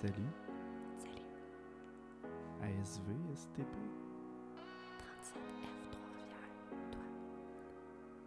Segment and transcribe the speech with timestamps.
[0.00, 0.12] Salut.
[0.98, 1.24] Salut.
[2.62, 3.74] ASV, STP.
[5.00, 6.50] 37F Trois-Rivières.
[6.92, 7.04] Toi.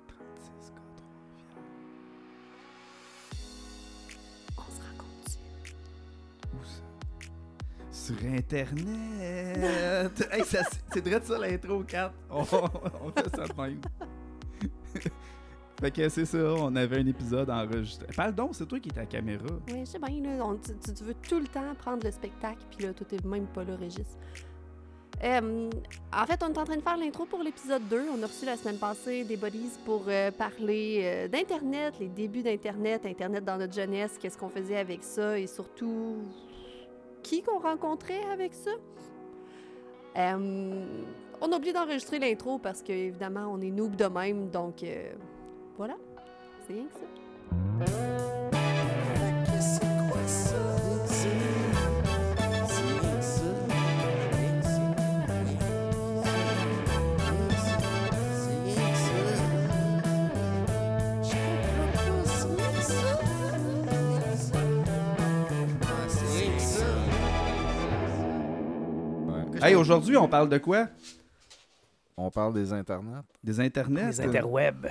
[0.08, 1.63] 36 gars, Trois-Rivières.
[4.58, 5.74] On se rencontre-tu?
[6.54, 6.82] Où ça?
[7.91, 10.15] Sur Internet!
[10.31, 12.13] hey, c'est vrai de ça l'intro 4.
[12.31, 12.45] On, on
[13.11, 13.81] fait ça de même.
[15.80, 18.07] fait que c'est ça, on avait un épisode enregistré.
[18.16, 19.46] Parle donc, c'est toi qui es à la caméra.
[19.68, 20.21] Oui, je sais bien,
[20.61, 23.75] tu, veux tout le temps prendre le spectacle, puis là, toi, t'es même pas là,
[23.78, 24.18] Régis.
[25.24, 25.69] Euh,
[26.14, 28.07] en fait, on est en train de faire l'intro pour l'épisode 2.
[28.18, 32.41] On a reçu la semaine passée des buddies pour euh, parler euh, d'Internet, les débuts
[32.41, 36.17] d'Internet, Internet dans notre jeunesse, qu'est-ce qu'on faisait avec ça et surtout
[37.22, 38.72] qui qu'on rencontrait avec ça.
[41.41, 44.83] On a oublié d'enregistrer l'intro parce que, évidemment, on est noob de même, donc
[45.80, 45.95] voilà.
[46.67, 47.00] C'est rien que ça.
[69.61, 70.89] Hey, aujourd'hui, on parle de quoi?
[72.17, 73.22] On parle des internets.
[73.41, 74.07] Des internets?
[74.07, 74.89] Les interwebs.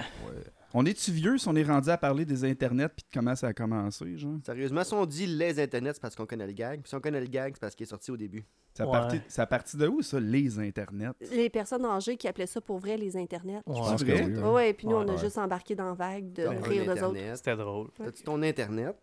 [0.75, 3.49] On est-tu vieux si on est rendu à parler des internets puis de comment ça
[3.49, 4.37] a commencé, genre?
[4.45, 6.83] Sérieusement, si on dit les internets, c'est parce qu'on connaît le gag.
[6.83, 8.45] Puis si on connaît le gag, c'est parce qu'il est sorti au début.
[8.75, 8.93] Ça Ouais.
[8.93, 11.11] partit, ça partit de où, ça, les internets?
[11.33, 13.61] Les personnes âgées qui appelaient ça pour vrai les internets.
[13.67, 13.81] Ouais.
[13.97, 14.25] C'est vrai?
[14.27, 14.53] oui, Ouais, hein.
[14.53, 15.19] ouais, puis nous, on a Ouais.
[15.19, 17.05] juste embarqué dans la vague de rire d'eux autres.
[17.17, 17.37] internet.
[17.39, 17.89] C'était drôle.
[17.97, 18.95] T'as-tu ton internet?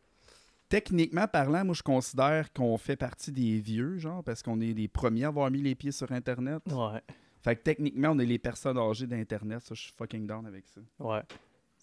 [0.69, 4.87] Techniquement parlant, moi, je considère qu'on fait partie des vieux, genre, parce qu'on est les
[4.87, 6.61] premiers à avoir mis les pieds sur Internet.
[6.71, 7.01] Ouais.
[7.41, 9.61] Fait que techniquement, on est les personnes âgées d'Internet.
[9.61, 10.81] Ça, je suis fucking down avec ça.
[10.99, 11.21] Ouais.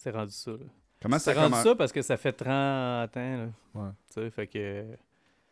[0.03, 0.51] C'est rendu ça.
[0.51, 0.57] là.
[1.01, 3.07] Comment ça C'est rendu ça parce que ça fait 30 ans.
[3.17, 3.47] Là.
[3.75, 3.91] Ouais.
[4.13, 4.85] Tu sais, fait que.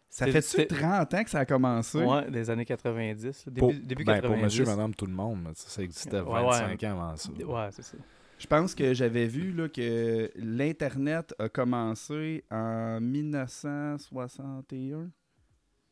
[0.09, 1.98] Ça fait-tu c'est- 30 ans que ça a commencé?
[1.98, 3.47] Ouais, des années 90.
[3.47, 3.53] là.
[3.53, 4.34] Début, Pour, début ben, 90.
[4.34, 7.31] pour monsieur, madame, tout le monde, ça, ça existait Ouais, 25 ans avant ça.
[7.31, 7.97] Ouais, c'est ça.
[8.38, 15.11] Je pense que j'avais vu là, que l'Internet a commencé en 1961.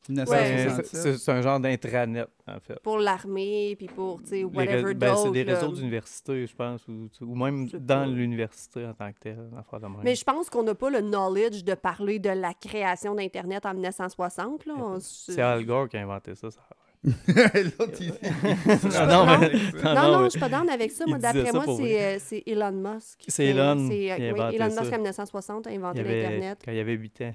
[0.06, 0.86] C'est- 1967.
[0.86, 2.78] C'est c'est un genre d'intranet, en fait.
[2.82, 7.08] Pour l'armée, puis pour, tu sais, whatever ben, c'est des réseaux d'université, je pense, ou,
[7.20, 9.38] ou même dans l'université en tant que tel.
[9.54, 10.00] en affaire de même.
[10.04, 13.74] Mais je pense qu'on n'a pas le knowledge de parler de la création d'Internet en
[13.74, 14.64] 1960.
[14.66, 14.74] Là.
[14.78, 16.50] On se- C'est Al Gore qui a inventé ça.
[16.50, 16.60] ça.
[17.04, 19.52] L'autre, il- non, non, mais,
[19.84, 21.04] Non, non, non, mais- je suis pas down avec ça.
[21.06, 23.20] Moi, d'après moi, c'est euh, c'est Elon Musk.
[23.28, 24.66] C'est Elon euh, Elon.
[24.66, 26.58] Musk, en 1960, a inventé l'Internet.
[26.64, 27.34] quand il avait 8 ans.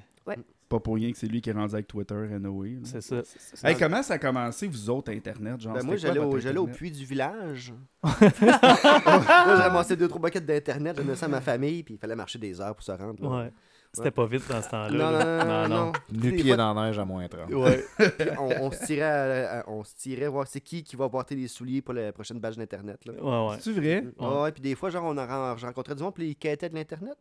[0.69, 2.79] Pas pour rien que c'est lui qui est rendu avec Twitter et Noé.
[2.83, 3.21] C'est ça.
[3.63, 5.61] Hey, comment ça a commencé, vous autres, Internet?
[5.61, 6.19] Genre, Ben, moi, j'allais
[6.57, 7.73] au, au puits du village.
[8.03, 11.97] moi, j'ai ramassé deux, trois buckets d'internet, j'ai donné ça à ma famille, puis il
[11.97, 13.21] fallait marcher des heures pour se rendre.
[13.23, 13.43] là.
[13.45, 13.51] Ouais.
[13.95, 14.89] C'était pas vite dans ce temps-là.
[14.89, 15.45] Non, non, là.
[15.45, 15.91] non, non, non.
[16.11, 17.53] Nu Des pied fois, dans la neige à moins 30.
[17.53, 17.85] Ouais.
[18.17, 21.07] puis on, on se tirait, à- à- on se tirait voir c'est qui qui va
[21.09, 23.05] porter les souliers pour la prochaine badge d'internet.
[23.05, 23.13] Là.
[23.13, 23.57] Ouais, ouais.
[23.59, 24.03] C'est vrai?
[24.19, 26.73] Ouais, ouais, puis des fois, genre, on a rencontré du monde, puis ils quêtaient de
[26.75, 27.15] l'internet.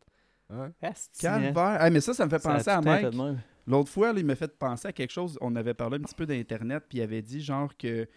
[0.53, 0.69] Ouais.
[0.83, 0.93] Hein.
[1.21, 1.83] Calvaire.
[1.83, 3.07] Hey, mais ça, ça me fait Ça penser à Mike.
[3.11, 3.35] de.
[3.67, 5.39] L'autre fois, là, il m'a fait penser à quelque chose.
[5.41, 8.09] On avait parlé un petit peu d'Internet, puis il avait dit genre que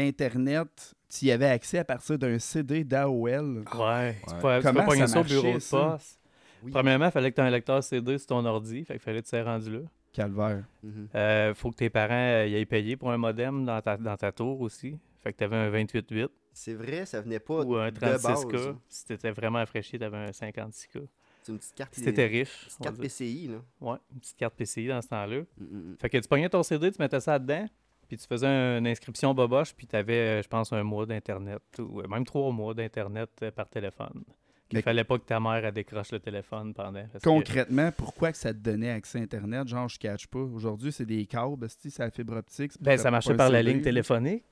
[0.00, 3.18] l'Internet, tu y avais accès à partir d'un CD d'AOL.
[3.58, 3.64] Ouais.
[3.66, 4.40] Tu Ouais.
[4.40, 5.76] peux, tu Comment peux pogner ça ça au bureau marchait, de ça?
[5.92, 6.20] poste.
[6.62, 6.72] Oui.
[6.72, 8.84] Premièrement, il fallait que tu aies un lecteur CD sur ton ordi.
[8.84, 9.80] Fait qu'il fallait que tu sois rendu là.
[10.12, 10.64] Calvaire.
[10.82, 11.08] Mhm.
[11.14, 14.16] Euh, faut que tes parents euh, y aient payé pour un modem dans ta, dans
[14.16, 14.98] ta tour aussi.
[15.22, 18.24] Fait que tu avais un 28.8 C'est vrai, ça venait pas ou un de base.
[18.24, 18.74] 36K.
[18.88, 21.06] Si t'étais vraiment rafraîchi, t'avais un 56K.
[21.46, 23.00] C'est une petite carte, Si t'étais riche, une petite carte.
[23.00, 23.48] PCI.
[23.48, 23.58] Là.
[23.92, 25.38] ouais, une petite carte PCI dans ce temps-là.
[25.38, 25.96] Mm, mm, mm.
[26.00, 27.66] Fait que tu pognais ton CD, tu mettais ça dedans,
[28.08, 32.00] puis tu faisais une inscription boboche, puis tu avais, je pense, un mois d'Internet, ou
[32.00, 34.24] euh, même trois mois d'Internet euh, par téléphone.
[34.72, 37.04] Il Mais- fallait pas que ta mère elle décroche le téléphone pendant.
[37.12, 39.68] parce que- Concrètement, pourquoi que ça te donnait accès à Internet?
[39.68, 40.40] Genre, je catch pas.
[40.40, 42.72] Aujourd'hui, c'est des câbles, c'est la fibre optique.
[42.80, 44.42] Ben, ça marchait par la ligne téléphonique.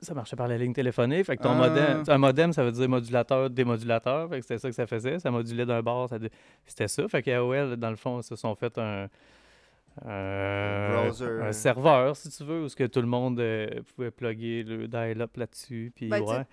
[0.00, 1.24] Ça marchait par la ligne téléphonique.
[1.26, 1.68] Fait que ton Ah.
[1.68, 4.28] modem, un modem, ça veut dire modulateur, démodulateur.
[4.28, 5.18] Fait que c'était ça que ça faisait.
[5.18, 6.08] Ça modulait d'un bord.
[6.08, 6.30] ça dé-
[6.66, 7.08] C'était ça.
[7.08, 9.08] Fait qu'AOL, dans le fond, se sont fait un,
[10.04, 11.40] browser.
[11.42, 14.86] un serveur, si tu veux, où ce que tout le monde euh, pouvait plugger le
[14.88, 15.92] dial-up là-dessus.
[15.94, 16.44] Puis Ben, tu ouais.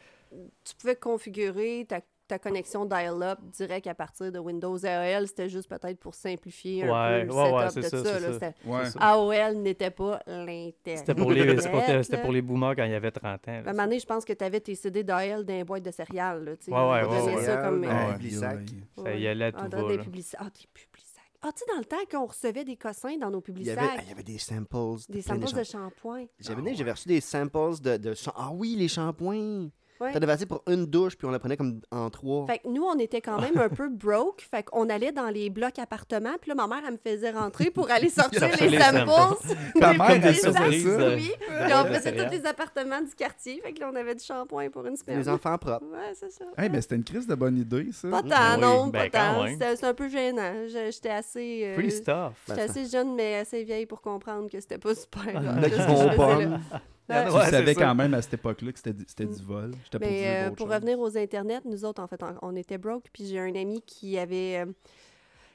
[0.63, 5.27] Tu pouvais configurer ta, ta connexion dial-up direct à partir de Windows AOL.
[5.27, 8.03] C'était juste peut-être pour simplifier un Ouais, peu le ouais, setup de ça,
[8.39, 8.49] ça.
[8.65, 8.83] là.
[8.99, 10.75] AOL n'était pas l'Internet.
[10.99, 13.51] C'était pour, les, pour- pour les boomers quand il y avait 30 ans.
[13.51, 15.63] là, À un moment donné, je pense que tu avais tes CD d'AOL dans les
[15.63, 16.43] boîtes de céréales.
[16.43, 16.51] Là.
[16.67, 17.81] Ouais, ouais, ouais, ça comme...
[17.81, 18.65] Ouais, euh.
[19.03, 19.77] Ça y allait à Ah, tout va.
[19.77, 20.41] des Ah, des publisacs.
[21.47, 24.01] Ah, tu sais, dans le temps qu'on recevait des cossins dans nos Il avait, ah,
[24.01, 24.77] il y avait des samples.
[25.09, 25.63] des samples de shampoings.
[25.63, 26.25] shampoing.
[26.39, 29.69] J'avais j'avais reçu des samples de, de Ah oui, les shampoings.
[30.01, 30.11] Ouais.
[30.11, 32.45] T'en avais assez pour une douche, puis on la prenait comme en trois.
[32.47, 34.45] Fait que nous, on était quand même un peu broke.
[34.49, 36.35] Fait qu'on allait dans les blocs appartements.
[36.41, 39.05] Puis là, ma mère, elle me faisait rentrer pour aller sortir les les samples.
[39.79, 40.67] Ta mère, elle faisait ça.
[40.67, 41.31] Oui.
[41.37, 43.61] Puis on faisait tous les appartements du quartier.
[43.63, 45.19] Fait que là, on avait du shampoing pour une semaine.
[45.19, 45.85] Les enfants propres.
[45.85, 46.45] Ouais, c'est ça.
[46.57, 48.09] Hey, mais c'était une crise de bonne idée, ça.
[48.09, 49.47] Pas tant, Ah oui, non, ben, pas tant.
[49.47, 50.53] C'était c'est un peu gênant.
[50.67, 51.61] Je- J'étais assez...
[51.65, 52.33] euh, Free stuff.
[52.47, 55.23] J'étais assez jeune, mais assez vieille pour comprendre que c'était pas super.
[55.35, 56.59] Hot, Il y en a qui vont
[57.09, 57.29] Tu Ouais.
[57.31, 59.71] Ouais, savais quand même à cette époque-là que c'était du, vol.
[59.99, 60.75] Mais dire euh, pour choses.
[60.75, 64.17] revenir aux internets, nous autres, en fait, on, était broke, puis j'ai un ami qui
[64.17, 64.63] avait...
[64.65, 64.71] euh,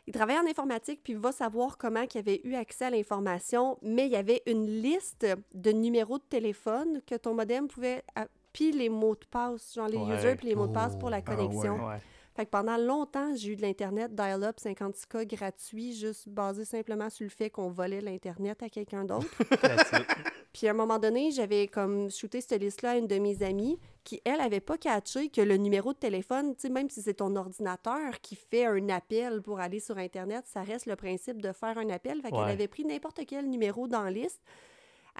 [0.07, 3.79] il travaillait en informatique, puis il va savoir comment il avait eu accès à l'information,
[3.83, 8.03] mais il y avait une liste de numéros de téléphone que ton modem pouvait...
[8.15, 10.17] a- Puis les mots de passe, genre les Ouais.
[10.19, 11.75] users, puis les mots de passe pour la Ah, connexion.
[11.89, 11.97] ouais.
[12.35, 17.25] Fait que pendant longtemps, j'ai eu de l'Internet dial-up 56K gratuit, juste basé simplement sur
[17.25, 19.27] le fait qu'on volait l'Internet à quelqu'un d'autre.
[20.53, 23.79] Puis à un moment donné, j'avais comme shooté cette liste-là à une de mes amies
[24.03, 27.15] qui, elle, avait pas catché que le numéro de téléphone, tu sais, même si c'est
[27.15, 31.53] ton ordinateur qui fait un appel pour aller sur Internet, ça reste le principe de
[31.53, 32.21] faire un appel.
[32.21, 34.41] Fait qu'elle avait pris n'importe quel numéro dans la liste.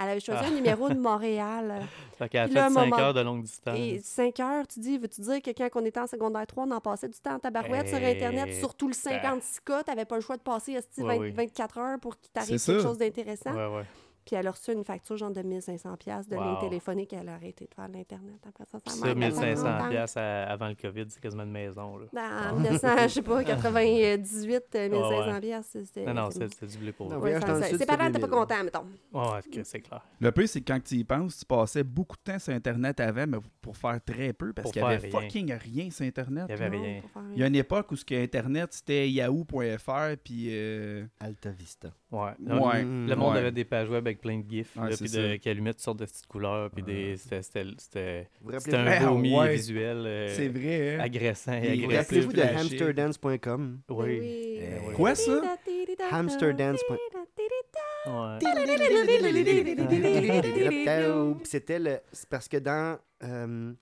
[0.03, 0.49] Elle avait choisi Ah.
[0.49, 1.83] un numéro de Montréal.
[2.19, 3.77] Fait qu'elle a Puis là, fait un 5 moment- heures de longue distance.
[3.79, 6.71] Et 5 heures, tu dis, veux-tu dire que quand on était en secondaire 3, on
[6.71, 10.37] en passait du temps en tabarouette sur Internet, surtout le 56K, t'avais pas le choix
[10.37, 11.31] de passer esti, Ouais, 20 oui.
[11.33, 12.81] 24 heures pour qu'il t'arrive quelque ça.
[12.81, 13.53] chose d'intéressant.
[13.53, 13.85] Ouais, ouais.
[14.31, 16.61] Puis elle a reçu une facture genre de 1500 pièces de ligne Wow.
[16.61, 17.13] téléphonique.
[17.15, 18.37] Elle a arrêté de faire l'Internet.
[18.49, 21.99] Après ça, ça Ça, m'a 1500 pièces avant le COVID, c'est quasiment une maison.
[21.99, 22.53] Là.
[22.53, 25.41] En 1900, je sais pas, 98, euh, 1500 ouais.
[25.41, 25.67] pièces.
[25.73, 27.09] c'était- Non, non, c'est c'est du blé pour.
[27.09, 28.39] Ouais, dans Ses c'était parents n'étaient pas 2000.
[28.39, 28.87] contents, mettons.
[29.13, 30.01] Ouais, c'est clair.
[30.21, 33.01] Le pire, c'est que quand tu y penses, tu passais beaucoup de temps sur Internet
[33.01, 35.11] avant, mais pour faire très peu, parce qu'il y avait rien.
[35.11, 36.45] fucking rien sur Internet.
[36.49, 36.71] Il y avait.
[36.77, 37.01] Non, rien.
[37.01, 40.47] pour faire Il y a une époque où ce que Internet, c'était yahoo.fr, puis...
[40.51, 41.89] euh, Alta Vista.
[42.13, 42.31] Ouais.
[42.41, 42.83] Ouais.
[42.83, 43.39] Le monde Ouais.
[43.39, 45.39] avait des pages web avec plein de gifs, Ouais, là, puis de- ça.
[45.39, 48.27] qui allumaient toutes sortes de petites couleurs, puis des, c'était,
[48.75, 49.55] un vomi ouais.
[49.55, 51.01] visuel euh, C'est vrai, hein?
[51.01, 51.97] agressant et agressif.
[51.99, 52.57] rappelez-vous de flashé.
[52.57, 53.81] hamsterdance.com?
[53.89, 53.97] Oui.
[53.99, 54.19] oui.
[54.23, 54.95] Eh oui.
[54.95, 55.57] Quoi, ça?
[56.11, 56.81] Hamsterdance.
[56.89, 58.39] Ouais.
[61.45, 61.99] C'était le.
[62.13, 63.73] C'est parce que dans euh,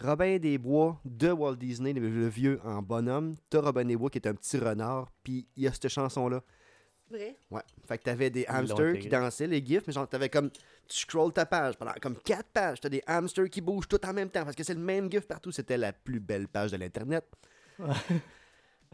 [0.00, 4.10] Robin des Bois de Walt Disney, le, le vieux en bonhomme, t'as Robin des Bois
[4.10, 6.42] qui est un petit renard, puis il y a cette chanson-là.
[7.10, 7.36] Vrai?
[7.50, 7.62] Ouais.
[7.86, 10.50] Fait que t'avais des hamsters qui dansaient, les gifs, mais genre t'avais comme.
[10.50, 14.12] Tu scrolls ta page pendant comme quatre pages, t'as des hamsters qui bougent tout en
[14.12, 15.50] même temps, parce que c'est le même gif partout.
[15.50, 17.24] C'était la plus belle page de l'Internet.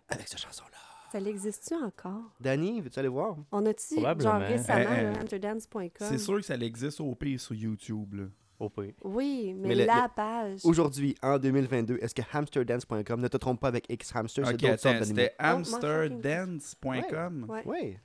[0.09, 0.71] Avec cette chanson-là.
[1.13, 2.33] Ça l'existe-tu encore?
[2.41, 3.37] Danny, veux-tu aller voir?
[3.53, 4.49] On a-tu, genre Probablement.
[4.49, 5.91] récemment, là, hamsterdance.com?
[5.99, 8.25] C'est sûr que ça existe au pire sur YouTube, là.
[8.69, 8.93] Au.
[9.05, 10.61] Oui, mais, Mais le- la page.
[10.65, 14.79] Aujourd'hui, en 2022, est-ce que hamsterdance.com, ne te trompe pas avec X Hamster, c'est d'autres
[14.81, 17.47] sortes c'était Oh, hamsterdance.com.
[17.49, 17.97] Ouais, Oui.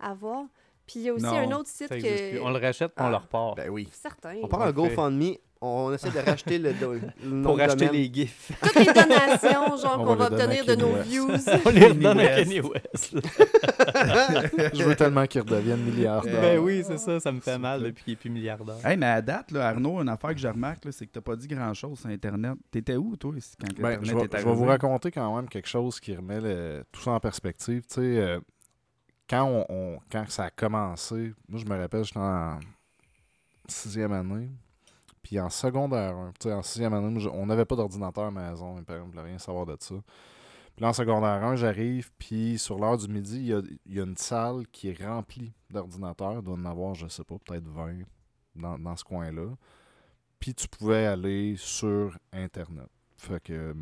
[0.00, 0.44] à voir.
[0.86, 2.30] Puis il y a aussi Non, un autre site que...
[2.30, 2.40] plus.
[2.40, 3.10] On le rachète, on Ah.
[3.10, 3.56] le repart.
[3.58, 3.88] Ben oui.
[3.92, 4.36] Certain.
[4.42, 4.72] On part un.
[4.72, 8.00] GoFundMe, on essaie de racheter le, do- le nom Pour de acheter domaine.
[8.02, 8.52] les gifs.
[8.62, 11.08] Toutes les donations, genre, On qu'on va obtenir de nos West.
[11.08, 11.28] views.
[11.66, 12.44] on les redonne à West.
[12.44, 13.16] Kanye West.
[14.74, 16.40] Je veux tellement qu'il redevienne milliardaire.
[16.40, 18.76] ben oui, c'est ça, ça me fait mal depuis qu'il est plus milliardaire.
[18.86, 21.20] Hey, mais à date, là, Arnaud, une affaire que je remarque, là, c'est que t'as
[21.20, 22.54] pas dit grand-chose sur Internet.
[22.70, 25.48] T'étais où, toi, ici, quand Ben, Internet je, est je vais vous raconter quand même
[25.48, 27.82] quelque chose qui remet le- tout ça en perspective.
[27.82, 28.38] Tu sais, euh,
[29.28, 32.58] quand, on, on- quand ça a commencé, moi je me rappelle, j'étais en
[33.66, 34.48] sixième année.
[35.28, 38.50] Puis en secondaire 1, tu sais, en sixième année, on n'avait pas d'ordinateur à la
[38.50, 39.94] maison, mes parents ne rien savoir de ça.
[40.74, 44.16] Puis là, en secondaire 1, j'arrive, puis sur l'heure du midi, il y a, une
[44.16, 46.36] salle qui est remplie d'ordinateurs.
[46.38, 47.98] Il doit en avoir, je sais pas, peut-être 20
[48.56, 49.54] dans, dans ce coin-là.
[50.40, 52.88] Puis tu pouvais aller sur Internet.
[53.18, 53.74] Fait que euh,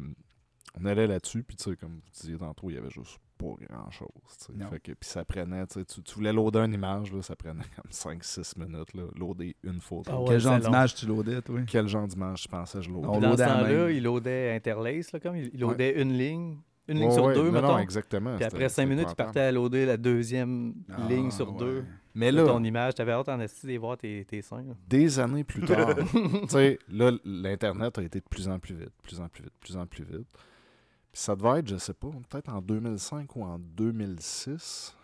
[0.81, 3.55] on allait là-dessus, puis tu sais, comme vous disiez tantôt, il y avait juste pas
[3.69, 4.09] grand-chose.
[4.47, 7.91] tu puis ça prenait, tu, tu tu voulais loader une image, là, ça prenait comme
[7.91, 10.11] 5-6 minutes, là, loader une photo.
[10.13, 11.61] Ah ouais, Quel genre d'image tu loadais, toi?
[11.67, 13.09] Quel genre d'image je pensais je loadais?
[13.09, 16.57] On Dans ce temps-là, il loadait Interlace, là, comme il il loadait une ligne,
[16.89, 17.67] une ligne Ouais, sur ouais, deux, non, mettons.
[17.69, 18.37] Non, exactement.
[18.37, 21.59] Puis après cinq c'était minutes, il partait à loader la deuxième Ah, ligne sur ouais.
[21.59, 21.85] deux.
[22.15, 22.95] Mais de là, ton image.
[22.95, 24.63] T'avais hâte en esti de voir tes, tes seins.
[24.63, 24.75] là.
[24.89, 28.87] des années plus tard, tu sais, là, l'Internet a été de plus en plus vite,
[28.87, 30.27] de plus en plus vite, de plus en plus vite.
[31.17, 34.95] Ça devait être, je sais pas, peut-être en 2005 ou en 2006.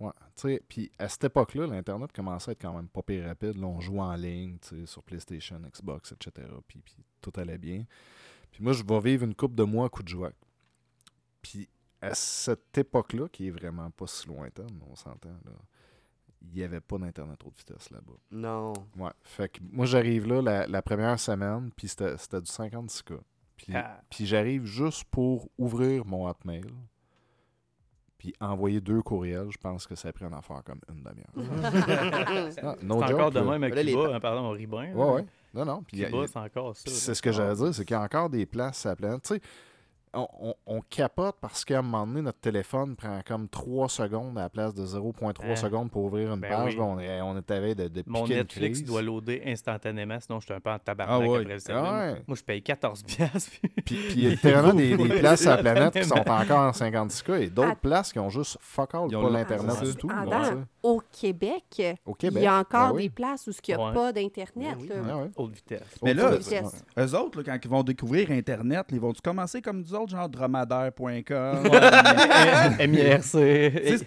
[0.00, 3.24] Ouais, tu sais, puis à cette époque-là, l'Internet commençait à être quand même pas pire
[3.24, 3.56] rapide.
[3.56, 6.46] Là, on jouait en ligne, tu sais, sur PlayStation, Xbox, etc.
[6.68, 6.84] Puis,
[7.22, 7.86] tout allait bien.
[8.50, 10.32] Puis moi, je vais vivre une coupe de mois à coup de joie.
[11.40, 11.70] Puis
[12.02, 15.52] à cette époque-là, qui est vraiment pas si lointaine, on s'entend, là,
[16.42, 18.18] il n'y avait pas d'Internet haute vitesse là-bas.
[18.30, 18.74] Non.
[18.98, 19.12] Ouais.
[19.22, 23.20] Fait que moi, j'arrive là la, la première semaine, puis c'était c'était du 56K.
[23.62, 24.00] Puis, Ah.
[24.10, 26.64] puis j'arrive juste pour ouvrir mon Hotmail.
[28.18, 31.34] Puis envoyer deux courriels, je pense que ça a pris un affaire comme une demi-heure.
[32.62, 34.92] Ah, no C'est encore de même à Là, les hein, pardon, au Ribin.
[34.94, 35.26] Ouais, ouais.
[35.54, 35.82] Non, non.
[35.82, 36.82] Puis il y a- Cuba, c'est encore ça.
[36.86, 39.22] C'est ce que j'allais dire, c'est qu'il y a encore des places sur la planète.
[39.22, 39.40] Tu sais,
[40.14, 44.36] on, on- on capote parce qu'à un moment donné, notre téléphone prend comme 3 secondes
[44.38, 45.56] à la place de 0.3 Hein?
[45.56, 46.72] secondes pour ouvrir une Ben page.
[46.74, 46.76] oui.
[46.78, 48.84] Là, on, est, on est à veille de, de Mon une Netflix crise.
[48.84, 51.38] doit loader instantanément, sinon je suis un peu en tabarnak Ah ouais.
[51.40, 51.90] après le service.
[51.90, 52.22] Ah ouais.
[52.26, 53.50] Moi, je paye 14 piastres.
[53.60, 56.14] puis- Puis puis il y a littéralement des, des places sur la planète qui sont
[56.28, 59.94] encore en 56K et d'autres places qui ont juste fuck all, pas l'Internet Ah, du
[59.96, 60.08] tout.
[60.10, 60.50] ah.
[60.82, 62.42] Au Québec, Au Québec.
[62.42, 63.02] il y a encore ben oui.
[63.04, 63.94] des places où il n'y a Ouais.
[63.94, 64.76] pas d'Internet.
[64.76, 64.88] Ben oui.
[64.88, 65.16] là.
[65.16, 65.30] Ouais, ouais.
[65.36, 65.98] Haute vitesse.
[66.02, 66.84] Mais là, Vitesse.
[66.98, 70.28] Eux autres, là, quand ils vont découvrir Internet, ils vont-tu commencer comme nous autres, genre
[70.28, 71.62] dromadaire.com?
[72.88, 73.34] MIRC,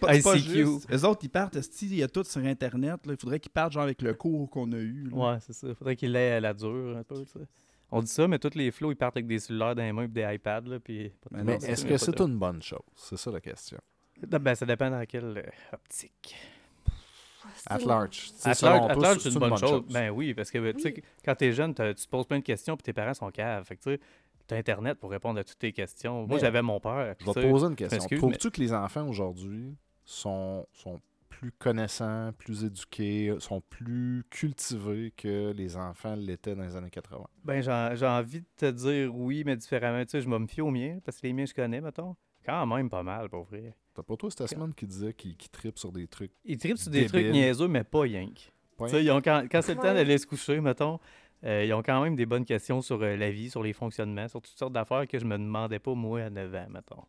[0.09, 0.65] ICQ.
[0.91, 3.05] Eux autres, ils partent, il y a tout sur Internet.
[3.05, 3.13] là?
[3.13, 5.09] Il faudrait qu'ils partent genre avec le cours qu'on a eu.
[5.11, 5.15] là.
[5.33, 5.67] Ouais, c'est ça.
[5.75, 7.45] Faudrait qu'il l'ait à la dure un peu, tu sais.
[7.91, 10.03] On dit ça, mais tous les flots, ils partent avec des cellulaires dans les mains
[10.03, 11.13] et des iPads, là, puis...
[11.31, 12.79] Mais est-ce que c'est une bonne chose?
[12.95, 13.77] C'est ça la question.
[14.27, 16.35] Ben, ça dépend dans quelle euh, optique.
[17.67, 18.31] At large.
[18.43, 19.69] At large, c'est une bonne chose.
[19.69, 19.83] chose.
[19.91, 21.03] Ben oui, parce que tu sais, Oui.
[21.23, 23.65] quand t'es jeune, tu te poses plein de questions, puis tes parents sont caves.
[23.65, 23.99] Fait que tu sais,
[24.47, 26.27] t'as Internet pour répondre à toutes tes questions.
[26.27, 27.15] Moi, j'avais mon père.
[27.19, 28.17] Je vais te poser une question.
[28.17, 35.51] Trouves-tu que les enfants aujourd'hui sont, sont plus connaissants, plus éduqués, sont plus cultivés que
[35.51, 37.25] les enfants l'étaient dans les années 80?
[37.43, 40.03] Ben, j'ai j'ai envie de te dire oui, mais différemment.
[40.03, 42.15] Tu sais, je vais me fier aux miens, parce que les miens, je connais, mettons.
[42.45, 43.73] Quand même pas mal, pour vrai.
[43.95, 46.77] T'as pas toi cette semaine qui disait qu'il qu'il tripe sur des trucs Ils tripent
[46.77, 48.51] sur des trucs niaiseux, mais pas yank.
[48.77, 50.99] pas Tu sais, ils ont quand, quand c'est le temps d'aller se coucher, mettons,
[51.45, 54.27] euh, ils ont quand même des bonnes questions sur euh, la vie, sur les fonctionnements,
[54.27, 57.03] sur toutes sortes d'affaires que je me demandais pas, moi, à 9 ans, mettons.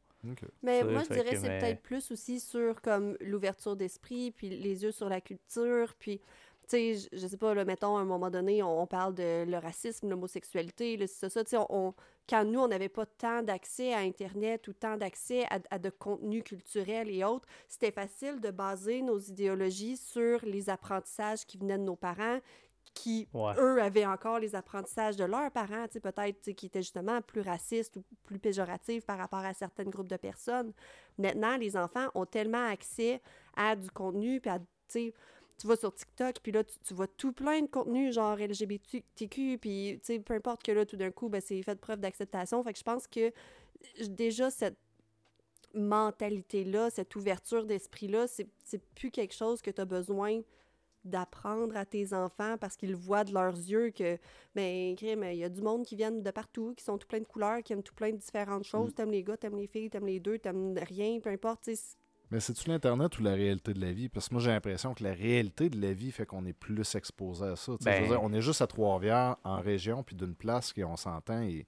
[0.63, 4.31] Mais Ça, moi, je dirais que, c'est mais- peut-être plus aussi sur comme l'ouverture d'esprit,
[4.33, 6.25] puis les yeux sur la culture, puis tu
[6.69, 9.45] sais, je, je sais pas, là, mettons, à un moment donné, on, on parle de
[9.45, 11.95] le racisme, l'homosexualité, le- c'est ça, tu sais, on, on-
[12.29, 15.91] quand nous, on n'avait pas tant d'accès à Internet ou tant d'accès à, à de
[15.91, 21.79] contenus culturels et autres, c'était facile de baser nos idéologies sur les apprentissages qui venaient
[21.79, 22.41] de nos parents,
[22.95, 23.57] qui, Ouais.
[23.59, 28.05] eux, avaient encore les apprentissages de leurs parents, peut-être, qui étaient justement plus racistes ou
[28.25, 30.73] plus péjoratifs par rapport à certains groupes de personnes.
[31.19, 33.21] Maintenant, les enfants ont tellement accès
[33.57, 34.59] à du contenu, puis à,
[35.59, 39.59] tu vas sur TikTok, puis là, tu, tu vois tout plein de contenu, genre LGBTQ,
[39.59, 42.63] puis, tu sais, peu importe que là, tout d'un coup, ben, c'est fait preuve d'acceptation.
[42.63, 43.33] Fait que je pense que
[44.09, 44.77] déjà, cette
[45.75, 50.41] mentalité-là, cette ouverture d'esprit-là, c'est plus quelque chose que tu as besoin
[51.05, 54.19] d'apprendre à tes enfants parce qu'ils voient de leurs yeux que,
[54.55, 57.21] ben, crime, il y a du monde qui viennent de partout, qui sont tout plein
[57.21, 58.93] de couleurs, qui aiment tout plein de différentes choses.
[58.95, 61.71] T'aimes les gars, t'aimes les filles, t'aimes les deux, t'aimes rien, peu importe,
[62.31, 64.09] Mais c'est-tu l'Internet ou la réalité de la vie?
[64.09, 66.95] Parce que moi, j'ai l'impression que la réalité de la vie fait qu'on est plus
[66.97, 67.73] exposé à ça.
[67.81, 70.97] Je veux Ben- dire, on est juste à Trois-Rivières, en région, puis d'une place qu'on
[70.97, 71.67] s'entend et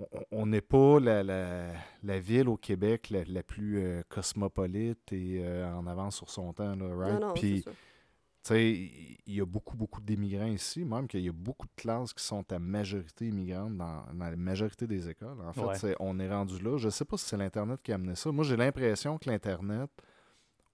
[0.00, 5.12] on- on n'est pas la, la- la ville au Québec la, la plus euh, cosmopolite
[5.12, 6.74] et euh, en avance sur son temps.
[6.76, 7.20] Là, right?
[7.20, 7.70] Non, non, Puis, c'est ça.
[7.70, 11.72] tu sais, il y a beaucoup, beaucoup d'immigrants ici, même qu'il y a beaucoup de
[11.76, 15.40] classes qui sont à majorité immigrantes dans, dans la majorité des écoles.
[15.44, 15.96] En fait, Ouais.
[16.00, 16.76] on est rendu là.
[16.78, 18.30] Je sais pas si c'est l'Internet qui a amené ça.
[18.32, 19.90] Moi, j'ai l'impression que l'Internet,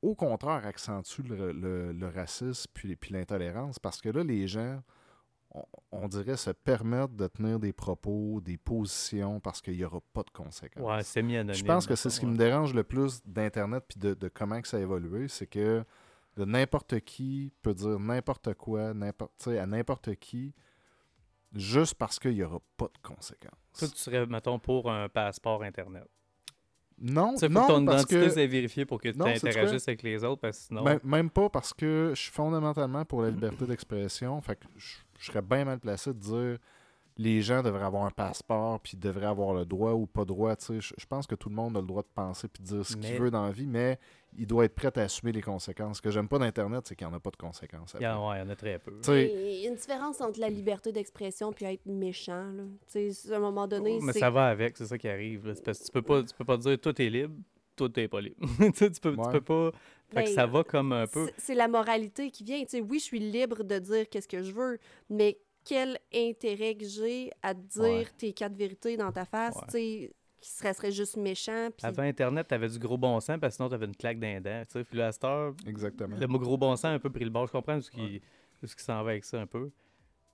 [0.02, 4.82] au contraire, accentue le, le- le racisme puis, puis l'intolérance parce que là, les gens,
[5.50, 10.00] on, on dirait, se permettent de tenir des propos, des positions parce qu'il n'y aura
[10.12, 10.82] pas de conséquences.
[10.84, 13.98] Ouais, c'est mis Je pense que c'est ce qui me dérange le plus d'Internet puis
[13.98, 15.84] de, de comment que ça a évolué, c'est que
[16.36, 20.54] de n'importe qui peut dire n'importe quoi, à n'importe qui,
[21.54, 23.52] juste parce qu'il n'y aura pas de conséquences.
[23.78, 26.04] Toi, tu serais, mettons, pour un passeport Internet.
[26.98, 30.24] non, faut non, que ton identité que soit vérifiée pour que tu interagisses avec les
[30.24, 30.82] autres, parce que sinon...
[30.82, 34.40] même, même pas parce que je suis fondamentalement pour la liberté d'expression.
[34.40, 36.58] Fait que je, je serais bien mal placé de dire
[37.16, 40.56] les gens devraient avoir un passeport puis devraient avoir le droit ou pas droit.
[40.56, 40.80] tu sais.
[40.80, 42.84] Je, je pense que tout le monde a le droit de penser puis de dire
[42.86, 43.98] ce qu'il Mais- veut dans la vie, mais
[44.36, 45.98] il doit être prêt à assumer les conséquences.
[45.98, 47.94] Ce que j'aime pas d'Internet, c'est qu'il n'y en a pas de conséquences.
[48.00, 48.98] il y, en, ouais, il y en a très peu.
[49.08, 52.50] Il y a une différence entre la liberté d'expression puis être méchant.
[52.52, 52.64] Là.
[52.90, 54.18] Tu sais, à un moment donné, Mais c'est...
[54.18, 55.46] ça va avec, c'est ça qui arrive.
[55.46, 55.54] là.
[55.64, 57.34] Parce que tu peux pas, tu peux pas dire tout est libre,
[57.76, 58.36] tout est pas libre.
[58.76, 59.70] tu, peux, tu peux pas.
[60.12, 61.26] Fait que Ben, ça va comme un peu.
[61.26, 62.60] C'est- C'est la moralité qui vient.
[62.62, 64.78] Tu sais, oui, je suis libre de dire qu'est-ce que je veux,
[65.08, 68.06] mais quel intérêt que j'ai à te dire Ouais.
[68.18, 70.06] tes quatre vérités dans ta face, Ouais.
[70.08, 71.70] tu qui serait, serait juste méchant.
[71.82, 74.62] Avant Internet, t'avais du gros bon sens, parce que sinon t'avais une claque d'un dent.
[74.66, 74.84] tu sais.
[74.84, 76.16] Puis là, à cette heure, exactement.
[76.18, 77.46] le mot gros bon sens a un peu pris le bord.
[77.46, 78.20] Je comprends ce qui,
[78.62, 79.70] ce qui s'en va avec ça un peu.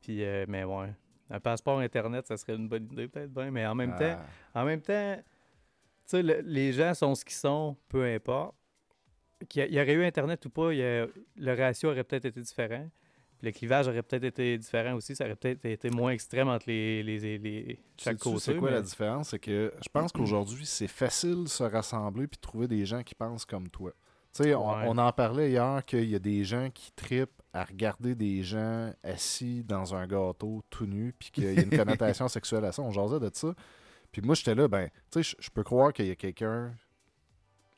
[0.01, 0.93] Puis, euh, mais ouais.
[1.31, 4.19] Un passeport Internet, ça serait une bonne idée, peut-être bien, mais en même temps,
[4.53, 5.23] Ah, En même temps, tu
[6.07, 8.57] sais, le- les gens sont ce qu'ils sont, peu importe.
[9.49, 11.07] Qu'il y, a- il y aurait eu Internet ou pas, il y a-
[11.37, 12.91] le ratio aurait peut-être été différent.
[13.43, 15.17] Le clivage aurait peut-être été différent aussi.
[15.17, 18.39] Ça aurait peut-être été moins extrême entre les, les, les, chaque côté.
[18.41, 19.31] C'est quoi mais- la différence?
[19.31, 23.03] C'est que je pense qu'aujourd'hui, c'est facile de se rassembler puis de trouver des gens
[23.03, 23.93] qui pensent comme toi.
[24.33, 24.85] Tu sais, on, Ouais.
[24.87, 28.93] on en parlait hier qu'il y a des gens qui tripent à regarder des gens
[29.03, 32.83] assis dans un gâteau tout nu puis qu'il y a une connotation sexuelle à ça.
[32.83, 33.55] On jasait de ça.
[34.13, 36.73] Puis moi, j'étais là, ben, tu sais, je- je peux croire qu'il y a quelqu'un,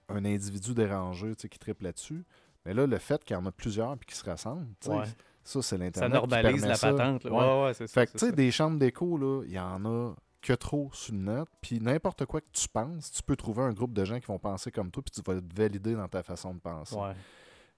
[0.08, 2.24] un individu dérangé, tu sais, qui tripe là-dessus.
[2.66, 4.94] Mais là, le fait qu'il y en a plusieurs puis qui se rassemblent, tu sais,
[4.96, 5.04] Ouais.
[5.44, 6.20] Ça, c'est Ça l'Internet.
[6.22, 6.90] qui normalise la ça.
[6.92, 7.24] patente.
[7.24, 7.30] là.
[7.32, 7.38] Ouais.
[7.38, 8.00] Ouais, ouais, c'est ça.
[8.00, 8.32] Fait que, tu sais, ça.
[8.32, 11.48] des chambres d'écho, là, il y en a que trop sur le net.
[11.60, 14.38] Puis n'importe quoi que tu penses, tu peux trouver un groupe de gens qui vont
[14.38, 16.96] penser comme toi, puis tu vas te valider dans ta façon de penser.
[16.96, 17.12] Ouais.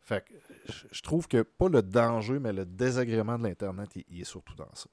[0.00, 0.34] Fait que
[0.92, 4.54] je- trouve que pas le danger, mais le désagrément de l'Internet, il, il est surtout
[4.54, 4.86] dans ça.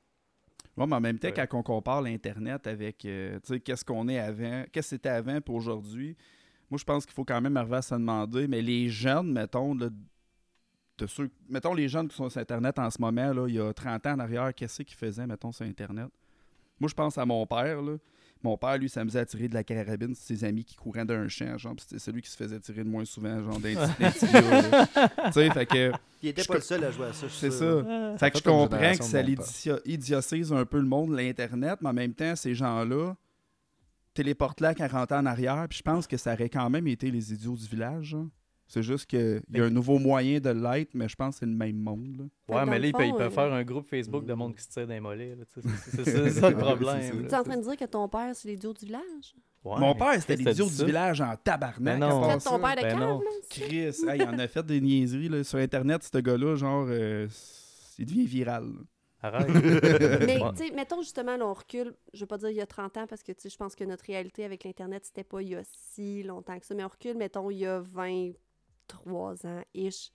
[0.77, 1.33] Ouais, mais en même temps, Ouais.
[1.47, 5.09] quand on compare l'Internet avec euh, tu sais, qu'est-ce qu'on est avant, qu'est-ce que c'était
[5.09, 6.15] avant pour aujourd'hui,
[6.69, 9.75] moi, je pense qu'il faut quand même arriver à se demander, mais les jeunes, mettons,
[9.75, 9.89] là,
[11.07, 13.73] ceux, mettons les jeunes qui sont sur Internet en ce moment, là, il y a
[13.73, 16.09] 30 ans en arrière, qu'est-ce qu'ils faisaient, mettons, sur Internet?
[16.79, 17.97] Moi, je pense à mon père, là.
[18.43, 21.27] Mon père, lui, s'amusait à tirer de la carabine sur ses amis qui couraient d'un
[21.27, 24.25] champ, genre, puis c'était celui qui se faisait tirer le moins souvent, genre, d'un petit-.
[24.25, 25.91] Tu sais, fait que...
[26.23, 27.27] Il était pas le seul à jouer à ça.
[27.27, 28.17] je suis C'est ça.
[28.17, 29.21] Fait que je comprends que ça
[29.85, 33.13] idiotise un peu le monde, l'Internet, mais en même temps, ces gens-là
[34.13, 37.11] téléportent là 40 ans en arrière, puis je pense que ça aurait quand même été
[37.11, 38.17] les idiots du village.
[38.71, 41.45] C'est juste qu'il y a un nouveau moyen de l'être, mais je pense que c'est
[41.45, 42.15] le même monde.
[42.47, 42.55] là.
[42.55, 44.55] Ouais, mais là, ils peuvent, ils fond, peuvent euh, faire un groupe Facebook de monde
[44.55, 45.35] qui se tire les mollets.
[45.91, 47.27] C'est ça le problème.
[47.27, 49.35] Tu es en train de dire que ton père, c'est l'idiot du village?
[49.65, 49.77] Ouais.
[49.77, 50.85] Mon père, c'était l'idiot dit du ça?
[50.85, 51.95] village en tabarnak.
[51.95, 52.37] À non.
[52.39, 53.19] ton père de ben là?
[53.49, 57.27] Chris, hey, il en a fait des niaiseries là, sur Internet, ce gars-là, genre, euh,
[57.99, 58.63] il devient viral.
[58.63, 58.79] là.
[59.21, 59.49] Arrête.
[60.25, 62.65] Mais, tu sais, mettons justement, là, on recule, je veux pas dire il y a
[62.65, 65.41] 30 ans, parce que, tu sais, je pense que notre réalité avec l'Internet, c'était pas
[65.41, 67.81] il y a si longtemps que ça, mais on recule, mettons, il y a
[69.05, 70.11] 23 ans-ish.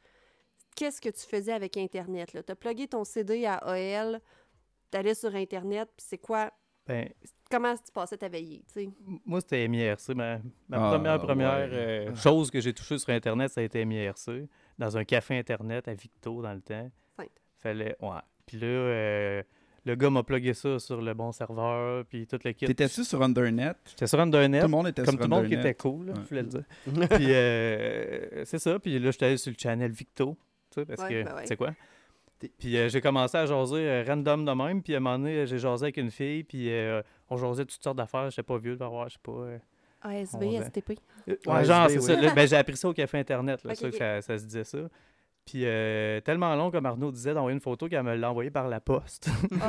[0.75, 2.43] Qu'est-ce que tu faisais avec Internet, là?
[2.43, 4.21] T'as plugué ton CD à AL,
[4.91, 6.51] t'allais sur Internet, puis c'est quoi...
[6.87, 7.09] Ben,
[7.51, 8.89] Comment tu passais ta veillée, tu
[9.25, 10.09] moi, c'était MIRC.
[10.17, 11.77] Ma, ma Ah, première, première ouais.
[12.11, 14.49] euh, chose que j'ai touchée sur Internet, ça a été MIRC.
[14.79, 16.91] Dans un café Internet à Victo, dans le temps.
[17.17, 17.31] Sainte.
[17.59, 17.97] Fallait...
[18.01, 18.19] Ouais.
[18.47, 19.43] Puis là, euh,
[19.87, 22.67] le gars m'a plugué ça sur le bon serveur, puis tout le kit.
[22.67, 23.73] T'étais-tu sur Undernet?
[23.89, 24.59] J'étais sur Undernet.
[24.61, 26.19] Tout le monde était Comme sur tout le monde qui était cool, là, Ouais.
[26.25, 26.65] je voulais le dire.
[27.17, 28.79] puis euh, c'est ça.
[28.79, 30.37] Puis là, j'étais allé sur le channel Victo.
[30.71, 31.43] Tu sais, parce Ouais, que, ben ouais.
[31.43, 31.71] tu sais quoi?
[32.59, 34.83] Puis euh, j'ai commencé à jaser euh, random de même.
[34.83, 36.45] Puis à un moment donné, j'ai jasé avec une fille.
[36.45, 38.29] Puis euh, on jasait toutes sortes d'affaires.
[38.31, 39.33] J'étais pas vieux de voir, je sais pas.
[39.33, 39.59] euh,
[40.05, 40.99] va- STP.
[41.47, 42.35] Ouais, genre, c'est ça.
[42.35, 43.65] ben, j'ai appris ça au café Internet.
[43.65, 44.79] Là, ça, ça se disait ça.
[45.47, 48.69] Puis euh, tellement long, comme Arnaud disait, d'envoyer une photo qu'elle me l'a envoyée par
[48.69, 49.29] la poste.
[49.53, 49.57] Oh!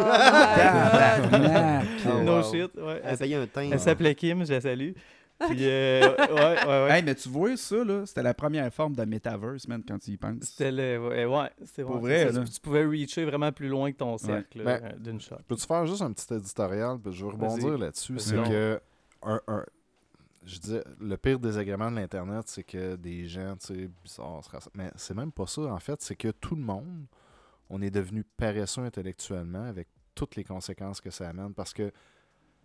[2.09, 2.43] Oh, no wow.
[2.43, 2.71] shit.
[2.75, 3.01] Ouais.
[3.03, 3.69] Elle un teint.
[3.71, 4.91] elle s'appelait Kim, je la salue.
[5.39, 6.87] Puis, euh, ouais, ouais, ouais.
[6.91, 10.11] Hey, mais tu vois ça, là, c'était la première forme de metaverse, man, quand tu
[10.11, 10.43] y penses.
[10.43, 11.07] C'était le.
[11.07, 12.43] Ouais, ouais c'est vrai, là.
[12.43, 15.35] Tu pouvais reacher vraiment plus loin que ton cercle, Ben, euh, d'une shot.
[15.47, 18.15] Peux-tu faire juste un petit éditorial, puis je veux rebondir là-dessus?
[18.17, 18.79] C'est que,
[19.23, 19.65] un, un-
[20.47, 24.49] je dis, le pire désagrément de l'Internet, c'est que des gens, tu sais, bizarres se
[24.49, 24.77] rassemblent.
[24.77, 26.01] Mais c'est même pas ça, en fait.
[26.01, 27.05] C'est que tout le monde,
[27.69, 31.53] on est devenu paresseux intellectuellement avec toutes les conséquences que ça amène.
[31.53, 31.91] Parce que,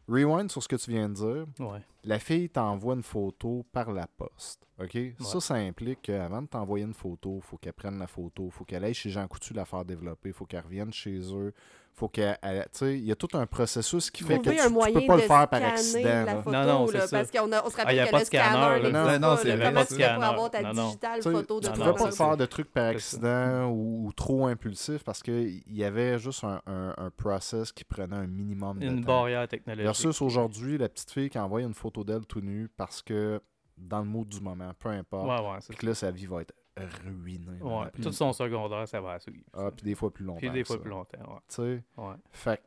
[0.08, 1.82] rewind sur ce que tu viens de dire, Ouais.
[2.04, 4.66] la fille t'envoie une photo par la poste.
[4.80, 4.96] OK?
[5.20, 8.64] Ça, ça implique qu'avant de t'envoyer une photo, il faut qu'elle prenne la photo, faut
[8.64, 11.52] qu'elle aille chez Jean Coutu la faire développer, faut qu'elle revienne chez eux,
[11.94, 12.38] faut qu'elle.
[12.72, 15.06] sais, il y a tout un processus qui fait que tu, un tu moyen peux
[15.06, 16.24] pas de le faire par scanner accident.
[16.24, 17.18] la photo, Non, non, c'est ça.
[17.18, 19.20] parce qu'on se Ah, rappelle y a que pas le de scanner, scanner Non, non,
[19.20, 19.56] pas, c'est là.
[19.56, 20.08] vrai, Comment c'est tu ça.
[20.08, 20.24] fais pour Scanner.
[20.34, 24.06] avoir ta digitale photo de tu ne pouvais pas faire de trucs par accident ou,
[24.06, 28.26] ou trop impulsif parce qu'il y avait juste un, un- un process qui prenait un
[28.26, 29.06] minimum de Une temps.
[29.20, 29.84] barrière technologique.
[29.84, 33.40] Versus aujourd'hui, la petite fille qui envoie une photo d'elle tout nue parce que
[33.76, 36.26] dans le mood du moment, peu importe, Ouais, ouais, c'est puis que là, sa vie
[36.26, 37.58] va être ruinée.
[37.58, 37.64] ça.
[37.64, 37.86] Ouais.
[37.92, 39.44] Puis- Tout son secondaire, ça va suivre.
[39.52, 40.38] Ah, puis des fois plus longtemps.
[40.40, 40.82] Puis des fois ça.
[40.82, 41.40] plus longtemps, ouais.
[41.48, 42.14] Tu sais, ouais.
[42.30, 42.62] fait que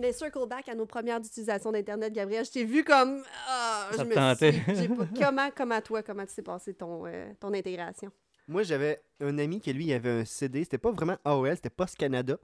[0.00, 3.22] Mais circle back à nos premières utilisations d'Internet, Gabriel, je t'ai vu comme...
[3.48, 4.52] Ah, Ça je te me tentait.
[4.52, 8.10] suis- pas- comment, comment toi, comment tu sais passé ton, euh, ton intégration?
[8.46, 10.64] Moi, j'avais un ami qui, lui, il avait un CD.
[10.64, 12.36] C'était pas vraiment AOL, c'était Post Canada.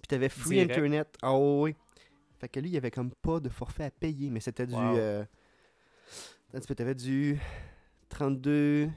[0.00, 0.70] Puis t'avais Free Direct.
[0.70, 1.16] Internet.
[1.22, 1.74] Ah oui.
[2.38, 4.74] Fait que lui, il avait comme pas de forfait à payer, mais c'était du.
[4.74, 4.96] Wow.
[4.96, 5.24] euh,
[6.54, 7.40] Un petit peu, t'avais du
[8.10, 8.88] 32.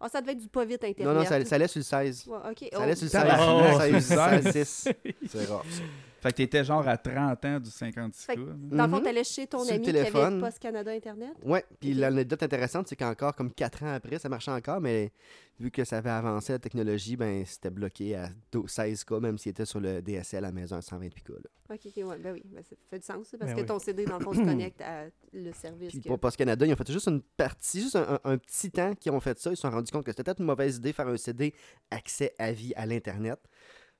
[0.00, 1.14] Ah, ça devait être du pas vite Internet.
[1.14, 2.26] Non, non, ça, ça allait sur le 16.
[2.26, 2.58] Ouais, OK.
[2.60, 2.80] Ça oh.
[2.82, 3.22] allait sur le 16.
[3.22, 4.88] Tabarnak, Oh, 16, sur le 16, 6.
[5.28, 5.82] c'est rare, ça.
[6.26, 8.44] Fait que t'étais genre à 30 ans du 56 Fait k que-.
[8.74, 9.02] Dans le fond, Mhm.
[9.04, 10.40] t'allais chez ton Sur le ami qui avait téléphone.
[10.40, 11.30] Post Canada Internet?
[11.44, 11.98] Ouais, puis Ok.
[11.98, 15.12] l'anecdote intéressante, c'est qu'encore comme 4 ans après, ça marchait encore, mais
[15.60, 19.50] vu que ça avait avancé la technologie, ben c'était bloqué à 12 16K, même s'il
[19.50, 21.30] était sur le DSL à la maison à 128K.
[21.34, 21.74] Là.
[21.74, 23.66] OK, OK, ouais, ben oui, ben ça fait du sens, ça, parce Ben que oui.
[23.66, 25.90] ton CD, dans le fond, se connecte à le service.
[25.90, 28.38] Puis que- pour Post Canada, ils ont fait juste une partie, juste un, un- un
[28.38, 29.50] petit temps qu'ils ont fait ça.
[29.50, 31.54] Ils se sont rendus compte que c'était peut-être une mauvaise idée de faire un CD
[31.90, 33.38] accès à vie à l'Internet.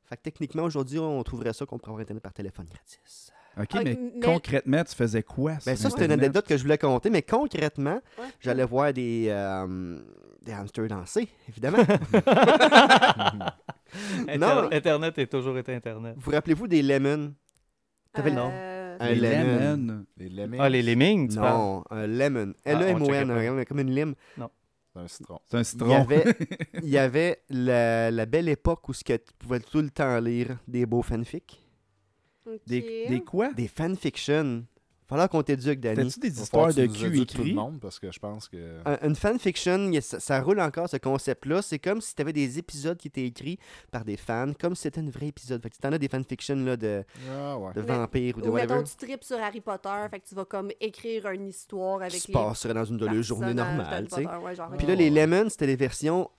[0.09, 3.33] Fait que techniquement, aujourd'hui, on trouverait ça qu'on pourrait avoir Internet par téléphone gratis.
[3.59, 5.53] OK, Ah, mais, mais- concrètement, tu faisais quoi?
[5.65, 8.25] Ben, sur ça, c'était une anecdote que je voulais compter, mais concrètement, Ouais.
[8.39, 9.99] j'allais voir des, euh,
[10.43, 11.79] des hamsters danser, évidemment.
[14.39, 14.69] Non.
[14.73, 16.15] Internet est toujours été Internet.
[16.19, 17.33] vous rappelez-vous des lemons?
[18.13, 20.05] T'avais le- Euh, Un Les lemon.
[20.17, 21.55] Les lemmings, Ah, les lemmings, tu parles?
[21.59, 22.53] Non, un lemon.
[22.65, 24.15] Ah, on L-E-M-O-N, checkait un- comme une lime.
[24.97, 25.39] C'est un citron.
[25.45, 26.25] C'est un Il y avait,
[26.83, 30.19] il y avait la, la belle époque où ce que tu pouvais tout le temps
[30.21, 31.63] lire des beaux fanfics.
[32.67, 33.53] des quoi?
[33.53, 34.65] Des fanfictions.
[35.09, 35.97] Falloir qu'on t'éduque, Danny.
[36.09, 38.81] T'as-tu des histoires de cul éduques tout le monde parce que je pense que.
[38.85, 41.63] Un- Une fanfiction, ça, ça roule encore ce concept-là.
[41.63, 43.59] C'est comme si tu avais des épisodes qui étaient écrits
[43.93, 45.63] par des fans, comme si c'était un vrai épisode.
[45.63, 47.73] Fait que t'en as des fanfictions là, de, Ah ouais.
[47.75, 50.35] de vampires ou de Ou mettons, whatever, tu tripes sur Harry Potter, fait que tu
[50.35, 53.55] vas comme écrire une histoire avec qui se les passerait dans une de leurs journées
[53.55, 54.27] d'Harry tu sais.
[54.27, 56.31] Ouais, Puis là, les Lemons, c'était des versions.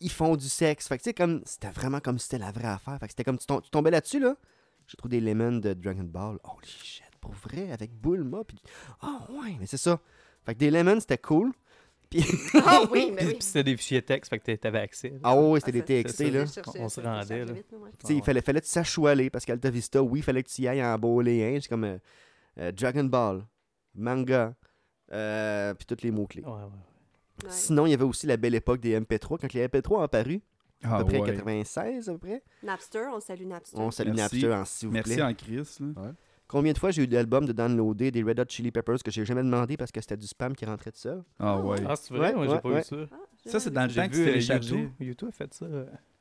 [0.00, 0.88] Ils font du sexe.
[0.88, 1.42] Fait que tu sais, comme.
[1.44, 2.98] C'était vraiment comme si c'était la vraie affaire.
[2.98, 3.38] Fait que c'était comme.
[3.38, 4.36] Tu, tom- tu tombais là-dessus, là.
[4.86, 6.38] J'ai trouvé des Lemons de Dragon Ball.
[6.44, 8.44] Holy shit, pour vrai, avec Bulma.
[8.44, 8.58] Puis.
[9.00, 10.00] Ah, ouais, mais c'est ça.
[10.44, 11.52] Fait que des Lemons, c'était cool.
[12.08, 12.20] Puis.
[12.64, 13.34] Ah oui, mais oui.
[13.34, 15.08] Puis c'était des fichiers texte, fait que t'a- t'avais accès.
[15.10, 15.18] là.
[15.24, 16.44] Ah, ouais, c'était Ah, des TXT, là.
[16.78, 17.52] On se rendait, là.
[17.52, 17.90] vite, ouais.
[17.98, 20.48] Tu sais, il fallait, fallait que tu s'achoualer parce qu'Alta Vista, oui, il fallait que
[20.48, 21.60] tu y ailles en booléen.
[21.60, 21.98] C'est comme euh,
[22.58, 23.44] euh, Dragon Ball,
[23.96, 24.54] manga,
[25.12, 26.42] euh, puis tous les mots-clés.
[26.44, 26.58] Ouais, ouais.
[27.44, 27.50] Ouais.
[27.50, 29.38] Sinon, il y avait aussi la belle époque des MP3.
[29.40, 30.40] Quand les MP3 ont apparu,
[30.82, 31.32] à Ah, peu près ouais.
[31.34, 33.78] 96 à peu près, Napster, on salue Napster.
[33.78, 34.36] on salue Merci.
[34.42, 35.22] Napster en s'il vous Merci plaît.
[35.22, 35.76] en Chris.
[35.80, 36.12] Là.
[36.48, 39.24] Combien de fois j'ai eu l'album de downloader des Red Hot Chili Peppers que j'ai
[39.24, 41.16] jamais demandé parce que c'était du spam qui rentrait de ça?
[41.40, 41.78] Ah ouais.
[41.88, 42.28] Ah, c'est vrai?
[42.28, 42.80] Ouais, Moi, j'ai ouais, pas ouais.
[42.80, 42.96] eu ça.
[43.12, 44.70] Ah, Ça, c'est dans le temps que tu téléchargeais.
[44.74, 44.90] YouTube.
[45.00, 45.66] YouTube a fait ça.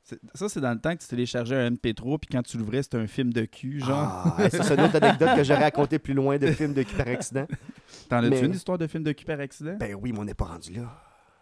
[0.03, 2.81] C'est- Ça, c'est dans le temps que tu téléchargeais un MP3, puis quand tu l'ouvrais,
[2.83, 4.33] c'était un film de cul, genre.
[4.37, 6.95] Ah, ça, c'est une autre anecdote que j'aurais raconté plus loin de films de cul
[6.95, 7.47] par accident.
[8.09, 9.75] T'en as-tu mais- une histoire de film de cul par accident?
[9.79, 10.91] Ben oui, mais on n'est pas rendu là.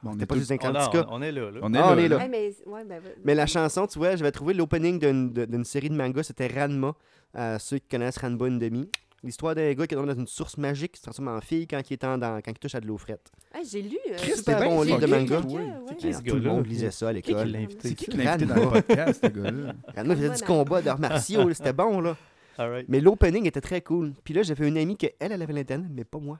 [0.03, 1.05] Bon, on est pas tous- du 50 non, cas.
[1.09, 1.49] on est là.
[1.51, 1.59] là.
[1.63, 1.87] on est Ah, là.
[1.93, 2.17] on est là.
[2.17, 2.23] là.
[2.25, 5.95] Hey, mais, ouais, ben, Mais la chanson, tu vois, j'avais trouvé l'opening d'une série de
[5.95, 6.93] mangas, c'était Ranma.
[7.35, 8.89] Euh, ceux qui connaissent Ranma une demi.
[9.23, 11.79] L'histoire d'un gars qui est dans une source magique, qui se transforme en fille quand
[11.89, 13.31] il, est en dans, quand il touche à de l'eau frette.
[13.55, 13.97] Hey, j'ai lu.
[14.11, 15.39] euh, Super bon livre de manga.
[15.39, 17.47] Ouais, C'est qui, ce Tout le monde lisait ça à Qui qui l'école.
[17.47, 17.87] l'a invité?
[17.87, 19.73] C'est qui qui l'a invité dans le podcast, ce gars-là?
[19.95, 22.17] Ranma faisait du combat d'arts martiaux, c'était bon, là.
[22.57, 22.85] Right.
[22.89, 24.11] Mais l'opening était très cool.
[24.25, 26.37] Puis là, j'avais une amie que elle, elle avait l'Internet, mais pas moi.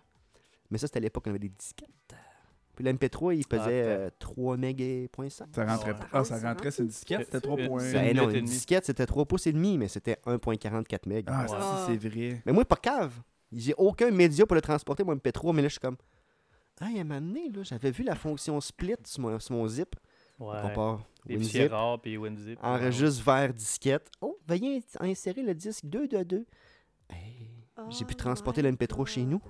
[0.69, 1.87] Mais ça, c'était à l'époque, on avait des disquettes.
[2.83, 5.29] Puis l'MP3, il pesait Ah, euh, 3 mégas.5.
[5.55, 6.07] Ça rentrait pas.
[6.11, 7.91] Ah, ça rentrait sur une disquette, c'était 3 Une- points.
[7.93, 11.23] Ben non, une disquette, c'était 3 pouces et demi, mais c'était 1.44 MB.
[11.27, 12.41] Ah, si, c'est vrai.
[12.45, 13.13] Mais moi, pas cave.
[13.51, 15.97] J'ai aucun média pour le transporter, mon MP3, mais là, je suis comme.
[16.81, 19.39] Ah, il y a un moment donné, là, j'avais vu la fonction split sur mon,
[19.39, 19.95] sur mon zip.
[20.39, 20.57] Ouais.
[20.63, 22.57] On part Des fichiers WinZip, rares puis WinZip.
[22.63, 24.09] enregistre vers disquette.
[24.19, 26.45] Oh, veuillez insérer le disque 2 de 2.
[27.11, 27.49] Hey,
[27.91, 29.41] J'ai pu Oh transporter le MP3 chez nous.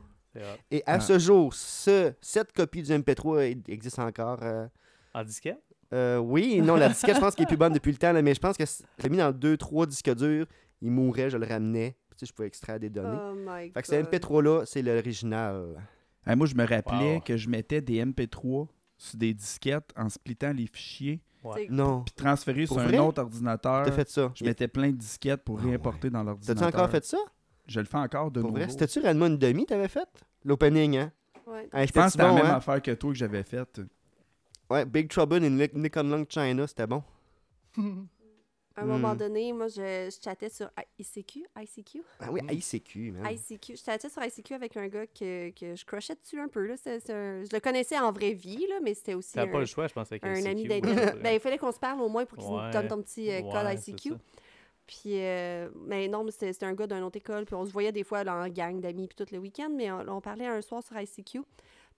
[0.72, 1.00] Et à Ah.
[1.00, 4.39] ce jour, ce, cette copie du MP3 e- existe encore.
[4.43, 4.67] euh,
[5.13, 5.62] En disquette?
[5.93, 8.22] euh, oui, non, la disquette, je pense qu'elle est plus bonne depuis le temps, là,
[8.22, 10.48] mais je pense que je l'ai mis dans 2-3 disques durs.
[10.82, 11.96] Il mourait, je le ramenais.
[12.12, 13.17] Tu sais, je pouvais extraire des données.
[13.19, 14.06] Oh my fait que ce God.
[14.12, 15.82] MP3-là, c'est l'original.
[16.26, 17.22] Ah, moi, je me rappelais Wow.
[17.22, 18.67] que je mettais des MP3
[18.98, 21.67] sur des disquettes en splittant les fichiers, Ouais.
[21.69, 22.98] Non, puis transférés Pour sur vrai?
[22.98, 23.86] un autre ordinateur.
[23.86, 24.32] t'as fait ça.
[24.34, 26.56] Je mettais plein de disquettes pour Ah réimporter dans l'ordinateur.
[26.56, 27.17] T'as-tu encore fait ça?
[27.67, 28.63] Je le fais encore de Pour nouveau.
[28.63, 28.69] vrai?
[28.71, 30.08] C'était-tu une demi t'avais fait?
[30.43, 31.12] L'opening, hein?
[31.47, 31.69] Ouais.
[31.73, 32.56] Hey, Je pense que c'était la bon, même hein?
[32.56, 33.82] affaire que toi que j'avais faite.
[34.69, 37.04] Ouais, Big Trouble in Nic- Nickelback China, c'était bon.
[38.76, 39.17] À un moment Hmm.
[39.17, 41.45] donné, moi, je, je chattais sur ICQ.
[41.62, 42.02] ICQ?
[42.19, 42.39] Ah oui.
[42.52, 43.32] ICQ, man.
[43.32, 43.76] ICQ.
[43.76, 46.65] Je chattais sur ICQ avec un gars que, que je crushais dessus un peu.
[46.65, 46.73] Là.
[46.78, 49.47] C'est- c'est un- Je le connaissais en vraie vie, là, mais c'était aussi T'as un,
[49.47, 51.78] pas le choix, je pense, avec un ICQ, ami c'est ben, il fallait qu'on se
[51.78, 52.65] parle au moins pour qu'il Ouais.
[52.65, 54.13] nous donne ton petit euh, code Ouais, ICQ.
[54.86, 57.46] Puis, euh, mais non, mais c'était un gars d'une autre école.
[57.46, 59.69] Puis on se voyait des fois en gang d'amis, puis tout le week-end.
[59.76, 61.41] Mais on, on parlait un soir sur ICQ.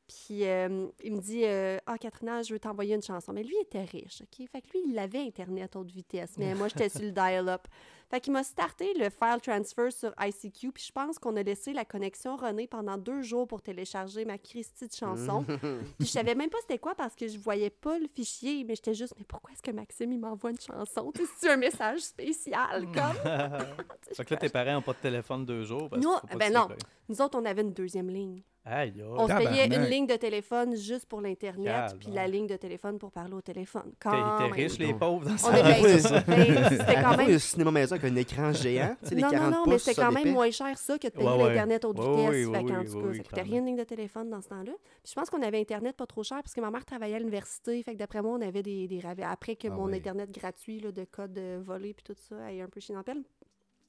[0.08, 3.34] Puis euh, il me dit euh, Ah, Katrina, je veux t'envoyer une chanson.
[3.34, 4.48] Mais lui, il était riche, OK?
[4.48, 6.36] Fait que lui, il avait Internet haute vitesse.
[6.38, 7.67] Mais moi, j'étais sur le dial-up.
[8.15, 10.71] Fait qu'il m'a starté le file transfer sur ICQ.
[10.71, 14.38] Puis je pense qu'on a laissé la connexion runner pendant deux jours pour télécharger ma
[14.38, 15.43] Christie de chanson.
[15.43, 18.75] Puis je savais même pas c'était quoi parce que je voyais pas le fichier, mais
[18.75, 21.12] j'étais juste, mais pourquoi est-ce que Maxime, il m'envoie une chanson?
[21.13, 23.32] Tu sais, c'est un message spécial, comme.
[24.15, 25.89] Fait que là, tes parents n'ont pas de téléphone deux jours.
[25.89, 26.69] Parce pas ben non.
[27.10, 28.43] Nous autres, on avait une deuxième ligne.
[28.67, 28.93] Aïe.
[29.15, 32.97] On se payait une ligne de téléphone juste pour l'Internet, puis la ligne de téléphone
[32.97, 33.91] pour parler au téléphone.
[33.99, 34.54] T'es Quand t'es même.
[34.54, 35.51] riche, les pauvres, dans ça.
[35.51, 37.30] ben, C'était quand même...
[37.30, 39.78] un cinéma maison avec un écran géant, tu sais, les Non, 40 non, non, mais
[39.80, 41.50] c'était quand même moins cher ça que de payer Ouais, ouais.
[41.50, 42.30] l'Internet haute Ouais, vitesse.
[42.30, 44.72] oui, fait oui, tout cas, ça coûtait rien une ligne de téléphone dans ce temps-là.
[45.04, 47.20] Puis je pense qu'on avait Internet pas trop cher parce que ma mère travaillait à
[47.20, 47.82] l'université.
[47.84, 49.02] Fait que d'après moi, on avait des, des.
[49.24, 49.91] Après que Ah mon.
[49.94, 53.04] Internet gratuit là, de code euh, volé puis tout ça, est un peu chiant en
[53.04, 53.24] pelle.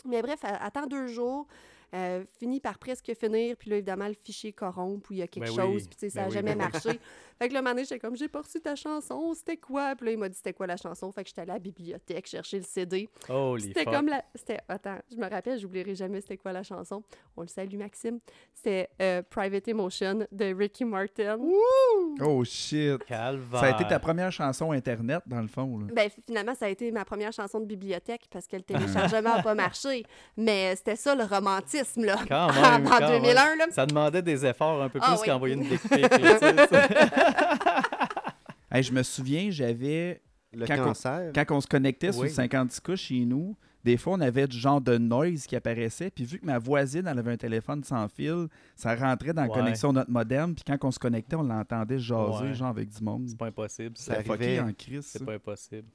[0.08, 1.46] Mais bref, attends deux jours.
[1.94, 5.28] Euh, fini par presque finir, puis là, évidemment, le fichier corrompt, ou il y a
[5.28, 5.72] quelque Ben oui.
[5.72, 6.70] chose, puis tu sais, ça n'a oui, jamais ben oui.
[6.72, 7.00] marché.
[7.38, 9.94] fait que le moment donné, j'étais comme, j'ai pas reçu ta chanson, c'était quoi?
[9.94, 11.10] Puis là, il m'a dit, c'était quoi la chanson?
[11.12, 13.08] Fait que j'étais allée à la bibliothèque chercher le CD.
[13.60, 14.24] C'était comme la.
[14.34, 14.58] C'était.
[14.68, 17.02] Attends, je me rappelle, j'oublierai jamais c'était quoi la chanson.
[17.36, 18.18] On le salue, Maxime.
[18.52, 21.38] C'était euh, Private Emotion de Ricky Martin.
[22.20, 23.04] Oh shit.
[23.04, 23.60] Calvaire.
[23.60, 25.78] Ça a été ta première chanson Internet, dans le fond.
[25.78, 25.86] Là.
[25.92, 29.42] Ben, finalement, ça a été ma première chanson de bibliothèque parce que le téléchargement n'a
[29.42, 30.04] pas marché.
[30.36, 31.24] Mais c'était ça le
[31.96, 32.16] là.
[32.28, 33.66] Quand même, en quand 2001, là.
[33.70, 35.26] Ça demandait des efforts un peu plus Ah oui.
[35.26, 35.80] qu'envoyer une dick.
[38.70, 40.20] Hey, je me souviens, j'avais.
[40.52, 41.32] Le Quand on- cancer.
[41.34, 42.28] Quand on se connectait sur Oui.
[42.28, 46.10] le 56 cas chez nous, des fois, on avait du genre de noise qui apparaissait.
[46.10, 49.48] Puis vu que ma voisine, elle avait un téléphone sans fil, ça rentrait dans la
[49.48, 49.54] Ouais.
[49.54, 50.54] connexion de notre modem.
[50.54, 52.54] Puis quand on se connectait, on l'entendait jaser, Ouais.
[52.54, 53.26] genre avec du monde.
[53.28, 53.96] C'est pas impossible.
[53.96, 54.18] Ça ça.
[54.32, 54.60] Arrivait.
[54.60, 55.06] en crise.
[55.06, 55.88] C'est pas impossible.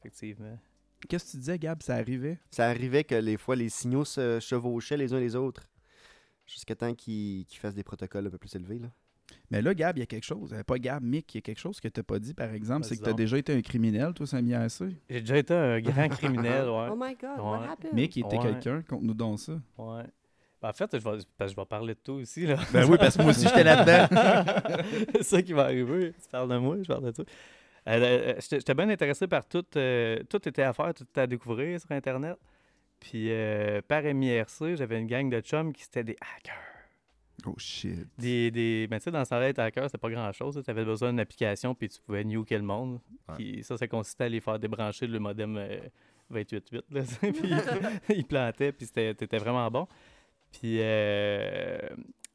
[0.00, 0.58] Effectivement.
[1.08, 1.82] Qu'est-ce que tu disais, Gab?
[1.82, 2.38] Ça arrivait?
[2.50, 5.68] Ça arrivait que les fois, les signaux se chevauchaient les uns les autres.
[6.46, 8.78] Jusqu'à temps qu'ils fassent des protocoles un peu plus élevés.
[8.78, 8.88] Là.
[9.50, 10.52] Mais là, Gab, il y a quelque chose.
[10.52, 12.84] Euh, Pas Gab, Mick, il y a quelque chose que t'as pas dit, par exemple.
[12.84, 13.18] C'est que t'as donc.
[13.18, 14.82] déjà été un criminel, toi, Samy AC.
[15.08, 16.88] J'ai déjà été un grand criminel, ouais.
[16.90, 17.42] Oh my God, Ouais.
[17.42, 17.94] what happened?
[17.94, 18.42] Mick, il était Ouais.
[18.42, 18.82] quelqu'un.
[18.82, 19.52] Conte-nous donc ça.
[19.78, 20.02] ouais.
[20.60, 22.46] Ben, en fait, je vais, parce que je vais parler de toi aussi.
[22.46, 22.56] Là.
[22.72, 24.06] Ben oui, parce que moi aussi, j'étais là-dedans.
[25.16, 26.12] c'est ça qui va arriver.
[26.22, 27.24] Tu parles de moi, je parle de toi.
[27.88, 29.64] Euh, euh, J'étais j'étais bien intéressé par tout.
[29.76, 32.36] euh, tout était à faire, tout était à découvrir sur Internet.
[33.00, 36.62] Puis euh, par MIRC, j'avais une gang de chums qui c'était des hackers.
[37.44, 38.06] Oh shit.
[38.18, 40.60] Des, des, ben, tu sais, dans ce temps-là, être hacker, c'était pas grand-chose.
[40.64, 43.00] Tu avais besoin d'une application, puis tu pouvais nuker le monde.
[43.28, 43.34] Ouais.
[43.34, 45.80] Puis ça, ça consistait à les faire débrancher le modem euh,
[46.32, 46.82] 28.8.
[46.90, 47.50] là, tu sais, puis
[48.16, 49.88] ils- plantaient, puis c'était t'étais vraiment bon.
[50.52, 51.78] Puis euh,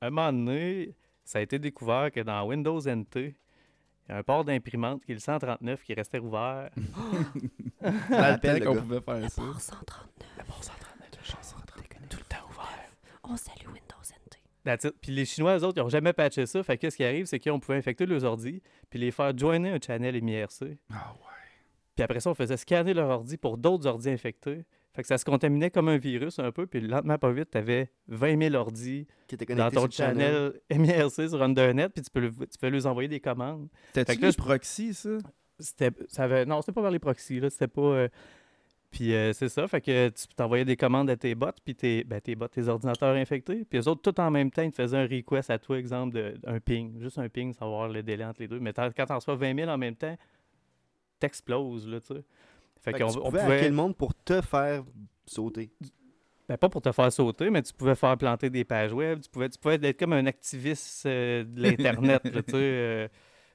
[0.02, 3.34] un moment donné, ça a été découvert que dans Windows NT,
[4.08, 6.70] il y a un port d'imprimante qui est le 139 qui restait ouvert.
[7.82, 9.42] Le temps le qu'on pouvait faire ça.
[9.42, 10.30] Port 139.
[10.38, 12.92] Le port 139, tout le temps ouvert.
[13.24, 14.92] On salue Windows NT.
[15.02, 16.64] Puis les Chinois, eux autres, ils n'ont jamais patché ça.
[16.64, 19.72] Fait que ce qui arrive, c'est qu'on pouvait infecter leurs ordi, puis les faire joiner
[19.72, 20.64] un channel MIRC.
[20.92, 21.28] Ah ouais.
[21.96, 24.66] Puis après ça, on faisait scanner leur ordi pour d'autres ordis infectés.
[24.98, 26.66] Fait que ça se contaminait comme un virus un peu.
[26.66, 30.60] Puis lentement, pas vite, tu avais 20 000 ordis Qui était dans ton channel.
[30.72, 31.90] channel MIRC sur Undernet.
[31.90, 33.68] Puis tu peux, le- tu peux leur envoyer des commandes.
[33.94, 35.10] Fait T'as-tu que là, le je- proxy, ça?
[35.60, 37.40] C'était, ça avait, non, c'était pas vers les proxys.
[37.40, 37.82] Là, c'était pas.
[37.82, 38.08] euh,
[38.90, 39.68] puis euh, c'est ça.
[39.68, 42.68] Fait que tu t'envoyais des commandes à tes bots, puis tes, ben, tes bots, tes
[42.68, 43.66] ordinateurs infectés.
[43.70, 46.16] Puis eux autres, tout en même temps, ils te faisaient un request à toi, exemple,
[46.16, 47.00] de- d'un ping.
[47.00, 48.60] Juste un ping, savoir le délai entre les deux.
[48.60, 50.18] Mais quand t'en reçois 20 000 en même temps,
[51.20, 52.24] t'exploses, là, tu sais.
[52.82, 53.56] Fait, Fait que qu'on tu on pouvais pouvait.
[53.58, 54.84] hacker le monde pour te faire
[55.26, 55.72] sauter.
[56.50, 59.20] Ben, pas pour te faire sauter, mais tu pouvais faire planter des pages web.
[59.22, 62.22] Tu pouvais, tu pouvais être comme un activiste euh, de l'Internet.
[62.24, 62.42] tu sais.
[62.54, 63.08] euh,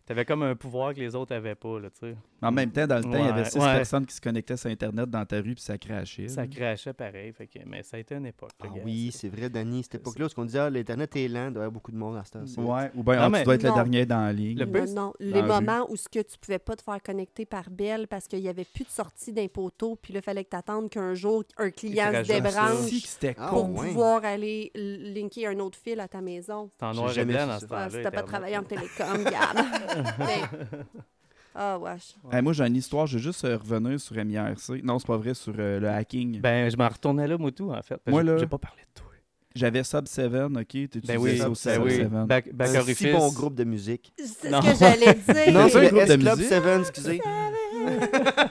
[0.05, 2.97] T'avais comme un pouvoir que les autres avaient pas, là, tu En même temps, dans
[2.97, 3.77] le temps, il y avait six ouais.
[3.77, 6.29] personnes qui se connectaient sur Internet dans ta rue, puis ça crachait.
[6.29, 7.33] Ça crachait pareil.
[7.33, 8.51] Fait que, mais ça a été une époque.
[8.63, 9.83] Ah gars, oui, c'est- vrai, Danny.
[9.83, 11.97] Cette époque-là, ce qu'on disait, ah, l'Internet est lent, il doit y avoir beaucoup de
[11.97, 12.59] monde à cette heure-ci.
[12.61, 14.59] Ouais, ou bien Non, ah, mais- tu dois être le dernier dans la ligne.
[14.59, 15.13] Le non, non.
[15.21, 18.41] Les moments où ce que tu pouvais pas te faire connecter par Bell parce qu'il
[18.41, 21.15] y avait plus de sortie d'un poteau, puis là, il fallait que tu attendes qu'un
[21.15, 23.89] jour, un client se débranche Ah, pour ouais.
[23.89, 26.69] pouvoir aller linker un autre fil à ta maison.
[26.79, 27.91] C'est en J'ai noir et jamais blanc dans ce temps-là.
[27.91, 29.65] si t'as pas travaillé en télécom, Gab.
[31.55, 32.15] Ah, wesh.
[32.33, 34.83] Hey, moi, j'ai une histoire, je veux juste euh, revenir sur MIRC.
[34.83, 36.41] Non, c'est pas vrai, sur euh, le hacking.
[36.41, 38.01] Ben, je m'en retournais là, Moutou, en fait.
[38.07, 39.09] Moi, là- J'ai pas parlé de toi.
[39.55, 40.67] J'avais Sub 7, ok?
[40.67, 41.97] T'es Ben oui, ça au ben Sub oui.
[41.97, 42.09] 7.
[42.27, 44.11] Back, back un si bon groupe de musique.
[44.19, 44.63] C'est Non.
[44.63, 45.53] ce que j'allais dire.
[45.53, 46.49] Non, c'est un groupe de S-Club musique.
[46.49, 47.21] 7, excusez.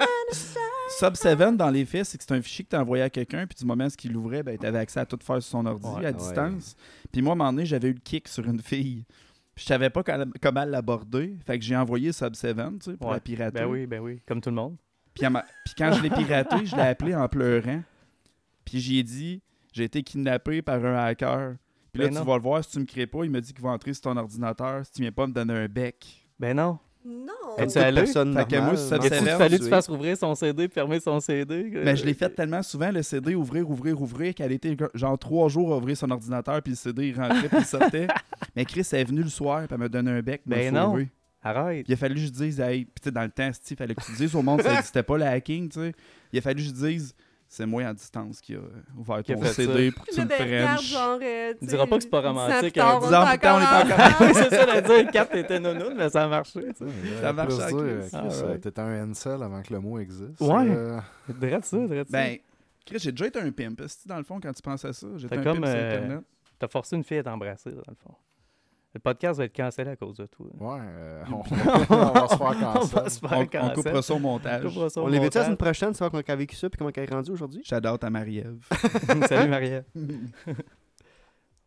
[0.99, 3.47] Sub 7, dans les faits, c'est que c'est un fichier que tu envoyé à quelqu'un,
[3.47, 5.65] puis du moment où il l'ouvrait, ben, tu avais accès à tout faire sur son
[5.65, 6.13] ordi Ouais, à ouais.
[6.13, 6.75] distance.
[7.11, 9.03] Puis moi, à un moment donné, j'avais eu le kick sur une fille.
[9.61, 10.01] Je savais pas
[10.41, 11.37] comment l'aborder.
[11.45, 13.13] Fait que j'ai envoyé Sub 7, tu sais, pour Ouais.
[13.13, 13.59] la pirater.
[13.59, 14.75] Ben oui, ben oui, comme tout le monde.
[15.13, 15.23] Puis,
[15.77, 17.83] quand je l'ai piraté, je l'ai appelé en pleurant.
[18.65, 21.57] Puis j'ai dit, j'ai été kidnappé par un hacker.
[21.93, 22.23] Puis là, Ben tu non.
[22.25, 24.01] vas le voir, si tu me crées pas, il me dit qu'il va entrer sur
[24.03, 26.27] ton ordinateur si tu viens pas me donner un bec.
[26.39, 26.79] Ben non.
[27.03, 27.33] Non.
[27.57, 28.05] Es-tu allé?
[29.19, 31.69] sévère, fallu que tu fasses ouvrir son CD, fermer son CD?
[31.71, 35.17] que- Mais je l'ai fait tellement souvent, le CD, ouvrir, ouvrir, ouvrir, qu'elle était genre
[35.17, 38.07] trois jours à ouvrir son ordinateur, puis le CD, il rentrait, puis il sortait.
[38.55, 40.41] Mais Chris, elle est venue le soir, puis elle m'a donné un bec.
[40.45, 40.91] m'a Ben non.
[40.91, 41.09] sauvé.
[41.43, 41.85] Arrête.
[41.89, 43.95] Il a fallu que je dise, hey, puis tu sais, dans le temps, il fallait
[43.95, 45.93] que tu dises au monde, ça n'existait pas le hacking, tu sais.
[46.31, 47.15] Il a fallu que je dise,
[47.53, 48.59] c'est moi en distance qui a
[48.97, 51.83] ouvert Qui a ton CD pour que tu me ben, genre, euh, tu On dira
[51.83, 52.99] sais, pas que c'est pas romantique, plus tard, hein.
[53.03, 54.15] on Dix ans plus tard, on est encore encore- ensemble.
[54.21, 56.61] oui, c'est ça, de dire, carte était non mais ça a marché.
[57.19, 57.77] Ça marche marche à Chris.
[57.77, 58.57] Chris, Ah, euh.
[58.57, 60.39] T'étais un incel avant que le mot existe.
[60.39, 60.69] Ouais.
[60.69, 62.17] Euh, Drette ça, drette ça.
[62.17, 62.37] Ben,
[62.85, 63.81] Chris, j'ai déjà été un pimp.
[64.05, 66.23] Dans le fond, quand tu penses à ça, j'étais un comme, pimp sur euh, Internet?
[66.57, 68.15] T'as forcé une fille à t'embrasser, dans le fond.
[68.93, 70.47] Le podcast va être cancellé à cause de toi.
[70.59, 73.09] Ouais, euh, on, on va se faire On va cancel.
[73.09, 73.73] se faire On, on cancel.
[73.93, 74.65] coupera au montage.
[74.65, 75.43] On On l'invite la montage.
[75.45, 77.63] semaine prochaine, savoir comment elle a vécu ça puis comment elle est rendue aujourd'hui?
[77.63, 78.67] Shout out à Marie-Ève.
[79.29, 79.83] Salut Maria.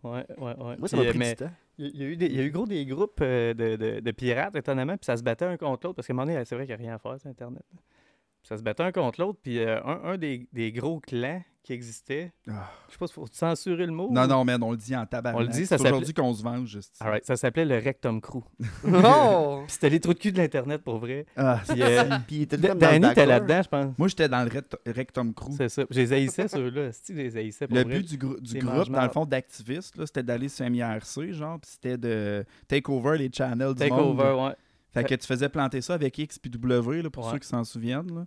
[0.02, 0.76] Ouais, ouais, ouais.
[0.76, 1.50] Moi, ça m'a euh, pris mais du temps.
[1.78, 4.00] il y, a eu des- il y a eu gros des groupes euh, de, de-
[4.00, 6.44] de pirates, étonnamment, puis ça se battait un contre l'autre, parce qu'à un moment donné,
[6.44, 7.62] c'est vrai qu'il n'y a rien à faire sur Internet.
[7.72, 11.40] Puis ça se battait un contre l'autre, puis euh, un, un des, des gros clans
[11.64, 12.70] qui existait, Ah.
[12.88, 14.08] je sais pas, faut censurer le mot?
[14.12, 15.40] Non, ou- non, man, on le dit en tabarnak.
[15.40, 16.94] On le dit, C'est ça s'appelait- aujourd'hui qu'on se venge, juste.
[17.00, 18.42] Alright, ça s'appelait le Rectum Crew.
[18.84, 19.62] Oh!
[19.66, 21.24] Puis c'était les trous de cul de l'Internet, pour vrai.
[21.36, 23.28] Ah, Puis, euh, Puis il était Da- comme dans le Danny était d'accord.
[23.48, 23.98] là-dedans, je pense.
[23.98, 25.52] Moi, j'étais dans le rect- Rectum Crew.
[25.56, 25.84] C'est ça.
[25.90, 26.90] Je les haïssais, ceux-là.
[27.08, 27.94] Je les haïssais, pour Le vrai?
[27.98, 31.70] but du, du groupe, dans le fond, d'activistes, là, c'était d'aller sur MIRC, genre, puis
[31.72, 34.20] c'était de take over les channels du Take monde.
[34.20, 34.54] over, ouais.
[34.92, 37.32] Fait que tu faisais planter ça avec X puis W, là, pour Ouais.
[37.32, 38.14] ceux qui s'en souviennent.
[38.14, 38.26] Là.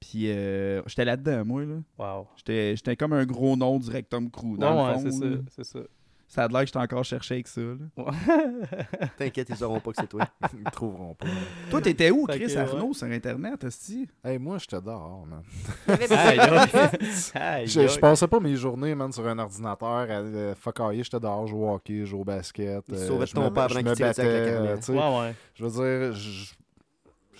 [0.00, 1.64] Puis euh, j'étais là-dedans, moi.
[1.64, 1.76] Là.
[1.98, 2.26] Wow.
[2.36, 4.56] J'étais, j'étais comme un gros nom du Rectum Crew.
[4.58, 5.78] Dans Ouais, le ouais, fond, ça, c'est ça.
[6.28, 7.60] Ça a l'air que j'étais encore cherché avec ça.
[9.16, 10.26] T'inquiète, ils sauront pas que c'est toi.
[10.54, 11.26] Ils ne trouveront pas.
[11.70, 14.08] Toi, t'étais où, Chris que, Arnaud, sur Internet, esti?
[14.24, 15.42] Hey, moi, j'étais dehors, man.
[17.64, 21.02] Je, passais pas mes journées, man, sur un ordinateur à euh, fuckailler.
[21.04, 22.82] J'étais dehors, jouer au hockey, jouer au basket.
[22.92, 24.76] Euh, je ton me- père je pendant me ça avec la battais, carrière.
[24.78, 24.92] tu sais.
[24.92, 25.34] Ouais, ouais.
[25.54, 26.54] Je veux dire, je,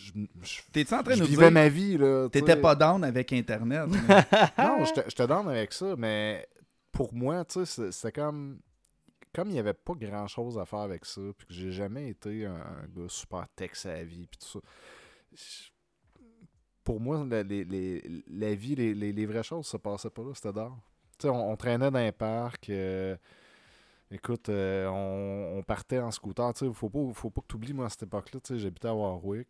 [0.06, 2.24] je, je- T'es-tu en train de nous vivais dire ma vie, là.
[2.26, 3.86] tu t'étais pas down avec Internet?
[4.58, 6.46] Non, j'étais down avec ça, mais
[6.92, 8.60] pour moi, tu sais, c'est- c'était comme.
[9.34, 12.08] Comme il n'y avait pas grand chose à faire avec ça, puis que j'ai jamais
[12.08, 14.60] été un, un gars super tech savvy, puis tout ça.
[15.34, 15.70] je-
[16.84, 20.22] Pour moi, la, les- les- la vie, les, les- les vraies choses se passaient pas
[20.22, 20.78] là, c'était dehors.
[21.18, 22.70] Tu sais, on, on traînait dans un parc.
[22.70, 23.16] euh,
[24.10, 26.52] écoute, euh, on, on partait en scooter.
[26.54, 28.58] Tu sais, faut pas, faut pas que tu oublies, moi, à cette époque-là, tu sais,
[28.60, 29.48] j'habitais à Warwick.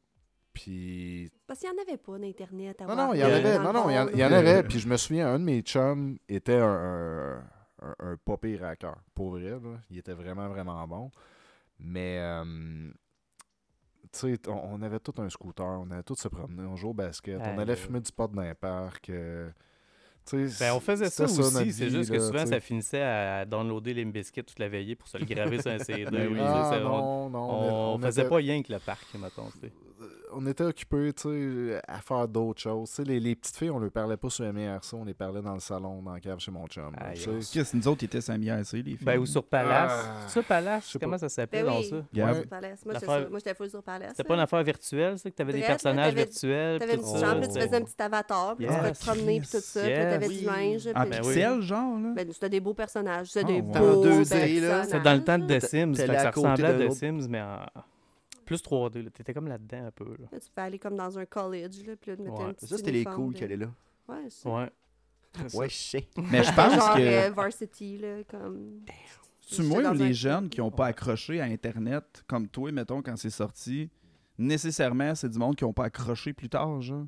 [0.56, 2.80] Puis Parce qu'il n'y en avait pas d'Internet.
[2.80, 3.58] à non, voir non, il y en avait.
[3.58, 4.10] Non, non, il y en, là.
[4.14, 4.62] il y en avait.
[4.62, 7.44] Puis je me souviens, un de mes chums était un, un,
[7.82, 8.96] un, un pas pire hacker.
[9.14, 9.58] Pour vrai, là.
[9.90, 11.10] Il était vraiment, vraiment bon.
[11.78, 12.88] Mais, euh,
[14.12, 15.66] tu sais, on, on avait tout un scooter.
[15.66, 16.62] On allait tous se promener.
[16.62, 17.38] On jouait au basket.
[17.38, 19.10] On allait fumer du pot dans un parc.
[19.10, 19.50] euh,
[20.28, 23.44] tu sais, Ben, on faisait ça aussi, c'est juste que là, souvent ça finissait à
[23.44, 26.04] downloader les biscuits toute la veillée pour se le graver sur un CD.
[26.06, 26.38] Ben oui.
[26.42, 26.94] Ah, non,
[27.26, 27.38] on non.
[27.38, 29.48] on, on faisait était- pas rien que le parc, mettons.
[30.28, 31.28] Tu on était occupés, tu
[31.70, 32.88] sais, à faire d'autres choses.
[32.90, 35.42] Tu sais, les, les petites filles, on ne parlait pas sur MRC, on les parlait
[35.42, 36.92] dans le salon, dans la cave chez mon chum.
[37.14, 37.60] tu sais.
[37.62, 38.98] Chris, nous autres, ils étaient sur MIRC, les filles.
[39.02, 39.92] Ben, ou sur Palace.
[39.94, 41.18] Ah, ça, Palace, je sais comment pas.
[41.18, 41.96] ça s'appelait Ben dans ça?
[42.12, 42.26] Yeah.
[42.26, 42.34] Ouais.
[42.40, 42.84] Sur Palace.
[42.84, 44.10] Moi, j'étais sur- full sur Palace.
[44.10, 46.72] C'était pas une affaire virtuelle, ça, que t'avais des Bref, là, personnages virtuels.
[46.74, 48.82] Une puis petite tout chambre, tu faisais un petit avatar, puis tu Yes.
[48.82, 50.38] peux te promener, puis tout ça, puis t'avais Yes.
[50.40, 50.88] du linge.
[50.94, 52.12] En ben pixel, genre, là?
[52.14, 53.28] Ben, c'était des beaux personnages.
[53.30, 54.84] C'était Ah, des beaux En 2D, là.
[54.84, 56.90] C'était dans le temps de The Sims, ça ressemblait à The.
[56.92, 57.60] Sims, mais en
[58.46, 59.02] plus 3D.
[59.02, 59.10] là.
[59.10, 60.04] T'étais comme là-dedans un peu.
[60.18, 60.28] Là.
[60.32, 60.38] là.
[60.40, 62.44] Tu pouvais aller comme dans un college, là, puis là, te mettre Ouais.
[62.44, 63.70] un petit Ça, c'était les cools de- qui allaient là.
[64.08, 64.70] Ouais, c'est Ouais.
[65.54, 66.08] Ouais, je sais.
[66.30, 68.80] Mais je pense genre que euh, varsity, là, comme...
[69.46, 72.72] tu moi ou dans un les jeunes qui n'ont pas accroché à Internet, comme toi,
[72.72, 73.90] mettons, quand c'est sorti,
[74.38, 77.06] nécessairement, c'est du monde qui n'ont pas accroché plus tard, genre?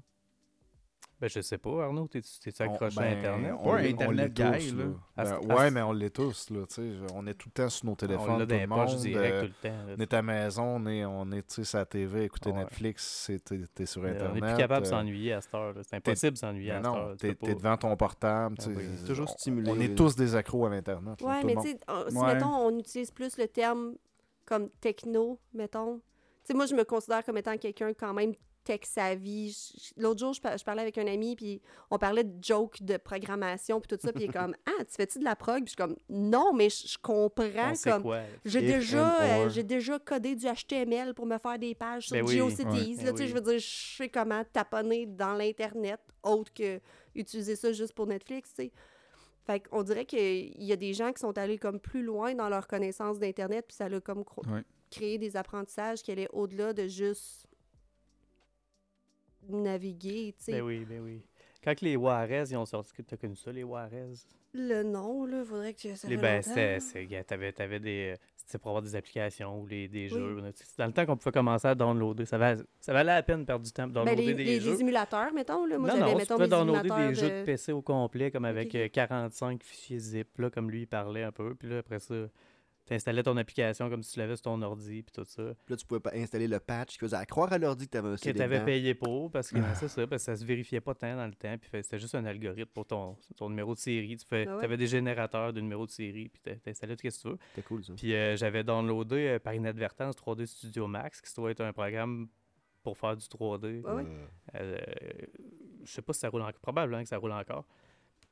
[1.21, 3.53] Ben, je sais pas, Arnaud, t'es-tu t'es-tu On- accroché ben, à Internet?
[3.61, 4.85] on on Internet l'est guy, tous, là.
[5.17, 6.91] À Ben, à ouais, mais on l'est tous, là, tu sais.
[7.13, 8.97] On est tout le temps sur nos On téléphones, l'a tout le monde.
[8.99, 9.77] direct euh, tout le temps.
[9.89, 9.95] là.
[9.99, 12.51] on est à la maison, on est, on est tu sais, sur la TV, écouter
[12.51, 12.59] Ouais.
[12.59, 13.33] Netflix,
[13.75, 14.31] t'es sur Euh, Internet.
[14.33, 15.75] On est plus capable de euh, s'ennuyer à cette heure.
[15.83, 17.11] C'est impossible de s'ennuyer ben à cette non, heure.
[17.17, 17.55] tu t'es pas.
[17.55, 18.55] devant ton portable.
[18.59, 18.85] Ah tu sais, oui.
[19.03, 21.21] on- Toujours stimulé, On est tous des accros à l'Internet.
[21.23, 23.95] Ouais, mais tu sais, on- si, mettons, on utilise plus le terme
[24.45, 25.97] comme techno, mettons.
[25.97, 26.03] Tu
[26.45, 28.35] sais, moi, je me considère comme étant quelqu'un quand même
[28.69, 29.93] tech savvy.
[29.97, 32.97] L'autre jour, je, par- je parlais avec un ami, puis on parlait de jokes de
[32.99, 35.69] programmation, puis tout ça, puis il est comme «Ah, tu fais-tu de la prog?» Puis
[35.69, 38.15] je suis comme «Non, mais je je comprends On comme...
[38.45, 42.25] J'ai déjà, euh, j'ai déjà codé du HTML pour me faire des pages sur Ben
[42.27, 42.65] oui, GeoCities.
[42.65, 42.73] ouais.
[42.75, 43.29] là, tu sais, Ben oui.
[43.29, 46.81] Je veux dire, je sais comment taponner dans l'Internet, autre que
[47.15, 48.51] utiliser ça juste pour Netflix.
[48.55, 48.73] tu sais.
[49.47, 52.51] Fait qu'on dirait qu'il y a des gens qui sont allés comme plus loin dans
[52.51, 54.63] leur connaissance d'Internet, puis ça a comme cro- Ouais.
[54.91, 57.47] créé des apprentissages qui allaient au-delà de juste
[59.49, 60.35] naviguer.
[60.39, 60.53] tu sais.
[60.53, 61.23] Ben oui, ben oui.
[61.63, 64.13] Quand les Juarez, ils ont sorti, t'as connu ça, les Juarez?
[64.55, 66.79] Le nom, là, faudrait que ça Les, ben, c'est,
[67.27, 70.09] t'avais, t'avais des, euh, c'était pour avoir des applications ou les, des Oui.
[70.19, 70.41] jeux.
[70.55, 73.41] C'est Dans le temps qu'on pouvait commencer à downloader, ça valait, ça valait la peine
[73.41, 74.73] de perdre du temps pour Ben, downloader les, des les- jeux.
[74.73, 75.67] les émulateurs, mettons.
[75.67, 75.79] Là.
[75.79, 78.31] Moi, non, non, tu mettons, pouvais mes downloader des jeux de de- PC au complet,
[78.31, 78.75] comme avec ok.
[78.77, 81.55] euh, 45 fichiers zip, là, comme lui, il parlait un peu.
[81.55, 82.15] Puis là, après ça,
[82.89, 85.43] t'installais ton application comme si tu l'avais sur ton ordi, puis tout ça.
[85.65, 87.91] Puis Là, tu pouvais pas installer le patch qui faisait à croire à l'ordi que
[87.93, 88.67] t'avais un Que CD tu avais dedans.
[88.67, 91.35] payé pour, parce que c'est ça, parce que ça se vérifiait pas tant dans le
[91.35, 94.17] temps, puis c'était juste un algorithme pour ton, ton numéro de série.
[94.17, 94.65] Tu fais, Ah ouais?
[94.65, 97.39] avais des générateurs de numéros de série, puis t'a- t'installais tout ce que tu veux.
[97.55, 97.93] C'était cool, ça.
[97.97, 102.29] Puis euh, j'avais downloadé euh, par inadvertance 3D Studio Max, qui doit être un programme
[102.83, 103.83] pour faire du 3D.
[103.83, 104.07] Ouais, ouais?
[104.57, 104.79] Euh, Euh,
[105.85, 106.61] je sais pas si ça roule encore.
[106.61, 107.67] Probablement que ça roule encore.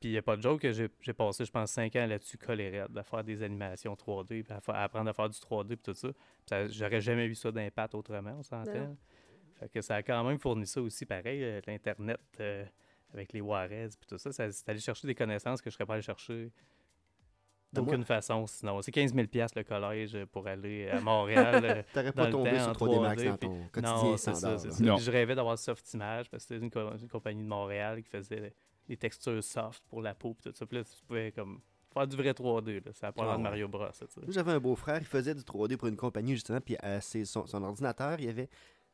[0.00, 2.06] Puis il n'y a pas de joke que j'ai j'ai passé, je pense, 5 ans
[2.06, 5.68] là-dessus, collé raide, à faire des animations 3D, puis à, apprendre à faire du 3D,
[5.68, 6.08] puis tout ça.
[6.68, 8.96] J'aurais jamais eu ça d'impact autrement, on s'entend.
[9.58, 12.64] Fait que ça a quand même fourni ça aussi, pareil, euh, l'Internet euh,
[13.14, 14.30] avec les Juarez, puis tout ça.
[14.30, 16.50] ça C'est allé chercher des connaissances que je serais pas allé chercher
[17.72, 18.82] moi- d'aucune façon sinon.
[18.82, 21.86] C'est 15 000 le collège euh, pour aller à Montréal.
[21.94, 23.94] T'aurais dans pas le tombé temps, sur en 3D Max 3D, dans puis- ton quotidien
[23.94, 24.84] non, c'est ça, ça.
[24.84, 24.96] Non.
[24.96, 28.10] Puis Je rêvais d'avoir Softimage parce que c'était une, co- une compagnie de Montréal qui
[28.10, 28.52] faisait
[28.88, 30.66] des textures soft pour la peau puis tout ça.
[30.66, 31.60] Puis là, tu pouvais comme
[31.92, 32.84] faire du vrai 3D.
[32.84, 32.92] Là.
[32.92, 33.42] Ça a pas l'air de.
[33.42, 33.86] Mario Bros.
[34.28, 37.46] j'avais un beau-frère, il faisait du 3D pour une compagnie, justement, puis à ses- son,
[37.46, 38.48] son ordinateur, il y avait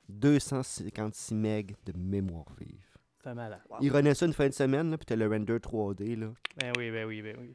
[0.09, 2.84] 256 MB de mémoire vive.
[3.18, 3.61] C'était malade.
[3.80, 6.32] Il renait ça une fin de semaine, là, puis t'as le render 3D, là.
[6.61, 7.55] Ben oui, ben oui, ben oui.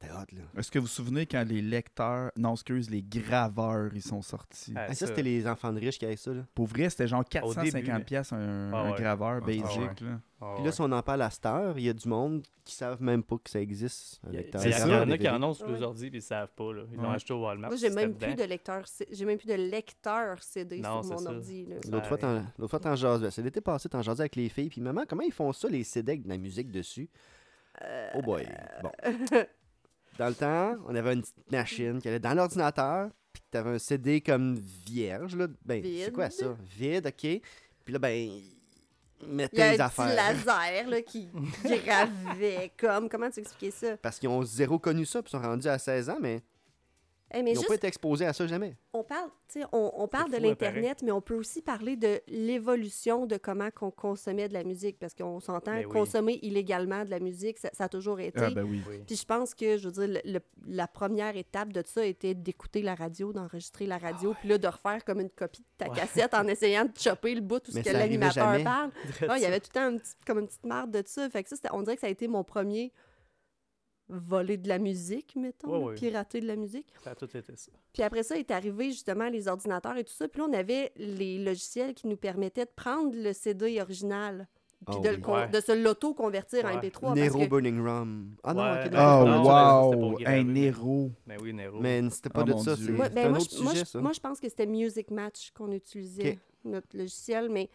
[0.00, 0.42] C'était hot, là.
[0.60, 4.72] Est-ce que vous vous souvenez quand les lecteurs, non, excuse, les graveurs, ils sont sortis?
[4.76, 5.06] Ah, Ah, ça, ça.
[5.08, 6.42] c'était les enfants de riches qui avaient ça, là.
[6.54, 9.64] Pour vrai, c'était genre début, 450 mais- pièces un, Ah un graveur Ah, basic.
[9.64, 9.86] ouais.
[10.06, 10.20] là.
[10.40, 12.44] Ah Puis là, si on en parle à cette heure, il y a du monde
[12.64, 14.64] qui savent même pas que ça existe, un Il y a- lecteur.
[14.64, 15.18] il y, en a DVD.
[15.18, 15.72] qui en ont sur Ouais.
[15.74, 16.72] les ordi puis ils savent pas.
[16.72, 16.82] Là.
[16.92, 17.14] Ils l'ont Ouais.
[17.16, 17.70] acheté au Walmart.
[17.70, 21.18] Moi, j'ai même plus de lecteur, j'ai même plus de lecteur CD Non, sur mon
[21.18, 21.30] ça.
[21.32, 21.66] ordi.
[21.90, 22.18] L'autre fois,
[22.56, 23.32] l'autre fois, t'en jasais.
[23.32, 24.68] C'est l'été passé, t'en jasais avec les filles.
[24.68, 27.10] Puis maman, comment ils font ça, les CD avec de la musique dessus?
[27.82, 28.46] Euh, Oh boy.
[28.82, 28.90] Bon.
[30.18, 33.08] Dans le temps, on avait une petite machine qui allait dans l'ordinateur.
[33.32, 34.56] Puis t'avais un CD comme
[34.86, 35.36] vierge.
[35.36, 35.46] Là.
[35.64, 36.56] Ben, c'est quoi ça?
[36.76, 37.40] Vide, OK.
[37.84, 38.42] Puis là, ben, ils
[39.22, 40.16] Il y mettaient a les un petit affaires.
[40.16, 41.28] laser là, qui
[41.84, 43.08] gravait comme.
[43.08, 43.96] Comment tu expliquais ça?
[43.98, 46.42] Parce qu'ils ont zéro connu ça, puis ils sont rendus à 16 ans, mais
[47.34, 48.74] Eh, mais ils n'ont juste, pas été exposés à ça jamais.
[48.94, 51.94] on parle, tu sais, on, on parle de hein, l'Internet, mais on peut aussi parler
[51.96, 54.98] de l'évolution de comment on consommait de la musique.
[54.98, 55.92] Parce qu'on s'entend, Ben oui.
[55.92, 58.40] consommer illégalement de la musique, ça, ça a toujours été.
[58.40, 58.80] Ah, ben oui.
[58.88, 59.00] Oui.
[59.06, 62.34] Puis je pense que, je veux dire, le- le- la première étape de ça était
[62.34, 65.90] d'écouter la radio, d'enregistrer la radio, puis là, de refaire comme une copie de ta
[65.90, 65.96] Ouais.
[65.98, 68.90] cassette en essayant de chopper le bout, tout ce que l'animateur parle.
[69.28, 71.28] Ah, il y avait tout le temps une petite- comme une petite marde de ça.
[71.30, 72.92] Fait que ça, c'était- on dirait que ça a été mon premier
[74.08, 76.86] voler de la musique, mettons, pirater de la musique.
[77.02, 77.70] Ça a tout été ça.
[77.92, 80.28] Puis après ça, est arrivé justement les ordinateurs et tout ça.
[80.28, 84.48] Puis là, on avait les logiciels qui nous permettaient de prendre le CD original,
[84.86, 85.22] puis Oh de, oui.
[85.26, 85.48] Ouais.
[85.48, 86.74] de se l'auto-convertir en Ouais.
[86.76, 87.00] MP3.
[87.08, 88.36] parce Nero que- Burning Rum.
[88.44, 88.90] Ah non, Ouais.
[88.94, 89.20] Ah.
[89.22, 90.18] Oh, non, wow!
[90.24, 91.10] Un mais- Nero.
[91.26, 91.78] Ben oui, Nero.
[91.80, 93.90] Mais c'était pas Ah, de ça, c'est ben, un moi, autre je, moi, sujet, je-
[93.90, 94.00] ça.
[94.00, 97.48] moi, je pense que c'était Music Match qu'on utilisait, notre logiciel.
[97.50, 97.68] Mais,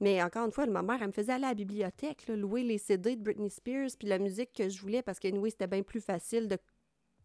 [0.00, 2.62] mais encore une fois, ma mère, elle me faisait aller à la bibliothèque, là, louer
[2.62, 5.66] les CD de Britney Spears, puis la musique que je voulais, parce que anyway, c'était
[5.66, 6.58] bien plus facile de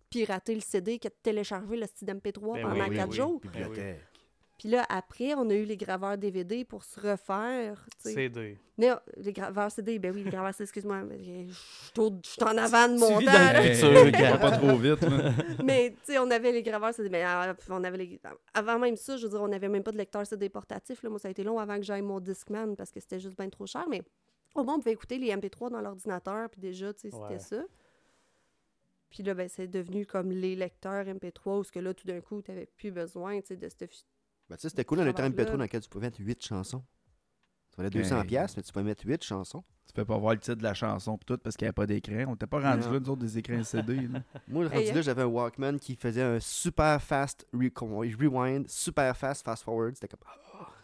[0.09, 3.15] pirater le CD que de télécharger le style MP3 Ben pendant oui, oui, quatre oui.
[3.15, 3.41] jours.
[3.43, 3.93] Oui.
[4.60, 7.84] Puis là, après, on a eu les graveurs DVD pour se refaire.
[8.03, 8.14] tu sais.
[8.14, 8.57] CD.
[8.78, 11.03] Non, les graveurs CD, ben oui, les graveurs CD, excuse-moi.
[11.18, 13.32] Je suis au- je suis en avant de Tu mon vis temps.
[13.32, 14.07] dans le.
[14.10, 15.01] Hey, va pas trop vite.
[15.01, 15.32] là.
[15.64, 17.07] Mais, tu sais, on avait les graveurs CD.
[17.10, 18.20] Mais euh, on avait les...
[18.53, 21.01] Avant même ça, je veux dire, on n'avait même pas de lecteur CD portatif.
[21.03, 21.10] Là.
[21.10, 23.49] Moi, ça a été long avant que j'aille mon Discman parce que c'était juste bien
[23.49, 23.86] trop cher.
[23.89, 24.01] Mais
[24.55, 26.49] au moins, on pouvait écouter les MP3 dans l'ordinateur.
[26.49, 27.39] Puis déjà, tu sais, c'était Ouais.
[27.39, 27.64] ça.
[29.10, 32.20] Puis là, ben, c'est devenu comme les lecteurs MP3 où ce que là, tout d'un
[32.22, 33.89] coup, tu n'avais plus besoin, tu sais, de cette...
[34.50, 35.58] Ben, tu sais, c'était cool, on était un Travers MP3 là.
[35.58, 36.84] dans lequel tu pouvais mettre 8 chansons.
[37.76, 38.28] Ça valait 200$, Hey.
[38.28, 39.64] piastres, mais tu pouvais mettre 8 chansons.
[39.86, 41.74] Tu peux pas voir le titre de la chanson pis tout parce qu'il n'y avait
[41.74, 42.26] pas d'écran.
[42.28, 42.91] On n'était pas rendu Non.
[42.93, 43.95] là, nous autres, des écrans CD.
[44.08, 44.22] là.
[44.47, 49.16] Moi, le rendu Hey, là, j'avais un Walkman qui faisait un super fast rewind, super
[49.18, 49.95] fast fast forward.
[49.95, 50.20] C'était comme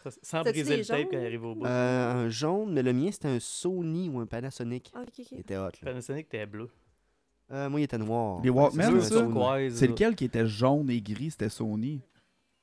[0.04, 1.66] Ça, Sans briser le tape quand il arrive au bout.
[1.66, 4.90] euh, un jaune, mais le mien c'était un Sony ou un Panasonic.
[4.94, 5.26] Ah, ok, ok.
[5.32, 5.62] Il était hot.
[5.66, 5.70] Là.
[5.82, 6.68] Panasonic, t'es bleu.
[7.52, 8.40] Euh, moi, il était noir.
[8.42, 9.00] Les Walkman,
[9.70, 11.30] c'est lequel qui était jaune et gris?
[11.30, 12.00] C'était Sony?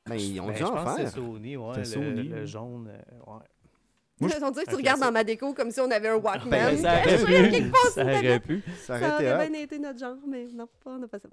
[0.06, 1.10] Ben, ils ont Ben, dû je en pense que faire.
[1.10, 1.78] c'est Sony, ouais.
[1.78, 2.46] Le, Sony, le ouais.
[2.48, 3.40] jaune, euh, ouais.
[4.20, 5.90] Moi, je- On dirait que tu Ok, regardes ça- dans ma déco comme si on
[5.90, 6.50] avait un Walkman.
[6.50, 7.72] Ben, ça aurait quelque pu.
[7.94, 8.64] Ça aurait pu.
[8.82, 11.20] Ça Ça aurait été aurait bien été notre genre, mais non, pas, on n'a pas
[11.20, 11.30] ça.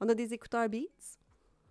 [0.00, 1.18] On a des écouteurs Beats.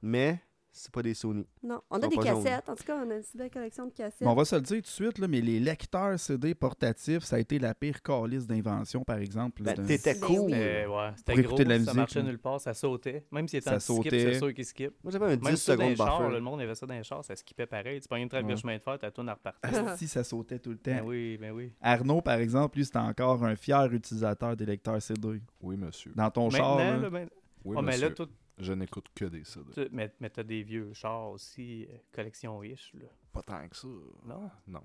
[0.02, 0.40] Mais
[0.78, 1.45] c'est pas des Sony.
[1.63, 2.69] Non, on a des cassettes.
[2.69, 4.21] En tout cas, on a une si belle collection de cassettes.
[4.23, 7.23] Bon, on va se le dire tout de suite, là, mais les lecteurs CD portatifs,
[7.23, 9.63] ça a été la pire calice d'invention, par exemple.
[9.63, 10.51] Ben, t'étais Ben cool.
[10.53, 12.25] Euh, ouais, c'était gros, de la ça musique, marchait là.
[12.25, 13.25] nulle part, ça sautait.
[13.32, 14.93] Même s'il était Ça skip, c'est sûr qu'il skip.
[15.03, 16.93] Moi, j'avais un Même 10 ça dans secondes les chars, le monde avait ça dans
[16.93, 17.99] les chars, ça skippait pareil.
[18.01, 18.55] Tu pognes une de Ouais.
[18.55, 19.88] chemin de fer, ta tourne à repartir.
[19.88, 20.91] Asti, ça sautait tout le temps.
[20.91, 21.73] Ben oui, ben oui.
[21.82, 25.41] Arnaud, par exemple, lui, c'était encore un fier utilisateur des lecteurs CD.
[25.61, 26.11] Oui, monsieur.
[26.15, 27.30] Dans ton char, Maintenant, là, là, ben-
[27.65, 28.09] Oui, Ah, mais monsieur.
[28.09, 29.88] là, tout, Je n'écoute que des CD.
[29.91, 33.08] mais, mais t'as des vieux chars aussi, euh, collection ish, là.
[33.32, 33.88] Pas tant que ça.
[34.26, 34.49] Non?
[34.68, 34.82] Non.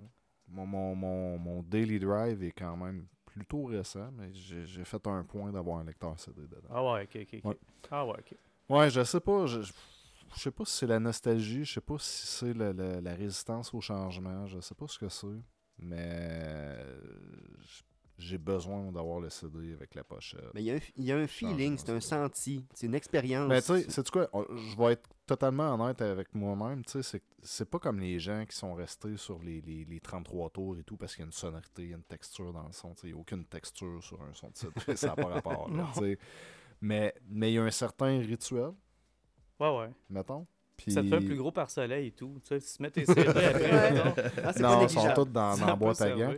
[0.49, 5.25] Mon, mon, mon, mon daily drive est quand même plutôt récent, mais j'ai fait un
[5.25, 6.69] point d'avoir un lecteur CD dedans.
[6.69, 7.41] Ah ouais, ok, ok.
[7.45, 7.59] Ouais.
[7.91, 8.35] Ah ouais, ok.
[8.69, 9.47] Ouais, je sais pas.
[9.47, 9.73] Je, je-
[10.37, 13.73] sais pas si c'est la nostalgie, je sais pas si c'est le- le- la résistance
[13.73, 15.27] au changement, je sais pas ce que c'est.
[15.79, 17.01] Mais euh,
[18.23, 20.41] j'ai besoin d'avoir le CD avec la pochette.
[20.55, 22.95] Mais il y a un, il y a un feeling, c'est un senti, c'est une
[22.95, 23.49] expérience.
[23.49, 24.29] Mais tu sais, sais-tu quoi?
[24.33, 26.85] Je vais être totalement honnête avec moi-même.
[26.85, 30.01] Tu sais, c'est- c'est pas comme les gens qui sont restés sur les, les, les
[30.01, 32.53] 33 tours et tout parce qu'il y a une sonorité, il y a une texture
[32.53, 32.95] dans le son.
[32.95, 34.73] Tu sais, Il n'y a aucune texture sur un son de titre.
[34.97, 35.69] ça n'a pas rapport.
[35.71, 35.87] là, Non.
[35.95, 36.19] tu sais.
[36.81, 38.71] mais mais il y a un certain rituel,
[39.61, 39.91] Ouais, ouais.
[40.11, 40.47] mettons.
[40.89, 42.41] Ça te fait un plus gros par soleil et tout.
[42.43, 44.15] Tu sais, si tu mets tes CD après, Ouais.
[44.43, 46.31] Ah, c'est pas Non, ils sont tous dans, dans la boîte à servir.
[46.31, 46.37] gants.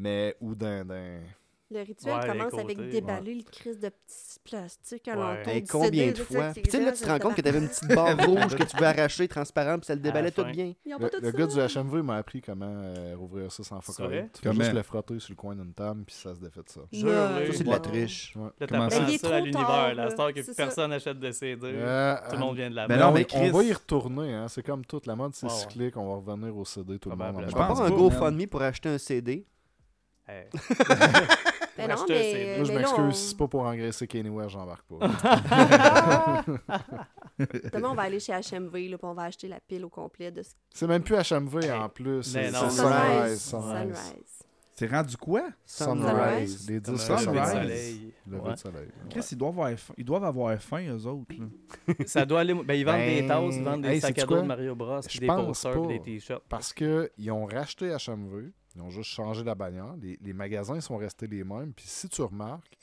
[0.00, 0.86] Mais ou dans-
[1.72, 5.36] Le rituel Ouais, commence avec déballer le crise de petits plastiques à Ouais.
[5.36, 6.50] l'entour Hey, combien CD, de là, fois?
[6.52, 8.64] Puis tu sais, là, tu te rends compte que t'avais une petite barre rouge que
[8.64, 10.72] tu peux arracher, transparente, puis ça le déballait la tout bien.
[10.84, 14.28] Le, gars du HMV m'a appris comment euh, rouvrir ça sans all.
[14.34, 16.68] Tu peux juste le frotter sur le coin d'une table, puis ça se défait de
[16.70, 16.80] ça.
[16.90, 18.34] Ça, c'est de la triche.
[18.34, 18.42] Ouais.
[18.58, 19.00] Là, Comment t'apprends ça?
[19.06, 19.66] Mais il est ça à trop l'univers.
[19.68, 21.66] tard, La star que C'est personne n'achète de CD.
[21.72, 24.34] Euh, Tout le monde vient de la non, on, mais on Chris- va y retourner,
[24.34, 24.48] hein.
[24.48, 27.44] c'est comme toute la mode, c'est cyclique, on va revenir au CD tout le monde.
[27.46, 29.46] Je pense un GoFundMe pour acheter un CD.
[30.30, 30.46] Hey.
[31.76, 34.84] Ben non, mais, Moi, je m'excuse, on- si c'est pas pour engraisser Kanye West, j'embarque
[34.86, 36.44] pas.
[37.72, 40.30] Demain, on va aller chez HMV, là, puis on va acheter la pile au complet
[40.30, 41.72] de ce c'est même plus HMV Hey.
[41.72, 42.22] en plus.
[42.22, 42.76] C'est Sunrise.
[42.76, 43.40] Sunrise.
[43.40, 43.96] Sunrise.
[43.96, 44.44] Sunrise.
[44.74, 45.42] C'est rendu quoi?
[45.64, 46.68] Sunrise.
[46.68, 47.48] Les Comme 10 un Sunrise.
[47.50, 48.14] soleil.
[48.26, 48.52] Lever Ouais.
[48.52, 48.88] de soleil.
[49.10, 51.34] Chris, ils doivent avoir faim, ils doivent avoir faim eux autres.
[51.38, 51.94] là.
[52.06, 52.54] Ça doit aller.
[52.54, 54.42] Ben, ils vendent des Ben, tasses, ils vendent des hey, sacs à dos de quoi?
[54.46, 56.42] Mario Bros, puis des pense posters, des t-shirts.
[56.48, 59.94] Parce qu'ils ont racheté HMV, ils ont juste changé la bannière.
[60.00, 61.72] Les, les magasins sont restés les mêmes.
[61.72, 62.76] Puis si tu remarques,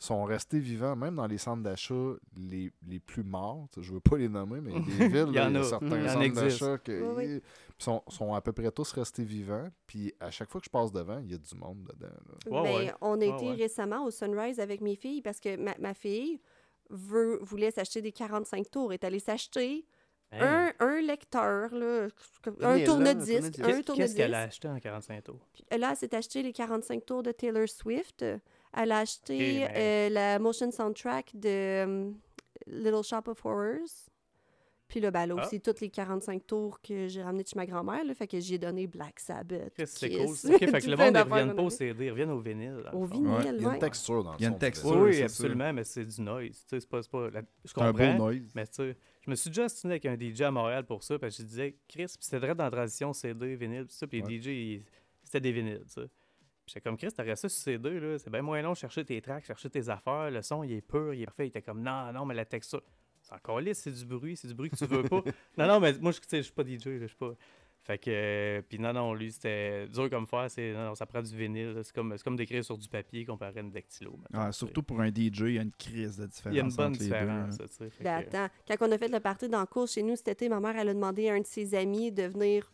[0.00, 3.68] ils sont restés vivants, même dans les centres d'achat les, les plus morts.
[3.78, 5.64] Je veux pas les nommer, mais des villes, Il y en y a a.
[5.64, 7.42] certains centres d'achat qui Oui, oui.
[7.78, 9.68] sont, sont à peu près tous restés vivants.
[9.86, 12.08] Puis à chaque fois que je passe devant, il y a du monde dedans.
[12.08, 12.62] là.
[12.62, 12.94] Ouais, Ben, ouais.
[13.02, 13.54] On a Ouais, été ouais.
[13.56, 16.40] récemment au Sunrise avec mes filles parce que ma, ma fille
[16.88, 18.90] veut, voulait s'acheter des 45 tours.
[18.92, 19.84] Elle est allée s'acheter
[20.32, 20.40] Hey.
[20.42, 22.06] un, un lecteur, là,
[22.60, 23.60] un là, tourne-disque.
[23.96, 25.46] Qu'est-ce qu'elle a acheté en 45 tours?
[25.52, 28.24] Puis Là, elle s'est acheté les 45 tours de Taylor Swift.
[28.76, 32.14] Elle a acheté mais- euh, la motion soundtrack de um,
[32.68, 34.08] Little Shop of Horrors.
[34.86, 35.46] Puis là, ben, a Ah.
[35.46, 38.04] aussi toutes les 45 tours que j'ai ramenées de chez ma grand-mère.
[38.04, 39.72] Là, fait que j'ai donné Black Sabbath.
[39.84, 40.36] C'est cool.
[40.36, 40.48] ça?
[40.54, 41.70] Ok, fait que le monde ne revient pas au.
[41.70, 42.84] CD, ils reviennent au vinyle.
[42.92, 43.78] Au vinyle, Il y a une ouais.
[43.78, 44.90] texture dans le Il y a une son, texture.
[44.92, 46.50] tu Oui, absolument, mais c'est du noise.
[46.50, 48.12] Tu sais, c'est pas, c'est pas la- Je C'est un comprends.
[48.14, 48.50] beau noise.
[48.56, 51.18] Mais tu sais, je me suis déjà astiné avec un DJ à Montréal pour ça,
[51.18, 54.06] parce que je disais, Chris, puis c'était vrai dans la transition CD, vinyle, tout ça,
[54.06, 54.28] puis Ouais.
[54.28, 54.82] les DJ,
[55.22, 55.84] c'était des vinyles.
[55.86, 56.02] Puis
[56.66, 59.20] j'étais comme, Chris, t'aurais ça sur CD, là, c'est bien moins long de chercher tes
[59.20, 61.46] tracks, chercher tes affaires, le son, il est pur, il est parfait.
[61.46, 62.82] Il était comme, non, non, mais la texture,
[63.20, 65.22] c'est encore lisse, c'est du bruit, c'est du bruit que tu veux pas.
[65.58, 67.34] non, non, mais moi, je sais, je suis pas DJ, là, je suis pas...
[67.82, 71.06] Fait que, euh, puis non, non, lui, c'était dur comme faire, c'est, non, non, ça
[71.06, 74.18] prend du vinyle, c'est comme, c'est comme d'écrire sur du papier comparé à une dactylo.
[74.34, 76.54] Ah, surtout pour un DJ, il y a une crise de différence.
[76.54, 77.88] Il y a une bonne deux, différence, tu sais.
[77.90, 80.14] fait Ben, que- attends, quand on a fait le party dans le cours chez nous
[80.14, 82.70] cet été, ma mère, elle a demandé à un de ses amis de venir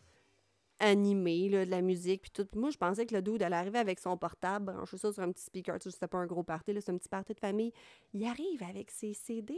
[0.79, 2.47] animer là, de la musique puis tout.
[2.55, 5.31] Moi, je pensais que le dude allait arriver avec son portable, brancher ça sur un
[5.31, 5.79] petit speaker.
[5.79, 7.71] Tu sais, c'était pas un gros party, là, c'est un petit party de famille.
[8.13, 9.55] Il arrive avec ses CD.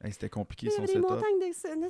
[0.00, 1.10] Hey, C'était compliqué Il y son avait des setup.
[1.10, 1.88] montagnes de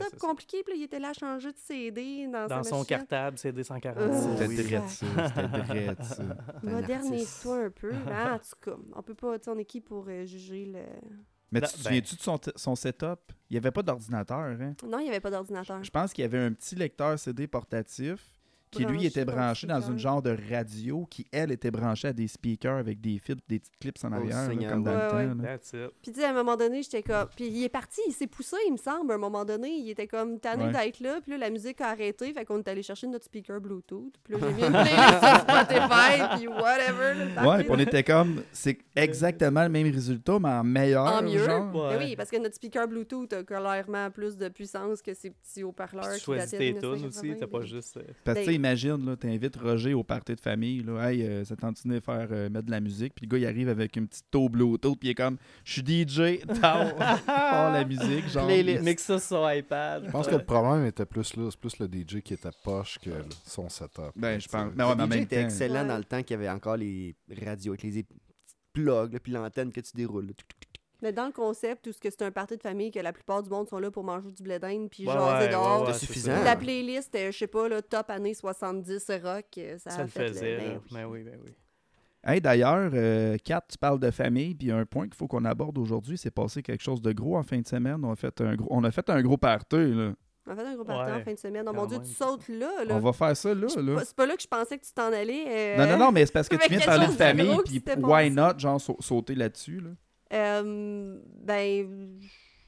[0.00, 0.62] setup compliqué.
[0.64, 2.86] Puis il était là à changer de CD dans, Dans son machine.
[2.86, 3.98] cartable, CD 140.
[3.98, 4.56] Euh, C'était Oui.
[4.64, 5.06] drette, ça.
[5.66, 6.22] C'était ça.
[6.62, 7.92] Modernise-toi un peu.
[8.10, 10.80] hein, en tout cas, on peut pas, on est qui pour euh, juger le.
[11.52, 13.18] Mais Non, tu te ben- souviens-tu de son, son setup?
[13.50, 14.74] Il n'y avait pas d'ordinateur, hein?
[14.86, 15.82] Non, il n'y avait pas d'ordinateur.
[15.82, 18.39] Je pense qu'il y avait un petit lecteur CD portatif
[18.70, 22.28] qui, lui, était branché dans une genre de radio qui, elle, était branchée à des
[22.28, 25.26] speakers avec des fils des petites clips en Oh, arrière, là, Seigneur, comme dans ouais.
[25.26, 25.42] le temps.
[25.42, 25.48] là.
[25.56, 25.90] That's it.
[26.02, 27.26] Puis, tu sais, à un moment donné, j'étais comme.
[27.34, 29.68] Puis, il est parti, il s'est poussé, il me semble, à un moment donné.
[29.70, 30.72] Il était comme tanné Ouais.
[30.72, 31.20] d'être là.
[31.20, 32.32] Puis là, la musique a arrêté.
[32.32, 34.12] Fait qu'on est allé chercher notre speaker Bluetooth.
[34.24, 36.36] Puis là, j'ai mis une playlist sur Spotify.
[36.36, 37.34] Puis, whatever.
[37.34, 37.82] party, Ouais, puis on là.
[37.82, 41.06] était comme, c'est exactement le même résultat, mais en meilleur.
[41.06, 41.44] En mieux.
[41.44, 41.74] genre.
[41.74, 41.96] Ouais.
[41.98, 46.14] Oui, parce que notre speaker Bluetooth a clairement plus de puissance que ces petits haut-parleurs.
[46.14, 47.96] Qui choisis dataient de tes tunes aussi, 1980, t'as pas juste.
[47.96, 51.56] euh, Parce que, imagine, là, t'invites Roger au party de famille, là, hey, euh, ça
[51.56, 54.06] tente de faire euh, mettre de la musique, puis le gars, il arrive avec une
[54.06, 56.52] petite taux Bluetooth, puis il est comme, je suis DJ, oh,
[57.26, 58.46] la musique, genre.
[58.46, 58.82] Playlist.
[58.84, 60.04] Mixe ça sur iPad.
[60.06, 61.48] Je pense que le problème était plus là.
[61.50, 63.10] C'est plus le DJ qui était poche que
[63.44, 64.12] son setup.
[64.16, 65.88] Ben, je Tu pense- ouais, mais en Le DJ même était temps- excellent Ouais.
[65.88, 68.08] dans le temps qu'il y avait encore les radios avec les petites
[68.72, 70.26] plugs, là, puis l'antenne que tu déroules.
[70.28, 70.32] là.
[71.02, 73.42] Mais dans le concept, tout ce que c'est un party de famille, que la plupart
[73.42, 75.86] du monde sont là pour manger du blé d'Inde puis Ouais, jaser ouais, dehors.
[75.86, 76.42] ouais, suffisant.
[76.44, 80.02] La playlist, euh, je sais pas, le top années 70 rock, euh, ça, Ça a
[80.02, 80.72] le fait faisait, ben là.
[80.74, 80.88] oui.
[80.92, 81.50] Ben oui, ben oui.
[82.22, 85.78] Hey, d'ailleurs, euh, Kat, tu parles de famille, puis un point qu'il faut qu'on aborde
[85.78, 88.04] aujourd'hui, c'est passé quelque chose de gros en fin de semaine.
[88.04, 90.12] On a fait un gros, on a fait un gros party, là.
[90.46, 91.64] On a fait un gros party Ouais, en fin de semaine.
[91.68, 92.84] Oh mon Dieu, tu sautes là.
[92.84, 92.94] là.
[92.94, 94.02] On va faire ça là, là.
[94.04, 95.44] C'est pas là que je pensais que tu t'en allais.
[95.48, 97.82] euh, Non, non, non, mais c'est parce que tu viens de parler de famille, puis
[98.02, 99.90] why not, genre, sau- sauter là-dessus, là?
[100.32, 102.18] Euh, ben,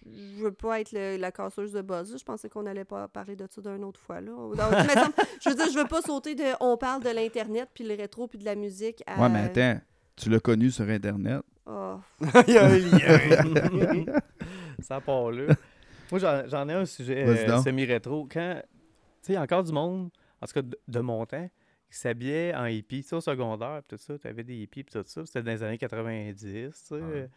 [0.04, 2.16] je veux pas être le- la casseuse de buzz.
[2.18, 4.20] Je pensais qu'on allait pas parler de ça d'une autre fois.
[4.20, 4.32] Là.
[4.32, 4.56] Donc,
[4.86, 6.44] mais ça me- je veux dire, je veux pas sauter de.
[6.60, 9.02] On parle de l'Internet, puis le rétro, puis de la musique.
[9.06, 9.20] À...
[9.20, 9.80] Ouais, mais attends.
[10.16, 11.42] Tu l'as connu sur Internet.
[11.66, 11.96] Oh.
[12.48, 14.04] Il y a un lien.
[14.80, 15.54] Ça part là.
[16.10, 18.28] Moi, j'en ai un sujet euh, semi-rétro.
[18.30, 18.68] Quand, tu
[19.22, 20.10] sais, il y a encore du monde,
[20.42, 21.48] en tout cas de, de mon temps,
[21.90, 23.02] qui s'habillait en hippie.
[23.02, 25.24] Tu sais, au secondaire, pis tout ça, tu avais des hippies, pis tout ça.
[25.24, 26.94] C'était dans les années 90, tu sais.
[26.96, 27.30] Ouais.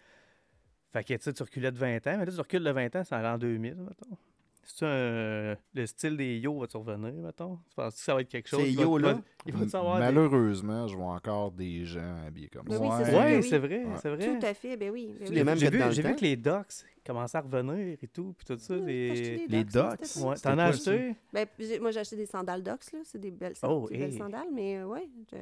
[0.95, 2.95] Fait que, tu sais, tu reculais de 20 ans, mais là, tu recules de 20
[2.95, 4.17] ans, c'est en l'an 2000, mettons.
[4.63, 7.57] C'est un, le style des yo va-tu revenir, mettons?
[7.69, 8.61] Tu penses que ça va être quelque chose?
[8.61, 9.21] Ces Il va- yo, il va- là?
[9.45, 12.81] Il va te avoir des- Malheureusement, je vois encore des gens habillés comme Ben ça.
[12.81, 13.05] oui, c'est Ouais.
[13.05, 13.43] sûr que Ouais, oui.
[13.43, 13.95] c'est vrai, Ouais.
[14.01, 14.39] c'est vrai.
[14.39, 15.07] Tout à fait, ben oui.
[15.19, 15.57] ben oui.
[15.91, 16.65] J'ai vu, que les docs
[17.05, 18.75] commençaient à revenir et tout, puis tout ça.
[18.77, 21.13] Les- les Docs, Ouais, t'en as acheté?
[21.31, 21.45] Ben,
[21.81, 22.99] moi, j'ai acheté des sandales Docs, là.
[23.03, 24.17] C'est des belles, Oh, des belles hey.
[24.17, 25.07] sandales, mais euh, ouais.
[25.31, 25.37] je-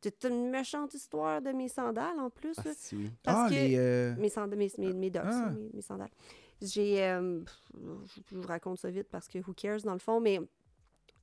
[0.00, 2.54] C'est une méchante histoire de mes sandales, en plus.
[2.58, 3.10] Ah, si, oui.
[3.22, 3.76] parce ah, que les.
[3.76, 5.50] euh, mes, sand- mes, mes, Ah.
[5.50, 6.10] mes, mes sandales.
[6.62, 7.04] J'ai...
[7.04, 7.40] euh,
[8.30, 10.40] je vous raconte ça vite parce que who cares, dans le fond, mais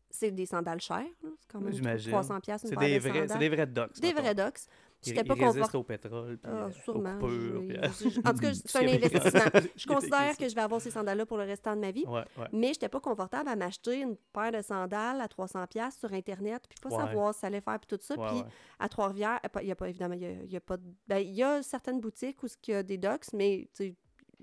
[0.09, 1.03] c'est des sandales chères.
[1.21, 2.11] C'est quand même J'imagine.
[2.11, 3.39] 300 pièces une C'est des de vrais, c'est sandales.
[3.39, 3.93] des vrais docs.
[3.99, 4.21] Des mettons.
[4.21, 4.59] vrais Docs.
[5.05, 5.77] J'étais pas confortable.
[5.77, 7.19] au pétrole, puis Ah, euh, sûrement.
[7.21, 9.41] je- puis je- en tout cas, c'est un investissement.
[9.75, 12.05] Je considère que je vais avoir ces sandales-là pour le restant de ma vie.
[12.07, 12.47] Ouais, ouais.
[12.51, 16.63] Mais j'étais pas confortable à m'acheter une paire de sandales à 300 pièces sur internet
[16.67, 17.03] puis pas Ouais.
[17.05, 18.43] savoir si ça allait faire puis tout ça puis
[18.79, 20.77] à Trois-Rivières euh, il y a pas évidemment il y a, il y a pas
[20.77, 23.83] de- ben, il y a certaines boutiques où il y a des docks mais tu
[23.87, 23.95] sais,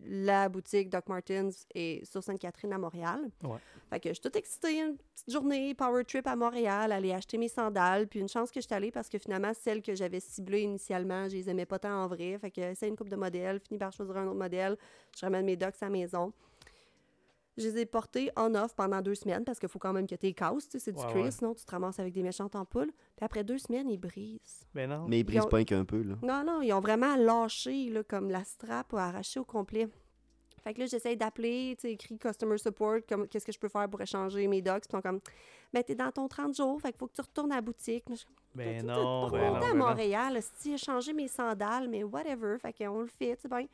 [0.07, 3.30] la boutique Doc Martens est sur Sainte-Catherine à Montréal.
[3.42, 3.59] Ouais.
[3.90, 7.38] Fait que je suis toute excitée, une petite journée power trip à Montréal, aller acheter
[7.38, 10.20] mes sandales, puis une chance que je suis allée parce que finalement celles que j'avais
[10.20, 12.38] ciblées initialement, je les aimais pas tant en vrai.
[12.38, 14.76] Fait que c'est une coupe de modèles, fini par choisir un autre modèle,
[15.16, 16.32] je ramène mes docks à la maison.
[17.59, 20.14] Je les ai portés en off pendant deux semaines parce qu'il faut quand même que
[20.14, 21.30] tu les casses, tu sais, c'est du Ouais, cuir, ouais.
[21.30, 22.90] sinon tu te ramasses avec des méchantes ampoules.
[23.16, 24.66] Puis après deux semaines, ils brisent.
[24.74, 25.07] Mais non.
[25.07, 26.14] Mais ils brisent ont- pas qu'un peu, là.
[26.22, 29.86] Non, non, ils ont vraiment lâché, là, comme la strap a arraché au complet.
[30.64, 33.68] Fait que là, j'essaye d'appeler, tu sais, écrit customer support, comme qu'est-ce que je peux
[33.68, 34.82] faire pour échanger mes docs?
[34.82, 35.18] Puis ils sont comme,
[35.74, 38.05] ben, t'es dans ton 30 jours, fait qu'il faut que tu retournes à la boutique.
[38.55, 39.86] Mais Ben non, ben non, à ben non.
[39.88, 42.57] Montréal, si échanger mes sandales, mais whatever.
[42.61, 43.66] Fait qu'on le fait, tu sais, ben,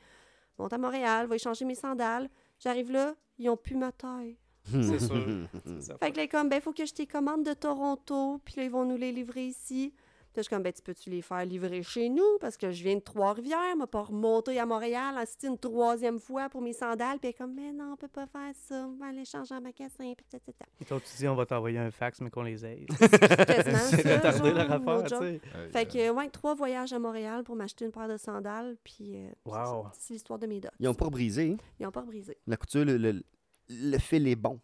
[0.58, 2.28] monte à Montréal, va échanger mes sandales.
[2.58, 4.36] J'arrive là, ils ont plus ma taille.
[4.64, 5.48] C'est sûr.
[6.00, 8.70] Fait que là, comme, ben, faut que je t'ai commande de Toronto, puis là, ils
[8.70, 9.94] vont nous les livrer ici.
[10.32, 12.38] Puis je suis comme, ben, tu peux-tu les faire livrer chez nous?
[12.40, 16.48] Parce que je viens de Trois-Rivières, m'a pas remonté à Montréal, assister une troisième fois
[16.48, 17.18] pour mes sandales.
[17.18, 19.54] Puis elle est comme, mais non, on peut pas faire ça, on va aller changer
[19.54, 20.38] en magasin, puis ta.
[20.80, 22.86] Et toi, tu dis, on va t'envoyer un fax, mais qu'on les aide.
[22.98, 25.40] C'est retardé no affaire, tu sais.
[25.72, 29.28] Fait que, ouais, trois voyages à Montréal pour m'acheter une paire de sandales, puis euh,
[29.46, 29.74] c'est ça.
[29.74, 29.86] Wow.
[29.92, 30.72] c'est l'histoire de mes docs.
[30.78, 31.56] Ils ont pas brisé.
[31.80, 32.36] Ils ont pas brisé.
[32.46, 33.22] La couture, le, le,
[33.68, 34.60] le fil est bon.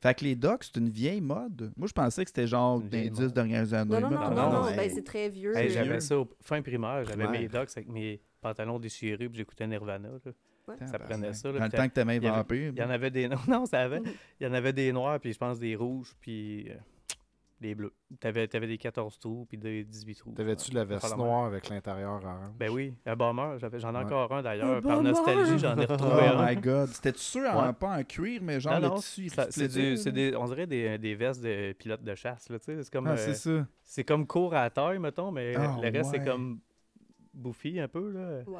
[0.00, 1.72] Fait que les docks, c'est une vieille mode.
[1.76, 3.32] Moi, je pensais que c'était genre des vieille 10 mode.
[3.32, 4.00] dernières années.
[4.00, 5.56] Non, non, non, non, non, ben, c'est très vieux.
[5.56, 7.40] Hey, euh, j'avais ça au fin primaire, j'avais Primaire.
[7.42, 10.08] mes docs avec mes pantalons déchirés, puis j'écoutais Nirvana.
[10.24, 10.32] là.
[10.68, 10.86] ouais.
[10.86, 11.50] Ça prenait ça.
[11.50, 12.72] là, Dans le temps que t'aimais il y avait- vampire.
[12.76, 13.28] Il y en avait des.
[13.28, 14.00] Non, non, ça avait.
[14.00, 14.06] Mhm.
[14.40, 16.68] Il y en avait des noirs, puis je pense des rouges, puis
[17.62, 17.94] des bleus.
[18.20, 20.32] T'avais avais des 14 trous, puis des 18 trous.
[20.32, 22.50] T'avais-tu la veste noire avec l'intérieur orange?
[22.58, 23.56] Ben oui, un bomber.
[23.58, 24.04] j'avais- J'en ai Ouais.
[24.04, 24.82] encore un d'ailleurs.
[24.82, 25.08] Par bomber!
[25.10, 26.46] nostalgie, j'en ai Oh retrouvé un.
[26.46, 26.88] my god.
[26.88, 27.72] C'était sûr, en- Ouais.
[27.72, 29.28] pas en cuir, mais genre Non, le non, tissu.
[29.30, 30.14] Ça, C'est splitté, du, c'est là.
[30.30, 32.50] des, on dirait des, des vestes de pilote de chasse.
[32.50, 33.66] Là, tu sais, c'est comme, Ah, euh, c'est ça.
[33.82, 36.60] c'est comme court à la taille, mettons, mais Ah, le reste, c'est comme
[37.32, 38.10] bouffi un peu.
[38.12, 38.42] Là.
[38.46, 38.58] Wow.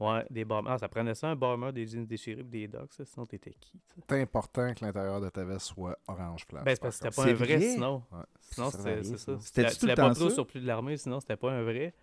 [0.00, 0.72] Ouais, des bombers.
[0.72, 2.94] Ah, ça prenait ça, un bomber, des jeans déchirés, des docks.
[2.94, 3.78] ça, Sinon, t'étais qui?
[4.08, 6.64] C'est important que l'intérieur de ta veste soit orange flash.
[6.64, 7.68] Ben, c'est parce que c'était pas un vrai, vrai?
[7.70, 8.02] sinon.
[8.10, 8.18] Ouais.
[8.40, 9.36] Sinon, c'était ça.
[9.36, 11.62] Tu tout le l'avais pas temps trop sur plus de l'armée, sinon c'était pas un
[11.62, 11.94] vrai.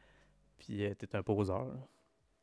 [0.59, 1.65] Puis euh, t'es un poseur.
[1.65, 1.73] là.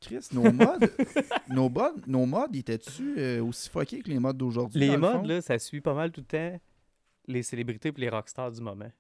[0.01, 0.91] Chris, nos modes,
[1.49, 4.81] nos, modes, nos modes, étaient-tu euh, aussi fuckés que les modes d'aujourd'hui?
[4.81, 5.23] Les dans le modes, fond?
[5.23, 6.61] là, ça suit pas mal tout le temps
[7.27, 8.91] les célébrités puis les rockstars du moment.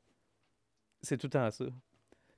[1.03, 1.67] C'est tout le temps ça.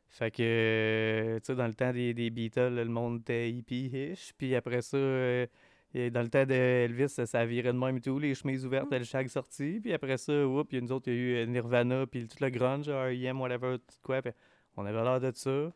[0.08, 4.32] Fait que, tu sais, dans le temps des, des Beatles, le monde était hippie-ish.
[4.38, 5.46] Puis après ça, euh,
[5.94, 8.18] et dans le temps d'Elvis, ça, ça virait de même et tout.
[8.18, 9.80] Les chemises ouvertes, le shag sorti.
[9.82, 12.06] Puis après ça, oups, il y a nous autres, il y a eu euh, Nirvana,
[12.06, 14.22] puis tout le grunge, R.E.M., whatever, tout quoi.
[14.22, 14.32] Puis
[14.76, 15.72] on avait l'air de ça.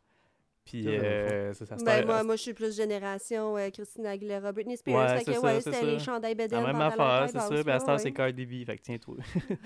[0.70, 4.10] Puis Ça, euh, ça, ça Ben, fait- moi, moi, je suis plus génération euh, Christina
[4.10, 4.96] Aguilera, Britney Spears.
[4.96, 7.28] Ouais, fait c'est que, ça, ouais, c'est c'était les chandails la bedaines, même pantalons affaire,
[7.28, 7.62] c'est ça.
[7.64, 8.64] Puis à ce c'est Cardi B.
[8.64, 9.16] Fait que tiens-toi.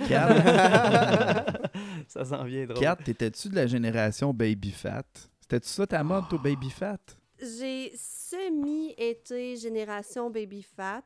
[0.08, 0.28] Kat,
[2.08, 2.78] ça s'en vient drôle.
[2.82, 5.04] Kat, t'étais-tu de la génération Baby Fat?
[5.40, 6.98] C'était-tu ça ta mode, toi, Baby Fat?
[7.38, 11.02] J'ai semi-été génération baby fat.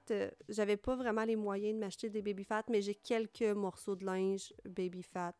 [0.49, 4.05] J'avais pas vraiment les moyens de m'acheter des baby fat, mais j'ai quelques morceaux de
[4.05, 5.34] linge baby fat.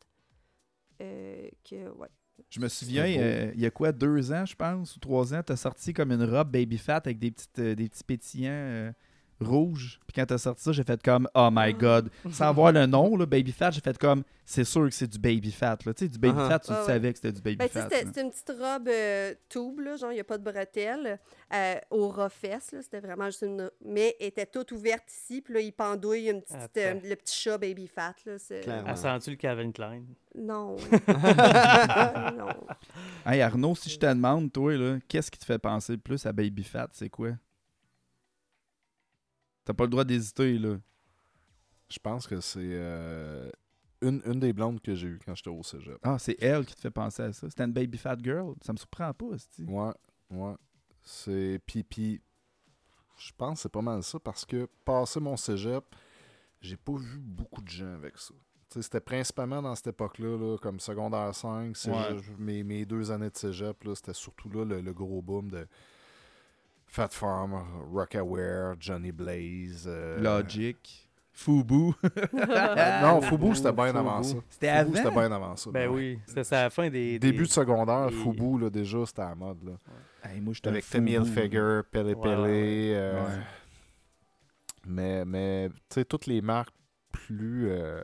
[1.01, 2.09] Euh, que, ouais.
[2.49, 5.41] Je me souviens, euh, il y a quoi, deux ans, je pense, ou trois ans,
[5.45, 8.93] t'as sorti comme une robe Baby Fat avec des, petites, euh, des petits pétillants.
[9.41, 9.99] Rouge.
[10.07, 12.09] Puis quand t'as sorti ça, j'ai fait comme Oh my god.
[12.31, 15.19] Sans voir le nom, là, Baby Fat, j'ai fait comme C'est sûr que c'est du
[15.19, 15.77] Baby Fat.
[15.85, 15.93] Là.
[15.93, 16.47] Tu sais, du Baby Uh-huh.
[16.47, 16.87] Fat, tu Ouais, le ouais.
[16.87, 17.87] savais que c'était du Baby Ben, Fat.
[17.91, 21.19] c'était une petite robe euh, tube, là, genre, il n'y a pas de bretelles,
[21.53, 23.69] euh, au ras-fesse, là, c'était vraiment juste une...
[23.85, 27.35] Mais elle était toute ouverte ici, puis là, il pendouille une petite, euh, le petit
[27.35, 28.61] chat Baby Fat, là, c'est...
[28.61, 28.89] Clairement.
[28.89, 30.03] Elle sent-tu le Calvin Klein?
[30.35, 30.75] Non.
[32.37, 32.49] non.
[33.25, 36.25] Hey Arnaud, si je te demande, toi, là, qu'est-ce qui te fait penser le plus
[36.25, 37.31] à Baby Fat C'est quoi?
[39.69, 40.79] T'as pas le droit d'hésiter, là.
[41.91, 43.51] Je pense que c'est euh,
[44.01, 45.99] une, une des blondes que j'ai eues quand j'étais au cégep.
[46.01, 47.47] Ah, c'est elle qui te fait penser à ça.
[47.47, 48.55] C'était une Baby Fat Girl.
[48.63, 49.65] Ça me surprend pas, c'ti.
[49.65, 49.91] Ouais,
[50.31, 50.55] ouais.
[51.03, 51.61] C'est.
[51.67, 52.19] Puis, puis
[53.19, 55.85] je pense que c'est pas mal ça parce que, passé mon cégep,
[56.61, 58.33] j'ai pas vu beaucoup de gens avec ça.
[58.69, 63.37] C'était principalement dans cette époque-là, là, comme secondaire 5, cégep, mes, mes deux années de
[63.37, 65.67] cégep, c'était surtout là le, le gros boom de
[66.91, 67.53] Fat Farm,
[67.93, 69.85] Rockaware, Johnny Blaze.
[69.87, 71.05] euh, Logic.
[71.31, 71.93] Fubu.
[73.01, 74.35] Non, Fubu, c'était bien avant ça.
[74.49, 75.19] C'était Fubu, c'était avant.
[75.21, 75.71] bien avant ça.
[75.71, 77.17] Ben oui, c'était à la fin des.
[77.19, 79.63] Début des- de secondaire, des- Fubu, là, déjà, c'était à la mode.
[79.63, 79.71] Là.
[80.29, 82.39] Hey, moi, Avec Tommy Hilfiger, Pele Ouais, Pele.
[82.41, 83.41] ouais, euh, Ouais.
[84.85, 86.75] Mais, mais tu sais, toutes les marques
[87.11, 88.03] plus euh,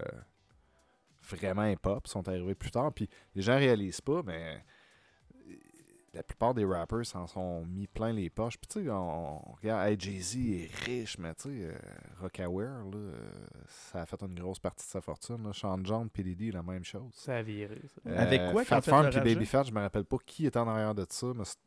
[1.29, 2.93] vraiment hip-hop sont arrivées plus tard.
[2.93, 4.57] Puis les gens réalisent pas, mais euh,
[6.16, 8.57] la plupart des rappers s'en sont mis plein les poches.
[8.57, 11.78] Puis tu sais, on, on regarde, hey, Jay-Z est riche, mais tu sais, euh,
[12.22, 13.30] Rockaware, là, euh,
[13.68, 15.43] ça a fait une grosse partie de sa fortune.
[15.43, 15.53] Là.
[15.53, 16.24] Sean John, P.
[16.24, 17.11] Diddy, la même chose.
[17.13, 18.01] Ça a viré, ça.
[18.09, 19.45] Euh, Avec quoi Fat Farm puis Baby?
[19.45, 21.59] Fat, je me rappelle pas qui était en arrière de ça, mais c'est-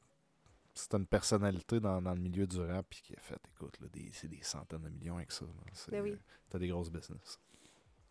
[0.95, 4.11] une personnalité dans, dans le milieu du rap puis qui a fait, écoute, là, des,
[4.13, 5.45] c'est des centaines de millions avec ça.
[5.45, 5.51] là.
[5.73, 6.17] C'est- Ben oui.
[6.49, 7.41] T'as des grosses business.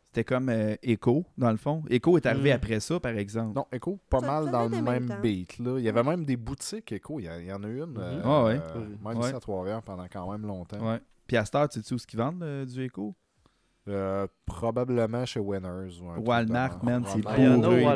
[0.09, 1.83] C'était comme euh, Echo, dans le fond.
[1.89, 2.55] Echo est arrivé Mm.
[2.55, 3.53] après ça, par exemple.
[3.55, 5.19] Non, Echo, pas Ça- mal ça dans le même temps.
[5.21, 5.59] beat.
[5.59, 5.75] Là.
[5.77, 7.19] Il y avait même des boutiques Echo.
[7.19, 7.97] Il y, en- il y en a une.
[7.97, 8.59] Euh, Ah ouais?
[8.75, 9.27] euh, même Ouais.
[9.27, 10.79] ici à Trois-Rivières pendant quand même longtemps.
[10.91, 10.99] Ouais.
[11.27, 13.15] Puis à cette heure, tu sais où ce qu'ils vendent, euh, du Echo?
[13.89, 16.01] Euh, probablement chez Winners.
[16.01, 17.37] Ou un truc Walmart, man, c'est bourré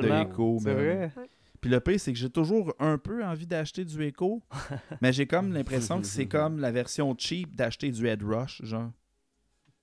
[0.01, 0.22] de.
[0.22, 1.12] Echo, C'est vrai?
[1.59, 4.41] Puis le pire, c'est que j'ai toujours un peu envie d'acheter du Echo,
[5.01, 8.89] mais j'ai comme l'impression que c'est comme la version cheap d'acheter du Head Rush, genre.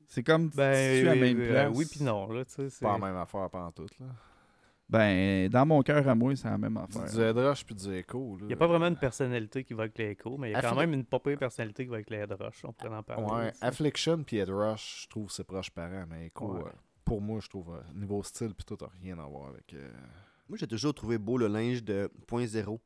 [0.09, 1.73] C'est comme Ben, tu la même euh, place.
[1.77, 2.71] oui puis non, là, tu sais.
[2.71, 3.87] c'est- Pas la même affaire pendant tout.
[4.01, 4.07] Là.
[4.89, 7.05] Ben, dans mon cœur à moi, c'est la même affaire.
[7.13, 8.37] Du Headrush puis du Echo.
[8.37, 8.43] là.
[8.43, 10.55] Il n'y a pas vraiment une personnalité qui va avec les échos, mais il y
[10.55, 12.65] a quand même une pas personnalité qui va avec les headrush.
[12.65, 13.27] On pourrait en parler.
[13.27, 13.53] Ouais.
[13.61, 16.61] Affliction puis Headrush, je trouve que c'est proche parent, mais Echo, Ouais.
[16.65, 16.71] euh,
[17.05, 19.75] pour moi, je trouve, euh, niveau style puis tout, a rien à voir avec.
[19.75, 19.91] euh,
[20.49, 22.81] Moi, j'ai toujours trouvé beau le linge de point zéro.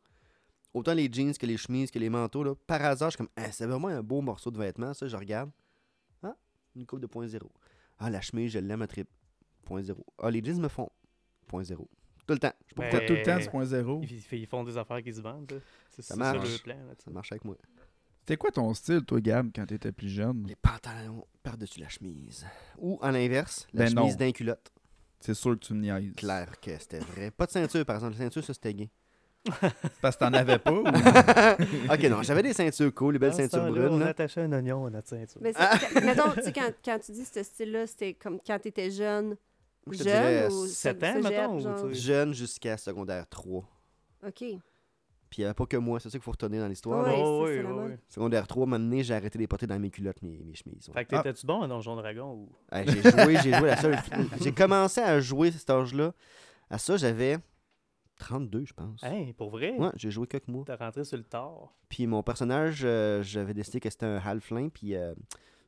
[0.75, 2.43] Autant les jeans que les chemises que les manteaux.
[2.43, 2.55] Là.
[2.67, 5.07] Par hasard, je suis comme, Ah, c'est vraiment un beau morceau de vêtement, ça.
[5.07, 5.51] Je regarde.
[6.77, 7.51] Une coupe de point zéro.
[7.99, 9.09] Ah, la chemise, je l'aime à trip.
[9.65, 10.05] Point zéro.
[10.19, 10.89] Ah, les jeans me font.
[11.47, 11.89] Point zéro.
[12.27, 12.53] Tout le temps.
[12.69, 14.01] Je Ben, tout le temps ce point zéro.
[14.03, 15.61] Ils, ils font des affaires qui se vendent.
[15.91, 16.51] C'est Ça c'est marche.
[16.53, 16.77] le plan.
[16.77, 17.05] là, tu sais.
[17.05, 17.57] Ça marche avec moi.
[18.21, 20.47] C'était quoi ton style, toi, Gab, quand t'étais plus jeune?
[20.47, 22.47] Les pantalons par-dessus la chemise.
[22.79, 24.71] Ou, en l'inverse, la Ben chemise d'un culotte.
[25.19, 26.15] C'est sûr que tu me niaises.
[26.15, 27.31] Clair que c'était vrai.
[27.33, 28.13] Pas de ceinture, par exemple.
[28.15, 28.91] La ceinture, ça, c'était gay.
[30.01, 30.85] Parce que t'en avais pas ou...
[31.93, 33.89] ok, non, j'avais des ceintures cool, les belles ceintures brunes.
[33.95, 34.09] On là.
[34.09, 35.41] attachait un oignon à notre ceinture.
[35.43, 35.53] Mais
[36.03, 39.37] mettons, tu sais, quand, quand tu dis ce style-là, c'était comme quand tu étais jeune.
[39.85, 41.93] Moi, je te dirais, Jeune ou sept cé- ans, cégep, mettons, ou genre?
[41.93, 43.65] Jeune jusqu'à secondaire 3.
[44.29, 44.33] OK.
[44.39, 47.05] Puis il n'y avait pas que moi, c'est ça qu'il faut retenir dans l'histoire.
[47.19, 47.93] Oh, oui, oui, oui.
[48.09, 50.55] Secondaire 3, un moment donné, j'ai arrêté de les porter dans mes culottes, mes, mes
[50.55, 50.89] chemises.
[50.89, 50.95] ouais.
[50.95, 51.23] Fait que Ah.
[51.23, 52.49] t'étais-tu bon à Donjon Dragon ou?
[52.87, 53.99] J'ai joué, j'ai joué la seule.
[54.41, 56.13] J'ai commencé à jouer à cet âge-là.
[56.71, 57.39] À ça, j'avais
[58.23, 59.03] 32, je pense.
[59.03, 59.73] Hein, pour vrai?
[59.77, 60.65] Ouais, j'ai joué quelques mois.
[60.65, 61.73] T'es rentré sur le tard.
[61.89, 65.13] Puis mon personnage, euh, j'avais décidé que c'était un halfling, puis euh,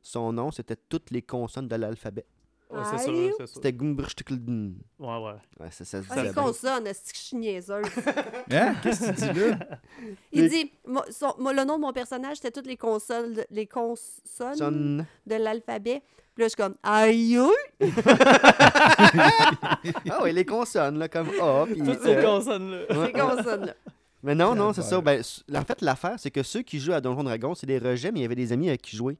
[0.01, 2.25] son nom, c'était toutes les consonnes de l'alphabet.
[2.69, 3.47] Ouais, c'est c'est sûr.
[3.47, 4.75] C'était Gumbrchtiklden.
[4.99, 5.31] Ouais, ouais.
[5.59, 7.85] Ouais, ça, ça se Ah, disait les consonnes, est-ce que je suis niaiseuse?
[8.51, 8.75] Hein?
[8.81, 9.57] Qu'est-ce que tu dis là?
[10.31, 13.67] Il dit, moi, son- moi, le nom de mon personnage, c'était toutes les consonnes, les
[13.67, 15.05] consonnes Sonne.
[15.27, 16.01] de l'alphabet.
[16.33, 17.37] Puis là, je suis comme, aïe!
[20.09, 21.65] Ah oui, les consonnes, là, comme A.
[21.65, 22.97] puis Toutes ces consonnes-là.
[22.97, 23.05] Ouais.
[23.07, 23.73] ces consonnes-là.
[24.23, 24.99] Mais non, non, c'est ça.
[25.01, 27.77] Ben, s- en fait, l'affaire, c'est que ceux qui jouent à Donjon Dragon, c'est des
[27.77, 29.17] rejets, mais il y avait des amis avec qui jouer.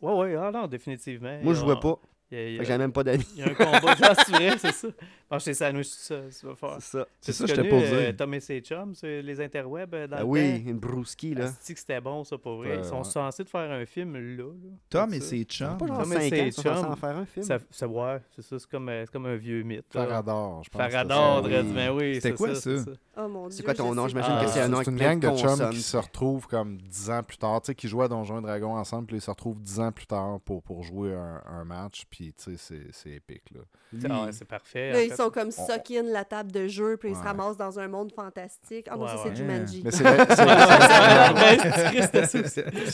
[0.00, 1.38] Ouais, ouais, ah non, définitivement.
[1.42, 1.98] Moi, je jouais pas.
[2.30, 3.26] Que j'avais même pas d'amis.
[3.34, 3.94] il y a un combat.
[4.02, 4.88] Ah, c'est vrai, c'est ça.
[5.28, 6.76] Bon, c'est sandwich, c'est ça, tu vas faire.
[6.80, 7.06] C'est ça.
[7.20, 7.94] C'est ça, Tu je t'ai connais, posé.
[8.06, 11.44] euh, Tom et ses chums, les interwebs euh, dans Ah le oui, une brouski, là.
[11.46, 12.78] Asti que c'était bon, ça, pour vrai.
[12.78, 13.04] Ils sont ouais.
[13.04, 14.44] censés de faire un film là.
[14.44, 14.50] là
[14.88, 15.26] Tom et ça.
[15.26, 15.76] ses chums.
[15.78, 16.84] Pas genre Tom et 5 ans, ses chums.
[16.92, 17.46] en faire un film.
[17.46, 19.84] Ça, ça, ouais, c'est ça, c'est comme, euh, c'est comme un vieux mythe.
[19.92, 20.82] Farador, je pense.
[20.84, 22.14] que Farador, ben oui.
[22.14, 22.90] C'était c'est quoi, c'est ça?
[23.22, 23.56] Oh mon dieu.
[23.58, 24.04] C'est quoi ton nom?
[24.04, 24.44] sais J'imagine pas.
[24.44, 27.22] que c'est un nom c'est une gang de chums qui se retrouvent comme 10 ans
[27.22, 29.60] plus tard, tu sais, qui jouent à Donjons et Dragons ensemble, puis ils se retrouvent
[29.60, 33.10] 10 ans plus tard pour, pour jouer un, un match, puis tu sais, c'est- c'est
[33.10, 33.60] épique, là.
[34.08, 34.92] Ah ouais, c'est parfait.
[34.92, 35.16] Là, en ils fait.
[35.16, 37.88] sont comme On- suck in la table de jeu, puis ils se ramassent dans un
[37.88, 38.86] monde fantastique.
[38.90, 39.36] Ah non, Ouais, ça, c'est ouais.
[39.36, 39.82] Jumanji.
[39.84, 40.04] Mais c'est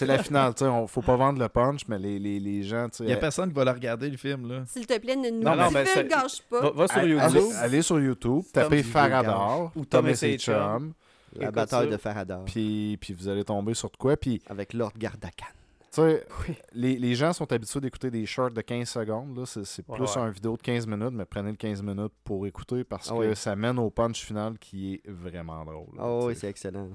[0.07, 2.89] la, finale, tu sais, on- faut pas vendre le punch, mais les, les, les gens,
[2.89, 4.62] tu Il y a sais, personne qui va le regarder, le film, là.
[4.66, 6.70] S'il te plaît, ne nous Non, non, gâche pas.
[6.70, 7.53] Va, sur allez, YouTube.
[7.61, 8.83] allez sur YouTube, tapez
[9.77, 9.85] Ou ou
[10.17, 10.93] Ses chums,
[11.35, 11.93] La bataille ça.
[11.93, 12.45] de Faradar.
[12.45, 15.47] puis, puis vous allez tomber sur de quoi, puis Avec Lord Gardakan.
[15.93, 16.27] Tu sais,
[16.75, 19.37] les, les gens sont habitués d'écouter des shorts de 15 secondes.
[19.39, 19.47] là.
[19.47, 20.21] C'est, c'est Ouais, plus ouais.
[20.23, 23.29] un vidéo de 15 minutes, mais prenez le 15 minutes pour écouter parce Ah que
[23.29, 23.37] oui.
[23.37, 25.97] ça mène au punch final qui est vraiment drôle.
[25.97, 26.91] là, Oh oui, c'est excellent.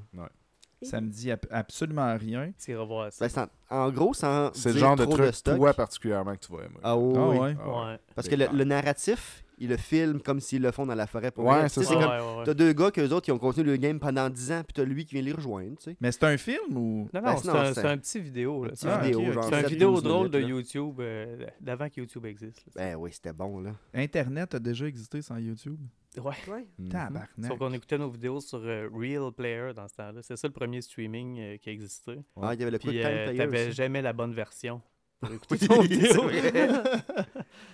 [0.84, 2.51] Ça me dit ab- absolument rien.
[2.63, 3.26] Tu iras voir ça.
[3.26, 3.39] Ben, c'est
[3.74, 5.55] en, en gros, sans C'est le genre de truc, stock.
[5.57, 6.80] toi particulièrement, que tu vas aimer.
[6.82, 7.38] Ah oui, Ah oui.
[7.38, 7.55] ouais.
[7.63, 7.86] Ah ouais?
[7.91, 7.99] Ouais.
[8.15, 11.32] Parce que le, le narratif, ils le filment comme s'ils le font dans la forêt.
[11.32, 11.93] Pour Ouais, c'est ça.
[11.93, 12.43] comme- Ouais, ouais, ouais.
[12.45, 14.84] T'as deux gars qu'eux autres, ils ont continué le game pendant 10 ans, puis t'as
[14.84, 15.97] lui qui vient les rejoindre, tu sais.
[16.02, 17.10] Mais c'est un film ou?
[17.14, 18.64] Non, Ben, non, c'est non, un, c'est c'est un petit vidéo.
[18.64, 18.72] là.
[18.72, 20.47] Petit C'est un- Ah, vidéo, ok, genre C'est une 7, vidéo 12 drôle de là.
[20.47, 22.66] YouTube, euh, d'avant que YouTube existe.
[22.68, 22.72] là.
[22.91, 23.72] Ben oui, c'était bon, là.
[23.93, 25.78] Internet a déjà existé sans YouTube?
[26.18, 26.24] Ouais.
[26.49, 26.66] Ouais.
[26.78, 26.89] Mhm.
[26.89, 27.30] Tabarnak.
[27.47, 30.22] Sauf qu'on écoutait nos vidéos sur euh, Real Player dans ce temps-là.
[30.22, 32.12] C'est ça le premier streaming euh, qui existait.
[32.16, 32.24] Ouais.
[32.41, 33.76] Ah, il y avait le Puis quick time euh, player t'avais aussi.
[33.78, 34.82] jamais la bonne version
[35.22, 36.22] pour écouter Oui, ton c'est vidéo.
[36.24, 36.51] vrai.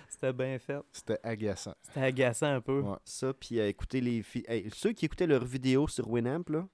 [0.08, 0.78] C'était bien fait.
[0.92, 1.74] C'était agaçant.
[1.82, 2.80] C'était agaçant un peu.
[2.80, 2.96] Ouais.
[3.04, 6.66] Ça, puis euh, écouter les fi- hey, ceux qui écoutaient leurs vidéos sur Winamp, là,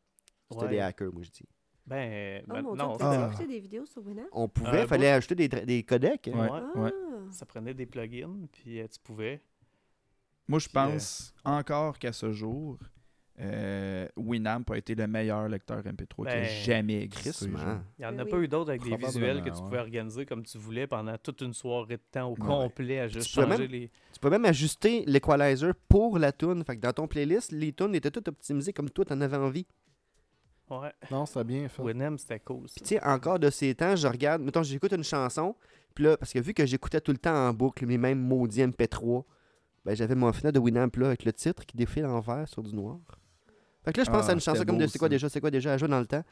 [0.50, 0.70] c'était Ouais.
[0.70, 1.48] des hackers, moi, je dis.
[1.86, 3.30] Ben, Oh ben, mon non, dieu, Ah.
[3.46, 4.26] des vidéos sur Winamp?
[4.32, 6.28] On pouvait, Euh, fallait ajouter des, codecs.
[6.28, 6.38] hein.
[6.38, 6.78] Ouais, Ah.
[6.78, 6.92] ouais.
[7.30, 9.42] ça prenait des plugins, puis euh, tu pouvais.
[10.48, 12.78] Moi, je euh, pense encore qu'à ce jour,
[13.40, 17.46] euh, Winamp a été le meilleur lecteur MP3 qui a Ben, jamais existé.
[17.46, 17.50] Il
[17.98, 18.30] n'y en a oui.
[18.30, 19.60] pas eu d'autres avec des visuels que tu ouais.
[19.62, 22.46] pouvais organiser comme tu voulais pendant toute une soirée de temps au Ouais.
[22.46, 23.90] complet à juste Tu changer même- les.
[24.12, 26.62] Tu peux même ajuster l'equalizer pour la tune.
[26.64, 29.66] Fait que dans ton playlist, les tunes étaient toutes optimisées comme toi, t'en avais envie.
[30.70, 30.92] Ouais.
[31.10, 31.82] Non, c'était bien fait.
[31.82, 32.68] Winamp, c'était cool.
[32.68, 32.74] ça.
[32.76, 35.54] Puis tu sais, encore de ces temps, je regarde, mettons, j'écoute une chanson,
[35.94, 38.62] puis là, parce que vu que j'écoutais tout le temps en boucle mes mêmes maudits
[38.62, 39.24] MP3,
[39.84, 42.62] ben j'avais mon fenêtre de Winamp là avec le titre qui défile en vert sur
[42.62, 42.96] du noir.
[43.84, 45.40] Fait que là, je pense Ah, à une chanson comme de c'est quoi déjà, c'est
[45.40, 46.22] quoi déjà à jouer dans le temps.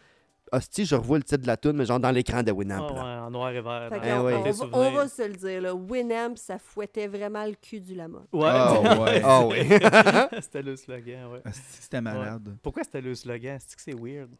[0.51, 2.87] Hostie, je revois le titre de la tune, mais genre dans l'écran de Winamp.
[2.91, 3.89] Ah ouais, en noir et vert.
[3.89, 4.33] Fait on, ouais.
[4.33, 4.93] va, on souvenirs.
[4.93, 8.23] va se le dire, là, Winamp, ça fouettait vraiment le cul du lama.
[8.33, 8.43] Ouais.
[8.45, 9.23] Ah, ouais.
[9.25, 9.67] Ah ouais.
[10.43, 11.41] c'était le slogan, ouais.
[11.45, 12.57] Ah, C'était malade.
[12.63, 13.59] Pourquoi c'était le slogan?
[13.61, 14.31] C'est que c'est weird?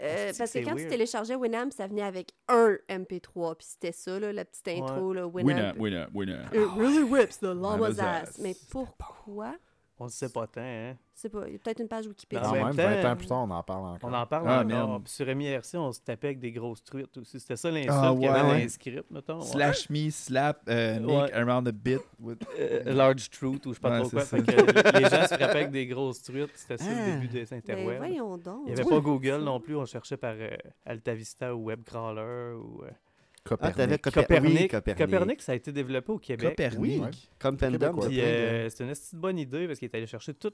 [0.00, 4.20] Euh, parce que quand tu téléchargeais Winamp, ça venait avec un MP3, puis c'était ça,
[4.20, 5.48] là, la petite intro, là, Winamp.
[5.48, 6.54] Winamp, Winamp, Winamp.
[6.54, 8.38] It really whips the llama's ass.
[8.40, 9.54] Mais pourquoi?
[10.00, 10.94] On ne sait pas tant, hein.
[11.12, 12.44] Sais pas, il y a peut-être une page Wikipédia.
[12.44, 14.10] Quand même même, temps, 20 ans plus tard, on en parle encore.
[14.10, 15.00] On en parle Ah, encore.
[15.02, 17.40] Puis sur MIRC, on se tapait avec des grosses truites aussi.
[17.40, 18.46] C'était ça l'insulte Ah, qu'il y avait ouais.
[18.48, 19.40] dans les scripts, mettons.
[19.40, 19.44] ouais.
[19.46, 21.98] Slash me, slap, euh, Nick around the bit.
[22.20, 24.20] with- Euh, large truth ou je sais pas Ouais, trop quoi.
[24.24, 26.52] c'est Fait que les gens se frappaient avec des grosses truites.
[26.54, 27.06] C'était ça Ah.
[27.06, 27.86] le début des interwebs.
[27.88, 28.60] Ben, voyons donc.
[28.68, 29.76] Il n'y avait pas Google non plus.
[29.76, 30.50] On cherchait par euh,
[30.86, 33.07] AltaVista ou WebCrawler ou euh, Ah,
[33.44, 34.02] Copernic.
[34.02, 34.60] Coper- Copernic.
[34.60, 34.98] oui, Copernic.
[35.04, 36.50] Copernic, ça a été développé au Québec.
[36.50, 36.78] Copernic.
[36.80, 36.98] Oui.
[36.98, 37.10] Ouais.
[37.38, 37.78] Comme Pendum.
[37.80, 38.02] Québécois.
[38.02, 40.52] t'as Puis plein de- euh, c'était une bonne idée parce qu'il est allé chercher tous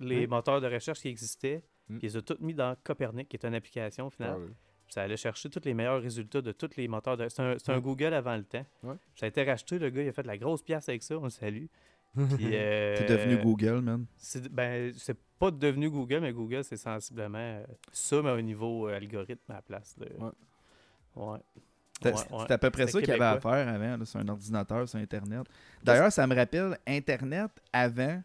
[0.00, 0.28] les Hein?
[0.28, 1.62] moteurs de recherche qui existaient.
[1.88, 1.98] Mm.
[1.98, 4.32] Puis il les a tous mis dans Copernic, qui est une application au final.
[4.34, 4.52] Ah, oui.
[4.88, 7.28] Ça allait chercher tous les meilleurs résultats de tous les moteurs de.
[7.28, 7.80] C'est un, c'est.
[7.80, 8.64] Google avant le temps.
[8.82, 8.94] Ouais.
[9.16, 11.18] Ça a été racheté, le gars, il a fait de la grosse pièce avec ça,
[11.18, 11.66] on le salue.
[12.14, 12.16] Puis,
[12.52, 14.06] euh, T'es devenu Google, man.
[14.16, 18.88] C'est ben, c'est pas devenu Google, mais Google, c'est sensiblement euh, ça, mais au niveau
[18.88, 20.04] euh, algorithme à la place de.
[20.22, 20.30] Ouais.
[21.16, 21.38] Ouais.
[21.94, 22.38] C'était Ouais, ouais.
[22.40, 24.88] c'était à peu près ça qu'il y avait à faire avant, là, sur un ordinateur,
[24.88, 25.46] sur Internet.
[25.82, 28.22] D'ailleurs, ça me rappelle Internet avant.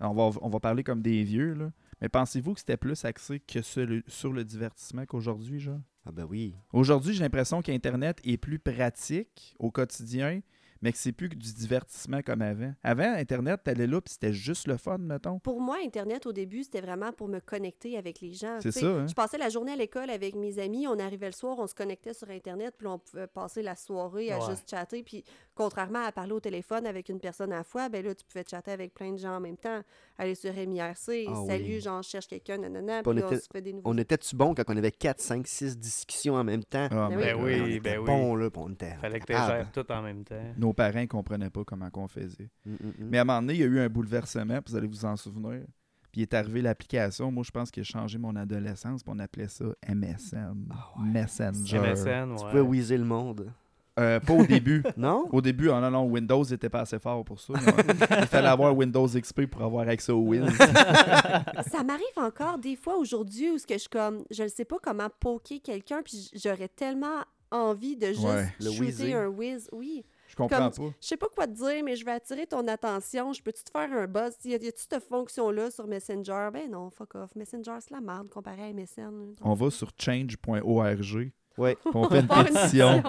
[0.00, 1.70] On va, on va parler comme des vieux, là.
[2.00, 5.78] Mais pensez-vous que c'était plus axé que sur le, sur le divertissement qu'aujourd'hui, genre?
[6.04, 6.56] Ah ben oui.
[6.72, 10.40] Aujourd'hui, j'ai l'impression qu'Internet est plus pratique au quotidien,
[10.82, 12.74] mais que c'est plus que du divertissement comme avant.
[12.82, 15.38] Avant, Internet, t'allais là, puis c'était juste le fun, mettons.
[15.38, 18.58] Pour moi, Internet, au début, c'était vraiment pour me connecter avec les gens.
[18.60, 19.06] C'est ça, hein?
[19.06, 20.86] Je passais la journée à l'école avec mes amis.
[20.86, 24.30] On arrivait le soir, on se connectait sur Internet, puis on pouvait passer la soirée
[24.32, 24.50] à Ouais.
[24.50, 25.02] juste chatter.
[25.02, 25.24] Puis,
[25.54, 28.44] contrairement à parler au téléphone avec une personne à la fois, ben là, tu pouvais
[28.48, 29.80] chatter avec plein de gens en même temps.
[30.18, 31.80] Aller sur MIRC, Ah salut, oui.
[31.80, 33.02] genre, je cherche quelqu'un, nanana.
[33.02, 33.88] Puis on Puis là, on était- se fait des nouveaux.
[33.90, 36.88] On était-tu bon quand on avait 4, 5, 6 discussions en même temps?
[36.90, 38.06] Ah, Ben Ben oui, on était ben oui.
[38.06, 40.34] bon, là, on était Fallait que tu tout en même temps.
[40.56, 42.50] Nos parents comprenaient pas comment qu'on faisait.
[42.64, 42.92] Mm, mm, mm.
[43.10, 45.04] Mais à un moment donné, il y a eu un bouleversement, puis vous allez vous
[45.04, 45.62] en souvenir.
[46.10, 47.32] Puis il est arrivé l'application.
[47.32, 50.68] Moi, je pense qu'il a changé mon adolescence, puis on appelait ça MSN.
[50.70, 51.78] Ah Messenger.
[51.78, 53.50] MSN, Tu pouvais whizzer le monde.
[53.98, 54.82] Euh, pas au début.
[54.96, 55.26] Non?
[55.32, 57.54] Au début, oh non, non, Windows était pas assez fort pour ça.
[57.56, 60.48] Il fallait avoir Windows XP pour avoir accès au Win.
[61.70, 64.76] Ça m'arrive encore des fois aujourd'hui où ce que je comme je ne sais pas
[64.82, 68.52] comment poker quelqu'un puis j'aurais tellement envie de juste Ouais.
[68.60, 69.68] Le shooter un whiz.
[69.72, 70.04] Oui.
[70.32, 70.94] Je comprends Comme- pas.
[70.98, 73.34] Je sais pas quoi te dire, mais je vais attirer ton attention.
[73.34, 74.32] Je peux-tu te faire un buzz?
[74.46, 76.48] Y a-tu cette fonction-là sur Messenger?
[76.50, 77.34] Ben non, fuck off.
[77.36, 79.34] Messenger, c'est la merde comparé à MSN.
[79.42, 81.32] On va sur change.org.
[81.58, 81.76] Ouais.
[81.94, 83.02] On fait une pétition.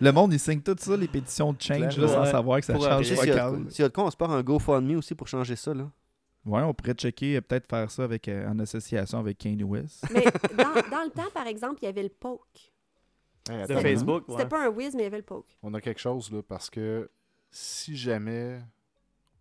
[0.00, 2.30] Le monde, il signe tout ça, les pétitions de change, là, sans Ouais.
[2.30, 4.30] savoir que ça Pour change S'il pas y, a de quoi- de on se part
[4.30, 5.74] un GoFundMe aussi pour changer ça.
[5.74, 5.90] Là.
[6.46, 10.04] Ouais, on pourrait checker, euh, peut-être faire ça avec, euh, en association avec Kanye West.
[10.12, 10.24] Mais
[10.56, 12.72] dans, dans le temps, par exemple, il y avait le poke.
[13.48, 14.48] Hey, De attends, Facebook, C'était ouais.
[14.48, 15.46] pas un whiz, mais il y avait le poke.
[15.62, 17.10] On a quelque chose là parce que
[17.50, 18.60] si jamais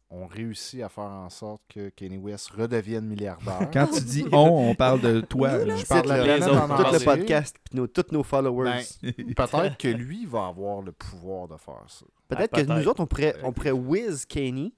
[0.10, 4.70] on réussit à faire en sorte que Kanye West redevienne milliardaire, Quand tu dis on,
[4.70, 5.58] on parle de toi.
[5.58, 5.76] Nous, là.
[5.78, 8.82] je parle de la les autres, Tout parle le podcast, puis nos, tous nos followers.
[9.02, 12.06] ben, peut-être que lui va avoir le pouvoir de faire ça.
[12.28, 14.76] peut-être Ah, que nous autres, on pourrait, on pourrait whiz Kenny.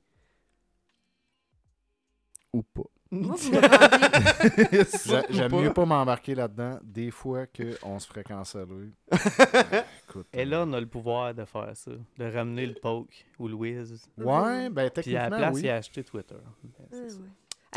[2.53, 2.83] Ou pas.
[3.21, 3.51] Moi, vous
[5.29, 5.61] J'aime pas.
[5.61, 8.89] mieux pas m'embarquer là-dedans des fois qu'on se ferait canceller.
[10.09, 13.47] Écoute, Et là, on a le pouvoir de faire ça, de ramener le poke ou
[13.47, 14.07] le whiz.
[14.17, 15.61] Ouais, ben Puis à la techniquement, place, oui.
[15.63, 16.35] il a acheté Twitter.
[16.63, 17.17] Ben, Ah, c'est ça.
[17.17, 17.25] ouais.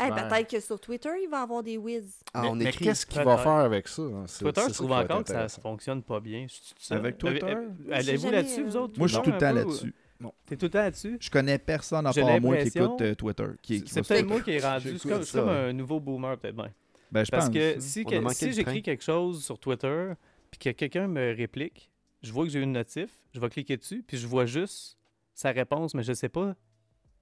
[0.01, 0.27] Hey, Ben.
[0.29, 2.19] Peut-être que sur Twitter, il va y avoir des whiz.
[2.33, 2.85] Ah, on mais écrit.
[2.85, 3.43] qu'est-ce qu'il va Peut-être.
[3.43, 4.01] faire avec ça?
[4.01, 4.23] hein?
[4.27, 5.61] C'est- Twitter, c'est je ça trouve qui va être encore que ça intéressant.
[5.61, 6.47] fonctionne pas bien.
[6.91, 7.45] Avec Twitter?
[7.45, 8.97] Avez- J'ai Allez-vous jamais, là-dessus, euh, vous autres?
[8.97, 9.89] Moi, je suis tout le temps peu,
[10.19, 10.35] là-dessus.
[10.45, 11.17] T'es tout le temps là-dessus?
[11.19, 13.45] Je connais personne à part moi qui écoute euh, Twitter.
[13.61, 14.97] Qui, qui C'est peut-être moi qui est rendu.
[14.97, 16.71] C'est comme, un nouveau boomer, peut-être bien.
[17.11, 17.55] Ben, je Parce pense.
[17.55, 20.13] que si, que- j'écris quelque chose sur Twitter,
[20.51, 21.89] puis que quelqu'un me réplique,
[22.21, 24.97] je vois que j'ai une notif, je vais cliquer dessus, puis je vois juste
[25.33, 26.55] sa réponse, mais je sais pas.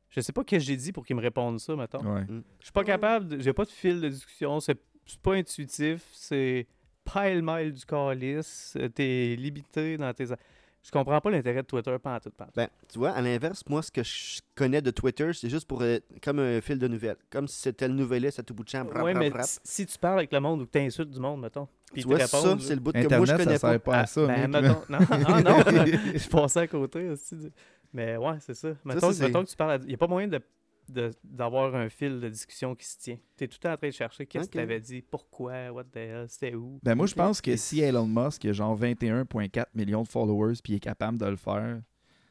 [0.10, 2.00] Je sais pas ce que j'ai dit pour qu'il me réponde ça, mettons.
[2.00, 2.24] Ouais.
[2.60, 6.02] Je suis pas capable, de- j'ai pas de fil de discussion, c'est c'est pas intuitif,
[6.12, 6.68] c'est
[7.06, 10.26] pile-mile du calice, euh, t'es limité dans tes.
[10.88, 12.48] Je comprends pas l'intérêt de Twitter pas en tout pas.
[12.56, 15.82] Ben, tu vois, à l'inverse, moi, ce que je connais de Twitter, c'est juste pour
[15.82, 17.18] euh, comme un fil de nouvelles.
[17.30, 18.86] Comme si c'était le nouvelliste à tout bout de champ.
[18.86, 19.46] brap, Ouais, brap, mais brap.
[19.66, 22.20] si- tu parles avec le monde ou que t'insultes du monde, mettons, puis Tu vois,
[22.26, 23.70] ça, répondent, c'est le bout que Internet, moi, je ça connais pas.
[23.72, 24.62] sert pas à ça, ben, mec, là.
[24.62, 25.58] mettons- non, ah, non,
[26.16, 27.36] je passais à côté aussi.
[27.94, 28.70] Mais ouais, c'est ça.
[28.86, 29.80] Mettons, ça, mettons que tu parles.
[29.84, 30.42] Il n'y a pas moyen de-
[31.24, 33.18] d'avoir un fil de discussion qui se tient.
[33.38, 34.52] Tu es tout le temps en train de chercher qu'est-ce Ok.
[34.52, 36.80] que tu avais dit, pourquoi, what the hell, c'était où.
[36.84, 40.76] Ben, moi, je pense que si Elon Musk a genre 21,4 millions de followers puis
[40.76, 41.82] est capable de le faire,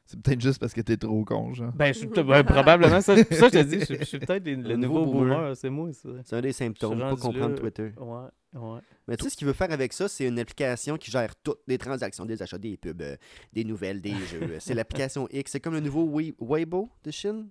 [0.04, 1.72] c'est peut-être juste parce que t'es trop con, genre.
[1.72, 4.54] Ben, je suis ben, probablement, ça, ça, je te dis, je, je suis peut-être le,
[4.54, 5.56] Le nouveau nouveau boomer, boomer.
[5.56, 6.08] c'est moi, ça.
[6.24, 7.56] C'est un des symptômes, pas comprendre.
[7.56, 7.90] Twitter.
[7.98, 8.28] Ouais,
[8.60, 8.80] ouais.
[9.08, 11.60] Mais tu sais, ce qu'il veut faire avec ça, c'est une application qui gère toutes
[11.66, 13.16] les transactions, des achats, des pubs, euh,
[13.52, 14.56] des nouvelles, des jeux.
[14.60, 15.50] C'est l'application X.
[15.52, 17.48] C'est comme le nouveau Wei- Weibo de Chine?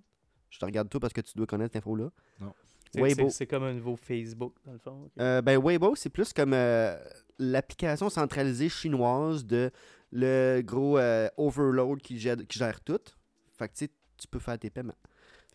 [0.56, 2.10] Je te regarde tout parce que tu dois connaître cette info-là.
[2.94, 3.28] Weibo.
[3.28, 5.10] c'est- comme un nouveau Facebook, dans le fond.
[5.20, 6.96] Euh, ben, Weibo, c'est plus comme euh,
[7.38, 9.70] l'application centralisée chinoise de
[10.12, 12.98] le gros euh, overload qui gère, qui gère tout.
[13.58, 14.94] Fait que tu sais, tu peux faire tes paiements.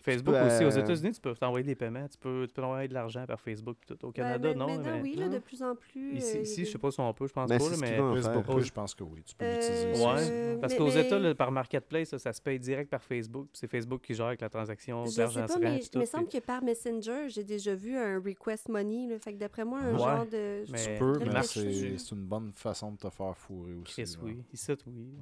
[0.02, 2.64] Facebook peux, aussi, aux euh, États-Unis, tu peux t'envoyer des paiements, tu peux, tu peux
[2.64, 3.78] envoyer de l'argent par Facebook.
[3.88, 3.98] Tout.
[4.06, 4.68] Au Canada, Ben, non.
[4.68, 5.02] Maintenant, mais...
[5.02, 6.16] oui, là, de plus en plus.
[6.18, 8.44] Ici, euh, ici, je sais pas si on peut, je pense Ben, pas, là, mais...
[8.44, 10.06] plus, je pense que oui, tu peux Euh, l'utiliser.
[10.06, 13.04] Ouais, Euh, parce qu'aux mais- États, là, par Marketplace, ça, ça se paye direct par
[13.04, 13.48] Facebook.
[13.54, 16.28] C'est Facebook qui gère avec la transaction Je sais d'argent pas, mais il me semble
[16.28, 19.08] que par Messenger, j'ai déjà vu un request money.
[19.08, 20.64] Là, fait que d'après moi, un Ouais, genre de.
[20.72, 23.94] mais- Tu peux, mais c'est une bonne façon de te faire fourrer aussi.
[24.04, 24.20] Chris, là.
[24.24, 24.38] oui.
[24.54, 25.14] Ici, oui.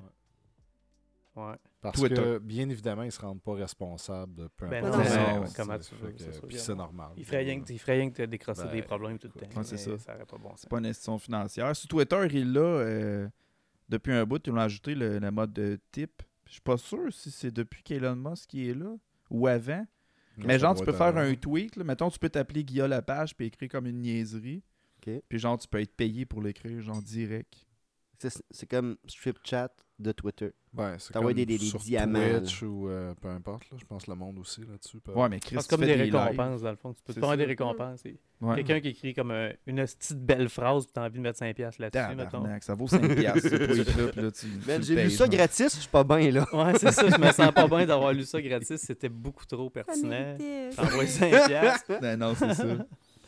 [1.40, 1.56] Ouais.
[1.82, 2.16] Parce Twitter.
[2.16, 5.80] que, bien évidemment, ils ne se rendent pas responsables de peu Ben non, non, comment
[5.80, 6.12] tu veux,
[6.48, 7.12] Puis c'est normal.
[7.16, 9.42] Il ferait rien que, il ferait rien que te décrosser Ben, des problèmes tout le
[9.48, 9.64] temps.
[9.64, 9.92] c'est ça.
[10.14, 10.62] Pas bon sens.
[10.62, 11.76] C'est pas une institution financière.
[11.76, 13.30] Sur Twitter, il l'a euh,
[13.88, 16.22] depuis un bout, ils ont ajouté le, le mode de type.
[16.46, 18.96] Je suis pas sûr si c'est depuis qu'Elon Musk qui est là
[19.30, 19.86] ou avant.
[20.38, 21.76] Mais genre, tu peux faire un tweet.
[21.76, 21.84] Là.
[21.84, 24.64] Mettons, tu peux t'appeler Guillaume Lapage puis écrire comme une niaiserie.
[25.02, 27.66] Puis genre, tu peux être payé pour l'écrire, genre direct.
[28.20, 30.52] C'est c'est comme Strip Chat de Twitter.
[30.98, 33.64] C'est comme des- des- des sur diamants, Twitch ou euh, peu importe.
[33.72, 35.00] Là, je pense le monde aussi là-dessus.
[35.00, 36.16] peut- Ouais, mais Chris, C'est tu comme des lives.
[36.16, 36.94] récompenses, dans le fond.
[36.94, 38.02] Tu peux te prendre des récompenses.
[38.04, 38.56] c'est Ouais.
[38.58, 41.54] Quelqu'un qui écrit comme un- une petite belle phrase, puis t'as envie de mettre 5$
[41.54, 42.46] piastres là-dessus, mettons.
[42.62, 44.08] Ça vaut 5 piastres, ce tweet-là.
[44.14, 46.46] puis là, tu- Ben, tu j'ai lu ça gratis, je suis pas bien là.
[46.54, 47.10] Ouais, c'est ça.
[47.10, 48.78] Je me sens pas bien d'avoir lu ça gratis.
[48.82, 50.36] C'était beaucoup trop pertinent.
[50.76, 51.48] T'envoies 5$.
[51.48, 51.92] piastres.
[52.02, 52.66] Ben non, c'est ça.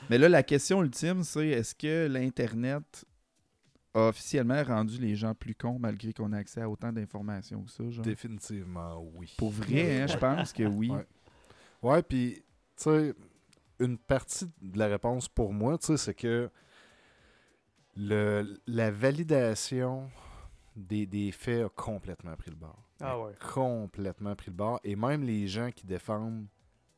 [0.09, 3.05] Mais là, la question ultime, c'est est-ce que l'Internet
[3.93, 7.71] a officiellement rendu les gens plus cons malgré qu'on a accès à autant d'informations que
[7.71, 7.89] ça?
[7.89, 8.05] Genre?
[8.05, 9.33] Définitivement, oui.
[9.37, 10.89] Pour vrai, hein, je pense que oui.
[10.89, 11.05] Ouais.
[11.81, 12.43] Ouais, puis,
[12.77, 13.13] tu sais,
[13.79, 16.49] une partie de la réponse pour moi, tu sais, c'est que
[17.97, 20.09] le, la validation
[20.75, 22.81] des, des faits a complètement pris le bord.
[23.01, 23.33] Ah ouais.
[23.53, 24.79] Complètement pris le bord.
[24.83, 26.45] Et même les gens qui défendent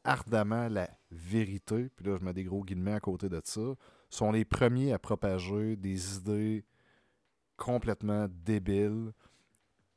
[0.04, 3.62] ardemment la vérité, puis là, je mets des gros guillemets à côté de ça,
[4.10, 6.66] sont les premiers à propager des idées
[7.64, 9.12] complètement débiles,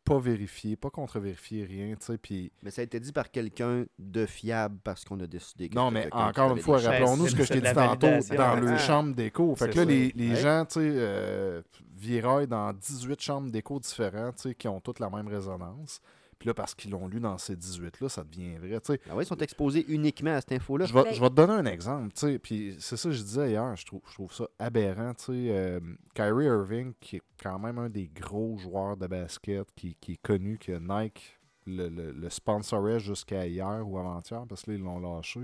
[0.05, 2.53] pas vérifiées, pas contre-vérifiées, rien, tu sais, puis...
[2.63, 5.91] Mais ça a été dit par quelqu'un de fiable parce qu'on a décidé que Non,
[5.91, 8.61] mais encore une fois, rappelons-nous ce que je t'ai dit tantôt dans Ah.
[8.61, 9.57] le chambre d'écho.
[9.57, 9.91] Fait C'est que là, ça.
[9.91, 10.37] les, les Ouais.
[10.37, 11.61] gens, tu sais, euh,
[11.97, 16.01] viraillent dans 18 chambres d'écho différentes, tu sais, qui ont toutes la même résonance.
[16.39, 18.79] Puis là, parce qu'ils l'ont lu dans ces 18-là, ça devient vrai.
[18.81, 20.85] Tu sais, Ah ouais, ils sont exposés uniquement à cette info-là.
[20.87, 23.15] je vais, Ben- je vais te donner un exemple, tu sais, puis c'est ça que
[23.15, 25.81] je disais hier, je trouve, je trouve ça aberrant, tu sais, euh,
[26.15, 30.23] Kyrie Irving, qui est quand même un des gros joueurs de basket, qui, qui est
[30.23, 34.83] connu, que Nike le, le, le sponsorait jusqu'à hier ou avant-hier, parce que là, ils
[34.83, 35.41] l'ont lâché,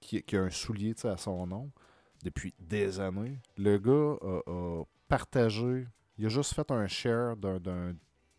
[0.00, 1.70] qui, qui a un soulier, tu sais, à son nom,
[2.24, 3.38] depuis des années.
[3.56, 5.86] Le gars a, a partagé,
[6.18, 7.94] il a juste fait un share d'un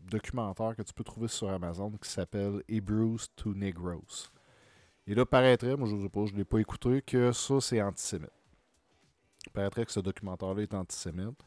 [0.09, 4.29] documentaire que tu peux trouver sur Amazon qui s'appelle Hebrews to Negroes.
[5.07, 7.81] Et là, paraîtrait, moi je ne pas, je ne l'ai pas écouté, que ça c'est
[7.81, 8.29] antisémite.
[9.45, 11.37] Il paraîtrait que ce documentaire-là est antisémite.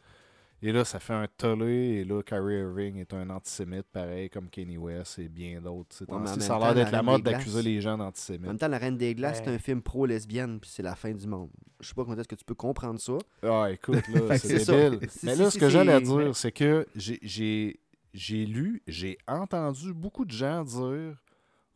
[0.62, 4.48] Et là, ça fait un tollé, et là, Kyrie Irving est un antisémite, pareil comme
[4.48, 6.02] Kanye West et bien d'autres.
[6.08, 8.46] Ouais, en ça a l'air d'être la mode d'accuser les gens En d'antisémites.
[8.46, 11.26] même temps, La Reine des Glaces, c'est un film pro-lesbienne, puis c'est la fin du
[11.26, 11.50] monde.
[11.80, 13.18] Je sais pas comment est-ce que tu peux comprendre ça.
[13.42, 14.72] Ah, écoute, là, c'est ça.
[14.90, 15.08] débile.
[15.24, 17.78] Mais là, si, ce que j'allais dire, c'est que j'ai-
[18.16, 21.16] j'ai lu, j'ai entendu beaucoup de gens dire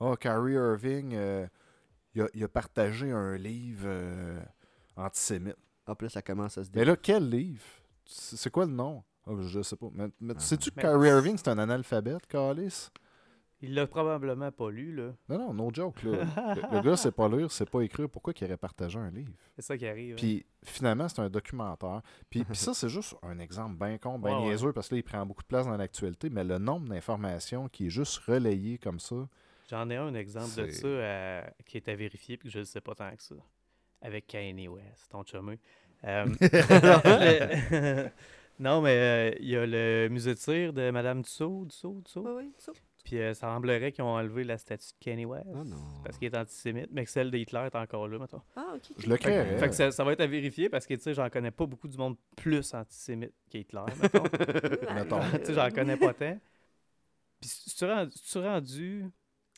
[0.00, 1.46] Ah, Kyrie Irving, euh,
[2.14, 4.40] il, a, il a partagé un livre euh,
[4.96, 5.56] antisémite.
[5.86, 7.62] Ah, puis là, ça commence à se Mais là, quel livre?
[8.06, 9.02] C'est quoi le nom?
[9.26, 9.88] Ah, Je sais pas.
[9.92, 10.40] Mais, mais Ah.
[10.40, 12.88] sais-tu que Mais- Kyrie Irving, c'est un analphabète, Calis?
[13.62, 15.12] Il l'a probablement pas lu, là.
[15.28, 16.02] Non, non, no joke.
[16.02, 16.10] Là.
[16.54, 18.08] le, le gars, c'est pas lire, c'est pas écrire.
[18.08, 19.32] Pourquoi qu'il aurait partagé un livre?
[19.56, 20.14] C'est ça qui arrive.
[20.14, 20.16] hein.
[20.18, 22.00] Puis finalement, c'est un documentaire.
[22.30, 24.48] Puis, puis ça, c'est juste un exemple bien con, bien Ouais, ouais.
[24.48, 27.68] niaiseux, parce que là, il prend beaucoup de place dans l'actualité, mais le nombre d'informations
[27.68, 29.28] qui est juste relayé comme ça.
[29.68, 32.64] J'en ai un exemple de ça euh, qui est à vérifier puis que je ne
[32.64, 33.34] sais pas tant que ça.
[34.02, 35.58] Avec Kanye West, ton chumeux.
[36.04, 36.24] Euh,
[38.58, 42.22] non, mais euh, il y a le musée de cire de Madame Dussault, Dussault, Dussault?
[42.26, 42.72] Oui, oui, ça.
[43.10, 45.46] Puis euh, ça semblerait qu'ils ont enlevé la statue de Kanye West.
[45.52, 45.76] Oh non.
[46.04, 48.40] Parce qu'il est antisémite, mais que celle d'Hitler est encore là, mettons.
[48.54, 48.82] Ah, ok.
[48.98, 49.58] Je le Fait, créerais.
[49.58, 51.66] fait que ça, ça va être à vérifier parce que, tu sais, j'en connais pas
[51.66, 54.22] beaucoup du monde plus antisémite qu'Hitler, mettons.
[54.94, 55.20] Mettons.
[55.38, 56.38] tu sais, j'en connais pas tant.
[57.40, 59.10] Puis, si tu rendu,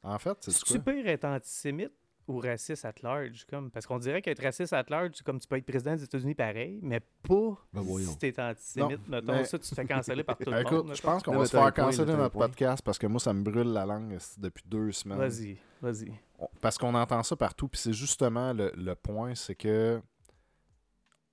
[0.03, 0.93] En fait, c'est quoi?
[0.95, 1.93] pire être antisémite?
[2.29, 3.45] Ou raciste at large?
[3.49, 6.05] Comme, parce qu'on dirait qu'être raciste at large, c'est comme tu peux être président des
[6.05, 8.99] États-Unis pareil, mais pas Ben si t'es antisémite.
[9.09, 10.61] Non, mettons, mais- ça, tu te fais canceller par tout le monde.
[10.73, 12.49] écoute, je pense qu'on va se faire canceller notre point.
[12.49, 15.19] podcast parce que moi, ça me brûle la langue depuis deux semaines.
[15.19, 16.13] Vas-y, vas-y.
[16.61, 17.69] Parce qu'on entend ça partout.
[17.69, 20.01] Puis c'est justement le, le point, c'est que.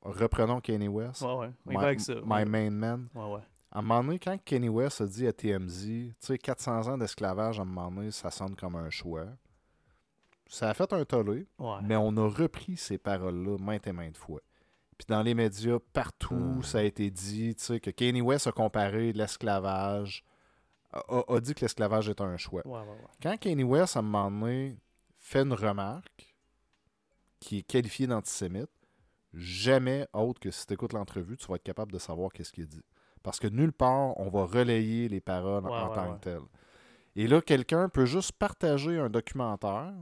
[0.01, 1.21] Reprenons Kanye West.
[1.21, 1.49] Ouais, ouais.
[1.65, 2.13] My, avec ça.
[2.25, 3.07] my main man.
[3.13, 3.41] Ouais, ouais.
[3.71, 6.97] À un moment donné, quand Kanye West a dit à TMZ, tu sais, 400 ans
[6.97, 9.25] d'esclavage, à un moment donné, ça sonne comme un choix.
[10.51, 11.77] Ça a fait un tollé, Ouais.
[11.83, 14.41] mais on a repris ces paroles-là maintes et maintes fois.
[14.97, 16.61] Puis dans les médias, partout, Hmm.
[16.63, 20.25] ça a été dit, tu sais, que Kanye West a comparé l'esclavage,
[20.91, 22.65] a, dit que l'esclavage est un choix.
[22.65, 23.07] Ouais, ouais, ouais.
[23.21, 24.75] Quand Kanye West, à un moment donné,
[25.19, 26.35] fait une remarque
[27.39, 28.71] qui est qualifiée d'antisémite,
[29.33, 32.67] jamais autre que si tu écoutes l'entrevue, tu vas être capable de savoir qu'est-ce qu'il
[32.67, 32.83] dit.
[33.21, 36.41] Parce que nulle part, on va relayer les paroles en- tant que telles.
[37.15, 39.93] Et là, quelqu'un peut juste partager un documentaire,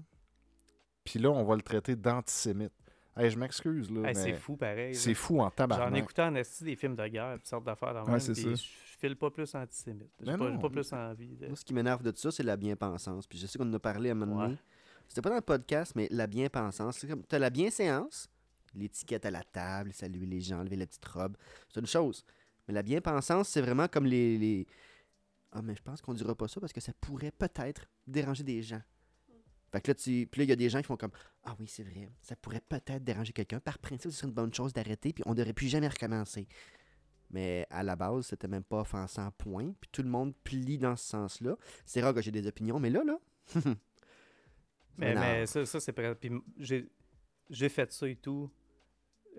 [1.09, 2.73] puis là, on va le traiter d'antisémite.
[3.15, 4.93] Hey, je m'excuse, là, Hey, c'est fou, pareil.
[4.93, 4.99] là.
[4.99, 6.03] c'est fou en J'en tabarnak.
[6.03, 8.55] écoutais en esti des films de guerre, toutes sortes d'affaires dans Ouais, je
[8.99, 10.11] file pas plus antisémite.
[10.19, 10.59] J'ai pas, non.
[10.59, 11.47] pas plus envie de...
[11.47, 13.25] Moi, ce qui m'énerve de tout ça, c'est la bien-pensance.
[13.27, 14.53] Puis je sais qu'on en a parlé à un moment donné.
[14.53, 14.59] Ouais.
[15.07, 16.97] C'était pas dans le podcast, mais la bien-pensance.
[16.97, 18.27] C'est comme, t'as la bien-séance,
[18.75, 21.37] l'étiquette à la table, saluer les gens, enlever la petite robe.
[21.73, 22.23] C'est une chose.
[22.67, 24.67] Mais la bien-pensance, c'est vraiment comme les, les-
[25.53, 28.61] Ah, mais je pense qu'on dira pas ça parce que ça pourrait peut-être déranger des
[28.61, 28.81] gens.
[29.71, 30.27] Fait que là, tu...
[30.31, 31.11] Puis là, il y a des gens qui font comme
[31.43, 33.59] Ah oui, c'est vrai, ça pourrait peut-être déranger quelqu'un.
[33.59, 36.47] Par principe, ce serait une bonne chose d'arrêter, puis on n'aurait plus jamais recommencer.
[37.29, 39.73] Mais à la base, c'était même pas offensant, point.
[39.81, 41.57] Puis tout le monde plie dans ce sens-là.
[41.85, 43.19] C'est rare que j'ai des opinions, mais là, là.
[44.99, 45.93] Mais, mais ça, ça c'est.
[45.93, 46.31] Puis
[47.51, 48.49] j'ai fait ça et tout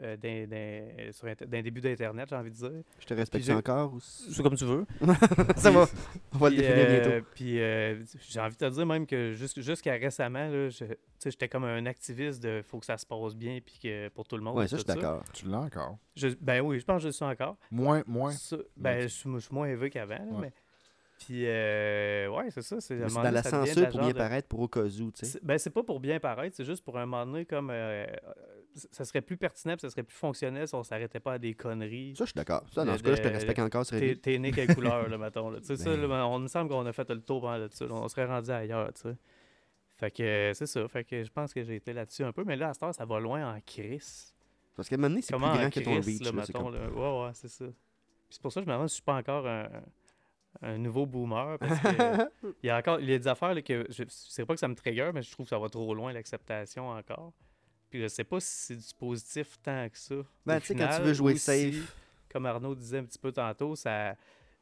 [0.03, 2.71] euh, d'un, d'un- sur Inter- d'un début d'Internet, j'ai envie de dire.
[2.99, 4.01] Je te respecte encore ou...
[4.01, 4.87] C'est comme tu veux.
[5.57, 5.87] ça va.
[6.35, 7.27] On va le définir euh, bientôt.
[7.35, 10.95] Puis euh, j'ai envie de te dire même que jus- jusqu'à récemment, là, je- tu
[11.19, 14.27] sais, j'étais comme un activiste de faut que ça se passe bien puis que pour
[14.27, 14.57] tout le monde.
[14.57, 15.23] Ouais, et ça, je suis d'accord.
[15.33, 15.99] Tu l'as encore.
[16.17, 17.57] Je- ben oui, je pense que je le suis encore.
[17.71, 18.31] Moins, moins.
[18.33, 20.15] Ça, ben, je, suis, je suis moins élevé qu'avant.
[20.15, 20.39] là, Ouais.
[20.43, 20.53] mais...
[21.27, 22.81] Puis, euh, ouais, c'est ça.
[22.81, 25.27] C'est, dans donné, la censure pour bien de- paraître pour au cas où, tu sais.
[25.27, 27.71] C'est- Ben, c'est pas pour bien paraître, c'est juste pour un moment donné, comme.
[27.71, 28.07] euh, euh,
[28.91, 32.15] ça serait plus pertinent, ça serait plus fonctionnel si on s'arrêtait pas à des conneries.
[32.17, 32.65] Ça, je suis d'accord.
[32.73, 35.19] Ça, dans de- ce cas-là, je te respecte encore T'es, t'es né quelle couleur, là,
[35.19, 35.51] mettons.
[35.51, 35.59] Là.
[35.63, 36.01] Ça, Ben.
[36.09, 37.87] là, on me semble qu'on a fait le tour pendant de ça.
[37.87, 37.95] là.
[37.95, 39.17] On serait rendu ailleurs, tu sais.
[39.99, 40.87] Fait que c'est ça.
[40.89, 42.45] Fait que je pense que j'ai été là-dessus un peu.
[42.45, 44.33] Mais là, à cette heure, ça va loin en crise.
[44.77, 46.21] Parce qu'à un moment donné, c'est plus Comment en grand que ton crise, reach.
[46.21, 46.89] là, là, c'est mettons, comme- là.
[46.91, 47.65] Ouais, ouais, c'est ça.
[47.65, 47.75] Puis
[48.31, 49.69] c'est pour ça que je me demande si je suis pas encore un,
[50.63, 51.59] un nouveau boomer.
[51.59, 51.89] Parce que
[52.63, 54.55] il y a encore il y a des affaires là, que je ne sais pas
[54.55, 57.33] que ça me trigger, mais je trouve que ça va trop loin, l'acceptation encore.
[57.91, 60.15] Puis je sais pas si c'est du positif tant que ça.
[60.45, 61.97] Ben, au tu sais, quand tu final, veux jouer safe.
[62.31, 64.15] comme Arnaud disait un petit peu tantôt, ça,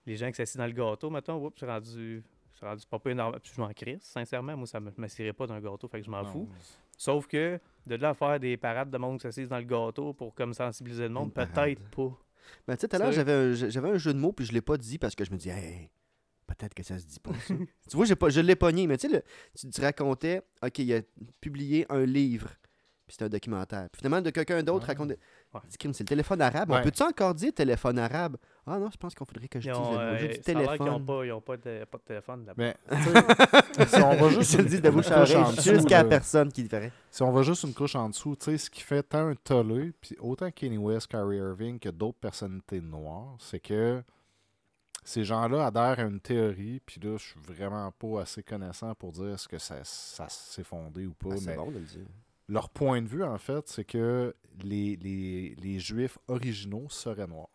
[0.06, 2.22] les gens qui s'assient dans le gâteau, mettons, oups, je suis rendu,
[2.58, 3.38] c'est rendu pas énorme.
[3.42, 4.56] Puis je m'en crisse, sincèrement.
[4.56, 6.48] Moi, ça me- je m'assierais pas d'un gâteau, fait que je m'en fous.
[6.96, 10.12] Sauf que de là à faire des parades de monde qui s'assise dans le gâteau
[10.14, 12.16] pour comme sensibiliser le monde, peut-être pas.
[12.66, 14.52] Ben, tu sais, tout à l'heure, j'avais un, j'avais un jeu de mots, puis je
[14.52, 15.90] l'ai pas dit parce que je me dis, hey,
[16.46, 17.34] peut-être que ça se dit pas.
[17.40, 17.54] ça.
[17.90, 21.00] tu vois, pas, je l'ai pogné, mais tu sais, tu racontais, OK, il a
[21.40, 22.50] publié un livre,
[23.06, 23.88] puis c'était un documentaire.
[23.90, 24.92] Puis finalement, de quelqu'un d'autre Ouais.
[24.94, 25.10] raconte.
[25.10, 25.60] Ouais.
[25.68, 26.70] Dis, C'est le téléphone arabe.
[26.72, 28.36] On peut-tu encore dire téléphone arabe?
[28.66, 30.40] Ah non, je pense qu'il faudrait que je Ils dise ont, le euh, du qu'ils
[30.40, 30.86] téléphone.
[30.88, 32.54] n'ont pas, ils ont pas, de, pas de téléphone là-bas.
[32.56, 36.50] Mais, tu sais, si on va juste le une- disent de bouche à jusqu'à personne
[36.50, 36.92] qui le ferait.
[37.10, 39.34] Si on va juste une couche en dessous, tu sais, ce qui fait tant un
[39.36, 44.02] tollé, puis autant Kanye West, Kyrie Irving que d'autres personnalités noires, c'est que
[45.04, 49.12] ces gens-là adhèrent à une théorie, puis là, je suis vraiment pas assez connaissant pour
[49.12, 51.84] dire est-ce que ça, ça s'est fondé ou pas, Ah, c'est mais bon de le
[51.84, 52.06] dire.
[52.48, 57.48] Leur point de vue, en fait, c'est que les, les, les Juifs originaux seraient noirs.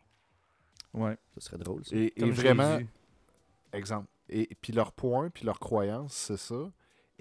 [0.93, 1.17] Ouais.
[1.37, 1.95] Ça serait drôle, ça.
[1.95, 2.79] Et, vraiment,
[3.73, 6.71] exemple, et puis leur point, puis leur croyance, c'est ça.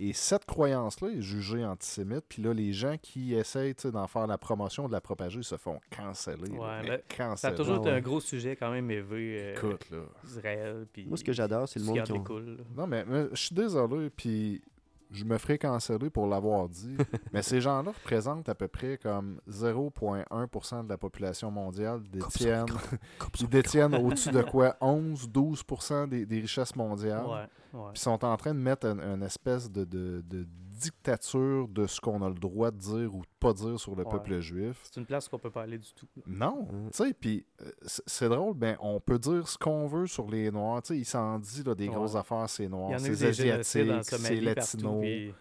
[0.03, 2.25] Et cette croyance-là est jugée antisémite.
[2.27, 5.43] Puis là, les gens qui essayent tu sais, d'en faire la promotion, de la propager,
[5.43, 6.51] se font canceller.
[6.53, 7.97] Ouais, Mais mais Ça a toujours Ah été ouais.
[7.97, 9.39] un gros sujet quand même élevé.
[9.39, 9.99] euh, Écoute, là.
[10.25, 10.87] Israël.
[10.91, 12.39] Puis Moi, ce que j'adore, c'est le monde qui ont...
[12.39, 12.57] là.
[12.75, 14.63] Non, mais, mais je suis désolé, puis
[15.11, 16.97] je me ferai canceller pour l'avoir dit.
[17.33, 22.03] mais ces gens-là représentent à peu près comme 0,1% de la population mondiale.
[22.11, 22.67] Détiennent,
[23.41, 24.77] ils détiennent au-dessus de quoi?
[24.81, 27.25] 11-12% des, des richesses mondiales.
[27.27, 27.91] Ouais, ouais.
[27.93, 30.47] Puis sont en train de mettre un- une espèce de, de- de
[30.81, 34.05] dictature de ce qu'on a le droit de dire ou de pas dire sur le
[34.05, 34.11] Ouais.
[34.11, 34.81] peuple juif.
[34.85, 36.07] C'est une place qu'on peut pas aller du tout.
[36.17, 36.23] là.
[36.27, 36.91] Non, Mm.
[36.91, 40.51] tu sais, puis euh, c'est drôle, ben on peut dire ce qu'on veut sur les
[40.51, 41.95] Noirs, tu sais, il s'en dit là, des Ouais.
[41.95, 44.61] grosses affaires, c'est Il Noir, y en a c'est Asiatiques, c'est Somalie partout.
[44.61, 45.01] Latino.
[45.01, 45.35] puis-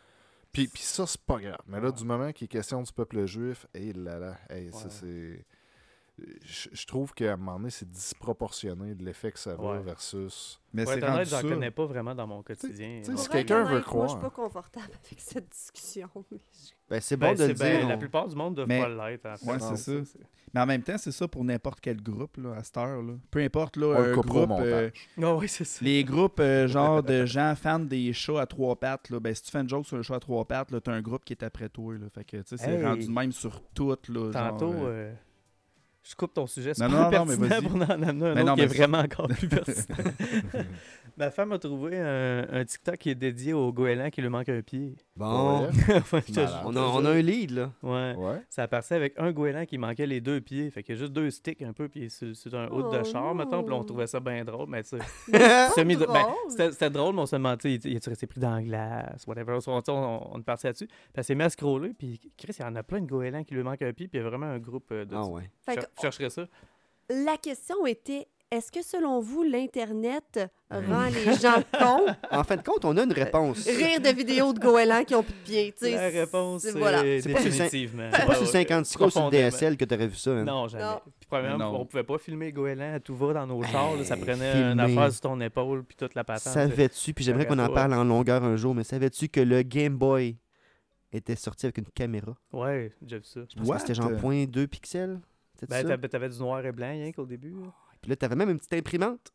[0.52, 1.60] Puis, puis ça, c'est pas grave.
[1.68, 1.94] Mais là, Ouais.
[1.94, 4.90] du moment qu'il est question du peuple juif, hé là là, hey, ça Ouais.
[4.90, 5.45] c'est...
[6.43, 9.79] Je, trouve qu'à un moment donné, c'est disproportionné de l'effet que ça va Ouais.
[9.79, 10.59] versus...
[10.73, 13.01] Mais c'est honnête, rendu j'en connais pas vraiment dans mon quotidien.
[13.03, 14.19] si quelqu'un veut honnête, Moi, je suis croire.
[14.19, 16.09] pas confortable avec cette discussion.
[16.89, 17.87] Ben, c'est Ben, bon de le c'est ben, dire.
[17.87, 19.23] La plupart du monde ne doivent Mais- pas l'être.
[19.27, 19.45] en fait.
[19.45, 20.19] Ouais, Non, c'est ça.
[20.55, 23.03] Mais en même temps, c'est ça pour n'importe quel groupe là, à cette heure.
[23.03, 23.13] Là.
[23.29, 24.49] Peu importe là, un groupe.
[24.59, 24.89] euh.
[25.15, 25.85] Non, oui, c'est ça.
[25.85, 29.43] les groupes euh, genre de gens fans des chats à trois pattes, là, ben, si
[29.43, 31.33] tu fais une joke sur le chat à trois pattes, là, t'as un groupe qui
[31.33, 31.93] est après toi.
[31.93, 32.07] Là.
[32.11, 32.83] Fait que tu sais, c'est Hey.
[32.83, 33.89] rendu de même sur tout.
[33.89, 35.13] Là, Tantôt, genre, euh, euh,
[36.10, 36.73] je coupe ton sujet.
[36.73, 37.68] C'est Non, pas non, non, mais pertinent vas-y.
[37.68, 39.86] pour en amener un Mais autre non, qui mais est vraiment encore plus pertinent.
[41.18, 44.48] Ma femme a trouvé un, un TikTok qui est dédié au goéland qui lui manque
[44.49, 44.95] un pied.
[45.18, 45.68] Bon,
[46.14, 46.22] Ouais.
[46.65, 47.72] On a, on a un lead, là.
[47.84, 48.15] Ouais.
[48.18, 48.41] Ouais.
[48.49, 50.69] Ça partait avec un goéland qui manquait les deux pieds.
[50.72, 53.03] Fait qu'il y a juste deux sticks un peu, puis c'est un haut de Oh
[53.03, 53.64] char, mettons.
[53.64, 53.84] Puis on non.
[53.84, 54.68] trouvait ça bien drôle.
[54.69, 54.98] Mais tu sais,
[55.31, 56.22] C'est semi ben, drôle.
[56.49, 59.27] c'était c'était drôle, mais on se demandait, il, il est resté pris dans la glace,
[59.27, 59.57] whatever.
[59.68, 60.88] On, on, on est parti là-dessus.
[60.88, 63.44] Puis elle s'est mis à scroller, puis Chris, il y en a plein de goélands
[63.44, 65.15] qui lui manquent un pied, puis il y a vraiment un groupe euh, de.
[65.15, 65.49] Ah ouais.
[65.65, 66.47] Fait chercherais ça?
[67.09, 70.39] la question était est-ce que selon vous, l'Internet
[70.71, 72.07] Ben rend les gens cons?
[72.31, 73.67] En fin de compte, on a une réponse.
[73.67, 75.71] Rire de vidéos de goélands qui ont plus de pieds.
[75.77, 77.01] tu sais, La réponse, c'est- voilà.
[77.21, 78.09] C'est pas sur cin- définitivement.
[78.11, 79.30] C'est pas sur Ouais, 50 secondes sur le.
[79.30, 80.31] DSL que t'aurais vu ça.
[80.31, 80.45] hein.
[80.45, 80.84] Non, jamais.
[80.84, 80.99] Non.
[81.19, 81.80] Puis premièrement, non.
[81.81, 83.91] on pouvait pas filmer goélands à tout va dans nos chars.
[84.03, 84.71] ça prenait filmer.
[84.71, 86.51] une affaire sur ton épaule, puis toute la patente.
[86.51, 89.95] Savais-tu, puis j'aimerais qu'on en parle en longueur un jour, mais savais-tu que le Game
[89.95, 90.38] Boy
[91.11, 92.35] était sorti avec une caméra?
[92.51, 93.41] Ouais, j'ai vu ça.
[93.47, 93.76] Je pense What?
[93.76, 95.19] que c'était genre 0.2 pixels.
[95.68, 95.98] Ben, ça?
[96.07, 97.52] t'avais, du noir et blanc, rien qu'au début.
[97.52, 97.68] là.
[98.02, 99.31] Puis là, t'avais même une petite imprimante.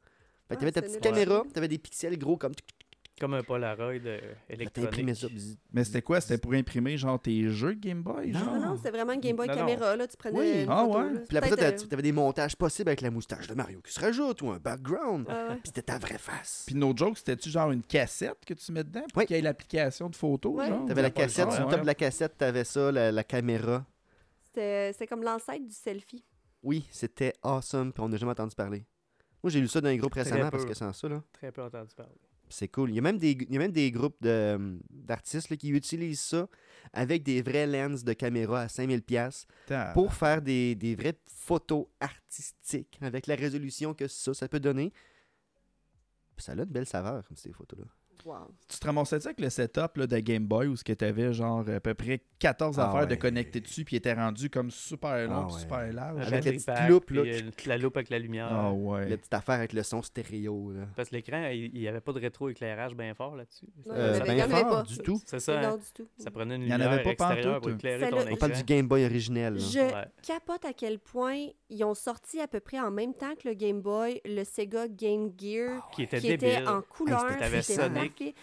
[0.49, 1.13] Fait que Ah, t'avais ta petite nul.
[1.13, 2.53] caméra, t'avais des pixels gros comme...
[3.21, 5.17] Comme un Polaroid euh, électronique.
[5.73, 6.21] Mais c'était quoi?
[6.21, 8.41] C'était pour imprimer genre tes jeux Game Boy Non.
[8.41, 8.55] genre?
[8.57, 9.61] Non, non, c'était vraiment un Game Boy Non, non.
[9.61, 9.95] caméra.
[9.95, 10.63] Là, tu prenais Oui.
[10.65, 11.21] une Ah photo, ouais?
[11.29, 14.43] Puis après ça, t'avais des montages possibles avec la moustache de Mario qui se rajoute
[14.43, 15.29] ou un background.
[15.29, 15.35] ouais.
[15.55, 16.65] Puis c'était ta vraie face.
[16.67, 19.27] Puis no joke, c'était-tu genre une cassette que tu mets dedans pour Oui.
[19.27, 20.51] qu'il y ait l'application de photo?
[20.55, 20.67] Ouais.
[20.69, 20.85] genre?
[20.85, 23.85] T'avais la cassette, sur le top de la cassette, t'avais ça, la, la caméra.
[24.55, 26.25] C'était c'était comme l'ancêtre du selfie.
[26.63, 28.87] Oui, c'était awesome, puis on n'a jamais entendu parler.
[29.43, 30.53] Moi, j'ai lu ça dans un groupe Très récemment peu.
[30.53, 32.15] parce que sans ça, là, Très peu entendu parler.
[32.49, 32.91] c'est cool.
[32.91, 35.69] Il y a même des, il y a même des groupes de- d'artistes là, qui
[35.71, 36.49] utilisent ça
[36.93, 39.93] avec des vrais lens de caméra à 5000$ pièces Putain.
[39.93, 44.93] pour faire des, des vraies photos artistiques avec la résolution que ça, ça peut donner.
[46.37, 47.87] Puis ça a une belle saveur, comme ces photos-là.
[48.25, 48.49] Wow.
[48.69, 51.69] Tu te ramassais-tu avec le setup là, de Game Boy où ce que t'avais genre
[51.69, 55.27] à peu près 14 Ah affaires de connecter dessus puis il était rendu comme super
[55.29, 55.61] long Ah ouais.
[55.61, 56.21] super large.
[56.21, 57.21] Avec La la petite loupe, là.
[57.23, 58.49] euh, la loupe avec la lumière.
[58.51, 59.09] Ah ouais.
[59.09, 60.73] La petite affaire avec le son stéréo.
[60.73, 60.87] Là.
[60.97, 63.67] Parce que l'écran, il n'y avait pas de rétroéclairage bien fort là-dessus.
[63.91, 64.83] Euh, il y en avait- il y en avait fort, pas.
[64.85, 65.21] du tout.
[65.27, 65.61] C'est ça.
[65.61, 65.77] non, hein.
[65.79, 66.09] du tout.
[66.19, 68.23] Ça prenait une Il y en lumière avait pas extérieure pour éclairer Ça, ton le-
[68.23, 68.35] écran.
[68.35, 69.55] On parle du Game Boy originel.
[69.55, 69.61] là.
[69.61, 70.05] Je Ouais.
[70.23, 73.55] capote à quel point ils ont sorti à peu près en même temps que le
[73.55, 76.49] Game Boy le Sega Game Gear Qui était qui débile.
[76.49, 77.27] était en couleur.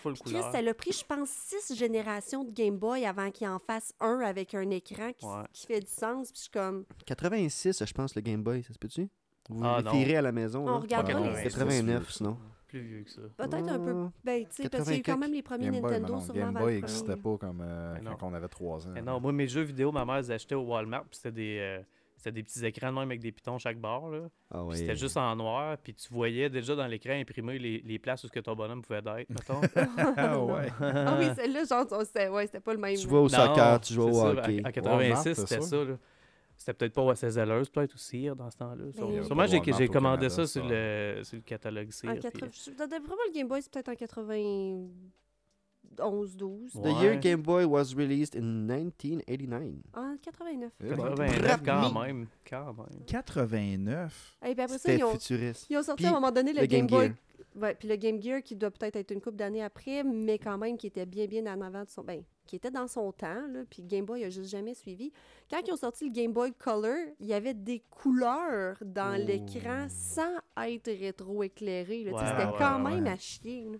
[0.01, 3.47] Full Puis Chris, ça l'a pris, je pense, six générations de Game Boy avant qu'il
[3.47, 5.43] en fasse un avec un écran qui, Ouais.
[5.53, 6.31] qui fait du sens.
[6.31, 9.09] Puis je suis comme, 86, je pense, le Game Boy, ça se peut-tu?
[9.49, 10.65] Vous Ah, référez à la maison.
[10.67, 10.95] on Ah, les
[11.33, 12.37] ouais, 89, sinon.
[12.67, 13.21] Plus vieux que ça.
[13.35, 13.93] Peut-être un peu.
[14.07, 15.19] Ah, Ben, tu sais, parce qu'il y a eu quand 84.
[15.19, 18.33] même les premiers Game Boy, Nintendo sur Game Boy n'existait pas comme euh, quand on
[18.33, 18.91] avait 3 ans.
[18.93, 21.57] Mais non, moi, mes jeux vidéo, ma mère les achetait au Walmart, puis c'était des,
[21.59, 21.81] euh,
[22.21, 24.07] c'était des petits écrans de même avec des pitons chaque barre.
[24.09, 24.19] Là.
[24.53, 24.63] Ah.
[24.73, 28.27] C'était juste en noir, puis tu voyais déjà dans l'écran imprimé les, les places où
[28.27, 29.59] ce que ton bonhomme pouvait être, mettons.
[30.17, 30.67] Ah ouais.
[30.79, 32.95] Ah oui, celle-là, genre, on- c'était ouais, c'était pas le même.
[32.95, 34.61] Tu jouais au Non, soccer, tu jouais au hockey.
[34.63, 35.83] En, en 86, Walmart, c'est c'était ça.
[35.83, 35.97] là.
[36.57, 38.91] C'était peut-être pas assez zelleuse, peut-être aussi, dans ce temps-là.
[38.91, 42.07] Sûrement- y a Sûrement, j'ai commandé Canada, ça sur le, sur le catalogue C.
[42.07, 44.91] En là, 80 puis- je- D'après moi, le Game Boy, c'est peut-être en 91,
[45.97, 46.75] 12.
[46.75, 46.81] Ouais.
[46.93, 49.73] The year Game Boy was released in 1989.
[49.93, 50.71] En 89.
[50.81, 52.27] Eh ben, 89 quand même.
[52.49, 53.05] Quand même.
[53.07, 54.37] 89.
[54.45, 55.67] Et puis après ça, C'était ils ont, futuriste.
[55.69, 57.13] ils ont sorti Puis à un moment donné le, le Game, Game Boy.
[57.53, 60.57] Ouais, puis le Game Gear qui doit peut-être être une couple d'années après, mais quand
[60.57, 62.01] même qui était bien bien en avant de son.
[62.03, 65.11] Ben, qui était dans son temps, là, puis Game Boy a juste jamais suivi.
[65.49, 69.23] Quand ils ont sorti le Game Boy Color, il y avait des couleurs dans Oh.
[69.25, 72.03] l'écran sans être rétro-éclairé.
[72.05, 72.91] C'était ouais, quand ouais.
[72.95, 73.69] même à chier.
[73.71, 73.77] là.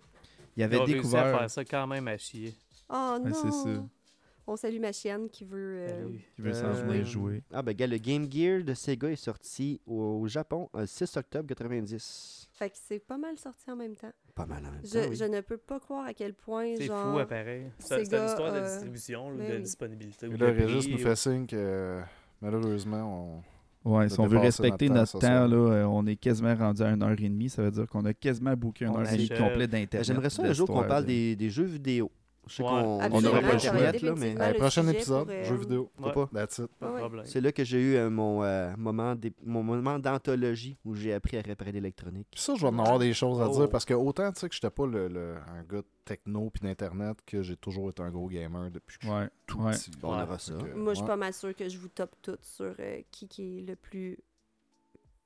[0.56, 1.38] Il avait ont réussi à découvert.
[1.38, 2.54] faire ça quand même à chier.
[2.88, 3.34] Oh Ouais, non!
[3.34, 3.84] c'est ça.
[4.44, 5.86] On salue ma chienne qui veut.
[5.88, 6.08] euh.
[6.34, 7.42] Qui veut s'en Euh, venir jouer.
[7.52, 11.46] Ah ben gars, le Game Gear de Sega est sorti au Japon le 6 octobre
[11.46, 12.48] 90.
[12.52, 14.10] Fait que c'est pas mal sorti en même temps.
[14.34, 15.14] Pas mal en même Je, temps, oui.
[15.16, 17.12] je ne peux pas croire à quel point, C'est genre...
[17.12, 17.66] fou, à pareil.
[17.78, 19.62] C'est c'est une histoire de euh, distribution, ou ben de oui.
[19.62, 20.26] disponibilité.
[20.26, 22.00] Et là, de Régis nous ou- fait signe que
[22.40, 23.42] malheureusement,
[23.84, 26.90] Ouais, si on veut respecter notre notre temps, là, euh, on est quasiment rendu à
[26.90, 27.48] une heure et demie.
[27.48, 29.38] Ça veut dire qu'on a quasiment booké une On heure et demie achève.
[29.38, 30.06] complète Ben, d'Internet.
[30.06, 32.10] J'aimerais ça un jour qu'on parle de- des, des jeux vidéo.
[32.48, 32.68] Je sais Ouais.
[33.08, 33.72] qu'on n'aura pas le choix.
[33.72, 35.90] là, mais le prochain épisode, pour, euh, jeux vidéo.
[36.00, 36.12] Ouais.
[36.34, 36.66] That's it.
[36.78, 36.98] Pas de Ouais.
[36.98, 37.24] problème.
[37.24, 41.14] c'est là que j'ai eu euh, mon, euh, moment d'é- mon moment d'anthologie où j'ai
[41.14, 42.26] appris à réparer l'électronique.
[42.32, 43.52] Puis ça, je vais en avoir des choses à Oh.
[43.56, 46.50] dire parce que autant tu sais que j'étais pas le, le- un gars de techno
[46.50, 49.60] puis d'internet que j'ai toujours été un gros gamer depuis que je suis Ouais, tout
[49.60, 49.70] ouais.
[49.72, 49.90] petit.
[50.02, 50.54] On aura ça.
[50.74, 53.58] Moi, je suis pas mal sûre que je vous top toutes sur euh, qui, qui
[53.60, 54.18] est le plus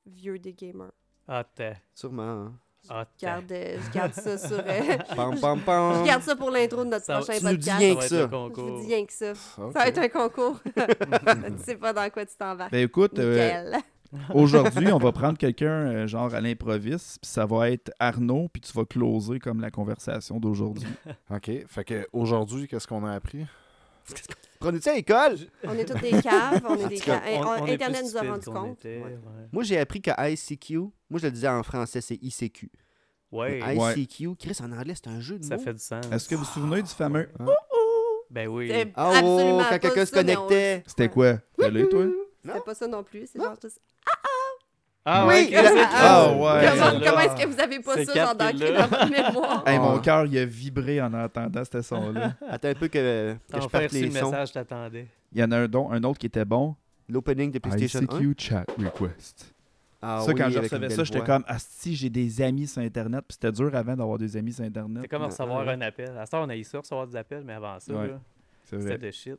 [0.06, 0.92] vieux des gamers.
[1.26, 1.76] Ah, t'es.
[1.94, 2.22] Sûrement.
[2.22, 2.54] hein.
[2.90, 3.26] Ah, Je t'es.
[3.26, 4.58] garde, euh, je garde ça sur...
[4.58, 5.94] euh, Pam, pam, pam.
[6.00, 7.78] je garde ça pour l'intro de notre Ça- prochain tu nous dis podcast.
[7.78, 8.16] rien Ça que va être ça.
[8.16, 9.34] le Je vous dis rien que ça.
[9.34, 10.60] Ça va être un concours.
[10.76, 12.68] tu sais pas dans quoi tu t'en vas.
[12.68, 13.72] Ben écoute, euh,
[14.34, 18.60] aujourd'hui, on va prendre quelqu'un euh, genre à l'improviste, puis ça va être Arnaud, puis
[18.60, 20.88] tu vas closer comme la conversation d'aujourd'hui.
[21.30, 21.50] OK.
[21.68, 23.44] Fait que aujourd'hui, qu'est-ce qu'on a appris?
[24.60, 25.36] Prenez-tu à l'école?
[25.64, 27.34] On est tous des caves, on est des tout cas, caves.
[27.46, 28.78] On- on est Internet nous a rendu compte.
[28.78, 29.04] était, Ouais.
[29.04, 29.48] ouais.
[29.52, 30.78] Moi, j'ai appris que ICQ,
[31.10, 32.70] moi je le disais en français, c'est ICQ.
[33.32, 33.92] Ouais, Mais.
[34.02, 35.62] ICQ, Chris, en anglais, c'est un jeu de ça mots.
[35.62, 36.06] fait du sens.
[36.10, 37.28] Est-ce que vous vous souvenez du fameux
[38.30, 38.72] Ben oui.
[38.94, 40.82] Ah, oh, quand quelqu'un se connectait.
[40.86, 41.34] C'était quoi?
[41.58, 41.70] Toi?
[42.44, 43.28] C'était pas ça non plus.
[43.30, 43.80] C'est genre juste...
[45.08, 47.00] Ah Oui, Ah ouais.
[47.04, 48.52] Comment, est-ce que vous avez pas ça genre là.
[48.52, 49.62] dans votre mémoire?
[49.66, 50.00] Hey, mon Ah.
[50.00, 52.34] cœur, il a vibré en entendant ce son-là.
[52.50, 54.30] Attends un peu que, que je parte les le sons.
[54.32, 55.06] message, t'attendais.
[55.32, 56.74] Il y en a un, don, un autre qui était bon.
[57.08, 58.02] L'opening de PlayStation 1.
[58.20, 59.54] ICQ Chat Request.
[60.02, 63.24] Ah ça, oui, quand je recevais ça, j'étais comme Asti, j'ai des amis sur Internet.
[63.28, 65.02] Puis c'était dur avant d'avoir des amis sur Internet.
[65.02, 65.72] C'est comme recevoir ouais.
[65.74, 66.16] un appel.
[66.18, 68.08] À ça, on a eu ça, recevoir des appels, mais avant ça, Ouais.
[68.08, 68.20] là,
[68.64, 69.36] C'est c'était de shit.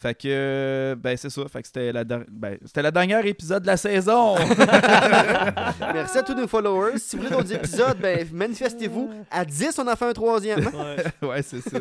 [0.00, 1.42] Fait que, euh, ben, c'est ça.
[1.48, 4.34] Fait que c'était la, ben, c'était la dernière épisode de la saison.
[5.92, 6.98] Merci à tous nos followers.
[6.98, 9.10] Si vous voulez d'autres épisodes, ben, manifestez-vous.
[9.30, 10.60] À 10, on en fait un troisième.
[10.60, 11.04] Ouais.
[11.28, 11.78] ouais, c'est ça.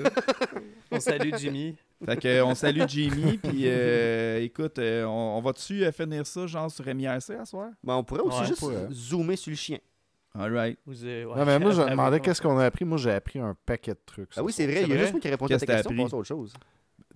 [0.92, 1.76] On salue Jimmy.
[2.06, 3.38] Fait que, euh, on salue Jimmy.
[3.38, 7.70] Puis, euh, écoute, euh, on, on va-tu euh, finir ça, genre, sur MIRC à soir?
[7.84, 8.88] Ben, on pourrait aussi Ouais, juste pourrait.
[8.92, 9.78] zoomer sur le chien.
[10.38, 10.78] All right.
[10.86, 12.86] Ouais, non, mais moi, je me demandais qu'est-ce qu'on a appris.
[12.86, 14.30] Moi, j'ai appris un paquet de trucs.
[14.36, 14.84] Ah oui, c'est vrai.
[14.84, 15.96] Il y a juste moi qui répondais à ta que question.
[16.04, 16.54] passe à autre chose.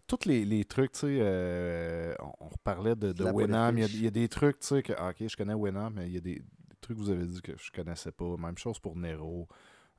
[0.07, 3.71] Tous les, les trucs, tu sais, euh, on, on reparlait de, de Winamp.
[3.73, 3.97] Il y, a, fiches.
[3.99, 6.13] il y a des trucs, tu sais, que, ah, ok, je connais Winamp, mais il
[6.13, 8.35] y a des, des trucs que vous avez dit que je connaissais pas.
[8.37, 9.47] Même chose pour Nero.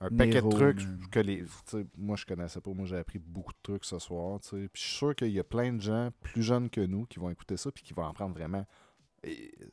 [0.00, 2.72] Un paquet de trucs que les, tu sais, moi, je connaissais pas.
[2.72, 4.68] Moi, j'ai appris beaucoup de trucs ce soir, tu sais.
[4.70, 7.18] Puis je suis sûr qu'il y a plein de gens plus jeunes que nous qui
[7.18, 8.66] vont écouter ça puis qui vont en prendre vraiment.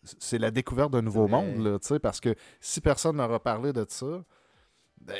[0.03, 1.31] C'est la découverte d'un nouveau Ouais.
[1.31, 4.23] monde, là, tu sais, parce que si personne n'aura parlé de ça,
[5.05, 5.17] ben,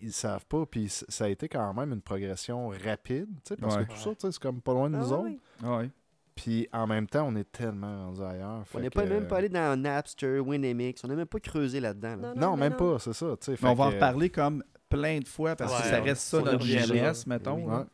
[0.00, 0.66] ils savent pas.
[0.66, 3.84] Puis ça a été quand même une progression rapide, tu sais, parce Ouais.
[3.86, 5.24] que tout ça, tu sais, c'est comme pas loin de Ah nous oui, autres.
[5.26, 5.40] oui.
[5.62, 5.90] Ah ouais.
[6.34, 8.64] Puis en même temps, on est tellement rendus ailleurs.
[8.74, 11.04] On n'est que- pas même pas allé dans Napster, Winamix.
[11.04, 12.16] On n'a même pas creusé là-dedans.
[12.16, 12.34] là.
[12.34, 13.36] Non, même pas, c'est ça.
[13.48, 16.64] Mais on va en reparler comme plein de fois parce que ça reste ça notre
[16.64, 17.56] jeunesse, mettons.
[17.64, 17.66] Oui.
[17.70, 17.78] là.
[17.78, 17.84] Ouais.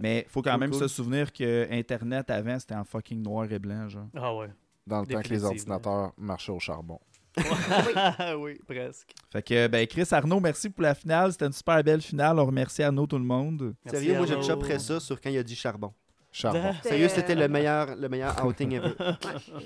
[0.00, 0.80] Mais il faut quand Cool, même cool.
[0.80, 4.06] se souvenir que Internet avant, c'était en fucking noir et blanc, genre.
[4.14, 4.48] Ah ouais.
[4.86, 7.00] Dans le temps que les ordinateurs marchaient au charbon.
[8.38, 9.10] oui, presque.
[9.32, 11.32] Fait que, ben, Chris Arnaud, merci pour la finale.
[11.32, 12.38] C'était une super belle finale.
[12.38, 13.74] On remercie Arnaud, tout le monde.
[13.84, 15.92] Merci, Sérieux, moi, je chopperais ça sur quand il a dit charbon.
[16.30, 16.72] Charbon.
[16.76, 18.88] C'était, Sérieux, c'était euh, le meilleur, le meilleur outing ever.
[18.98, 19.14] ouais,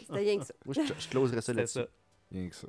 [0.00, 0.54] C'était rien que ça.
[0.64, 1.78] Moi, je, je closerais ça C'était là-dessus.
[1.80, 1.86] ça.
[2.30, 2.68] Rien que ça?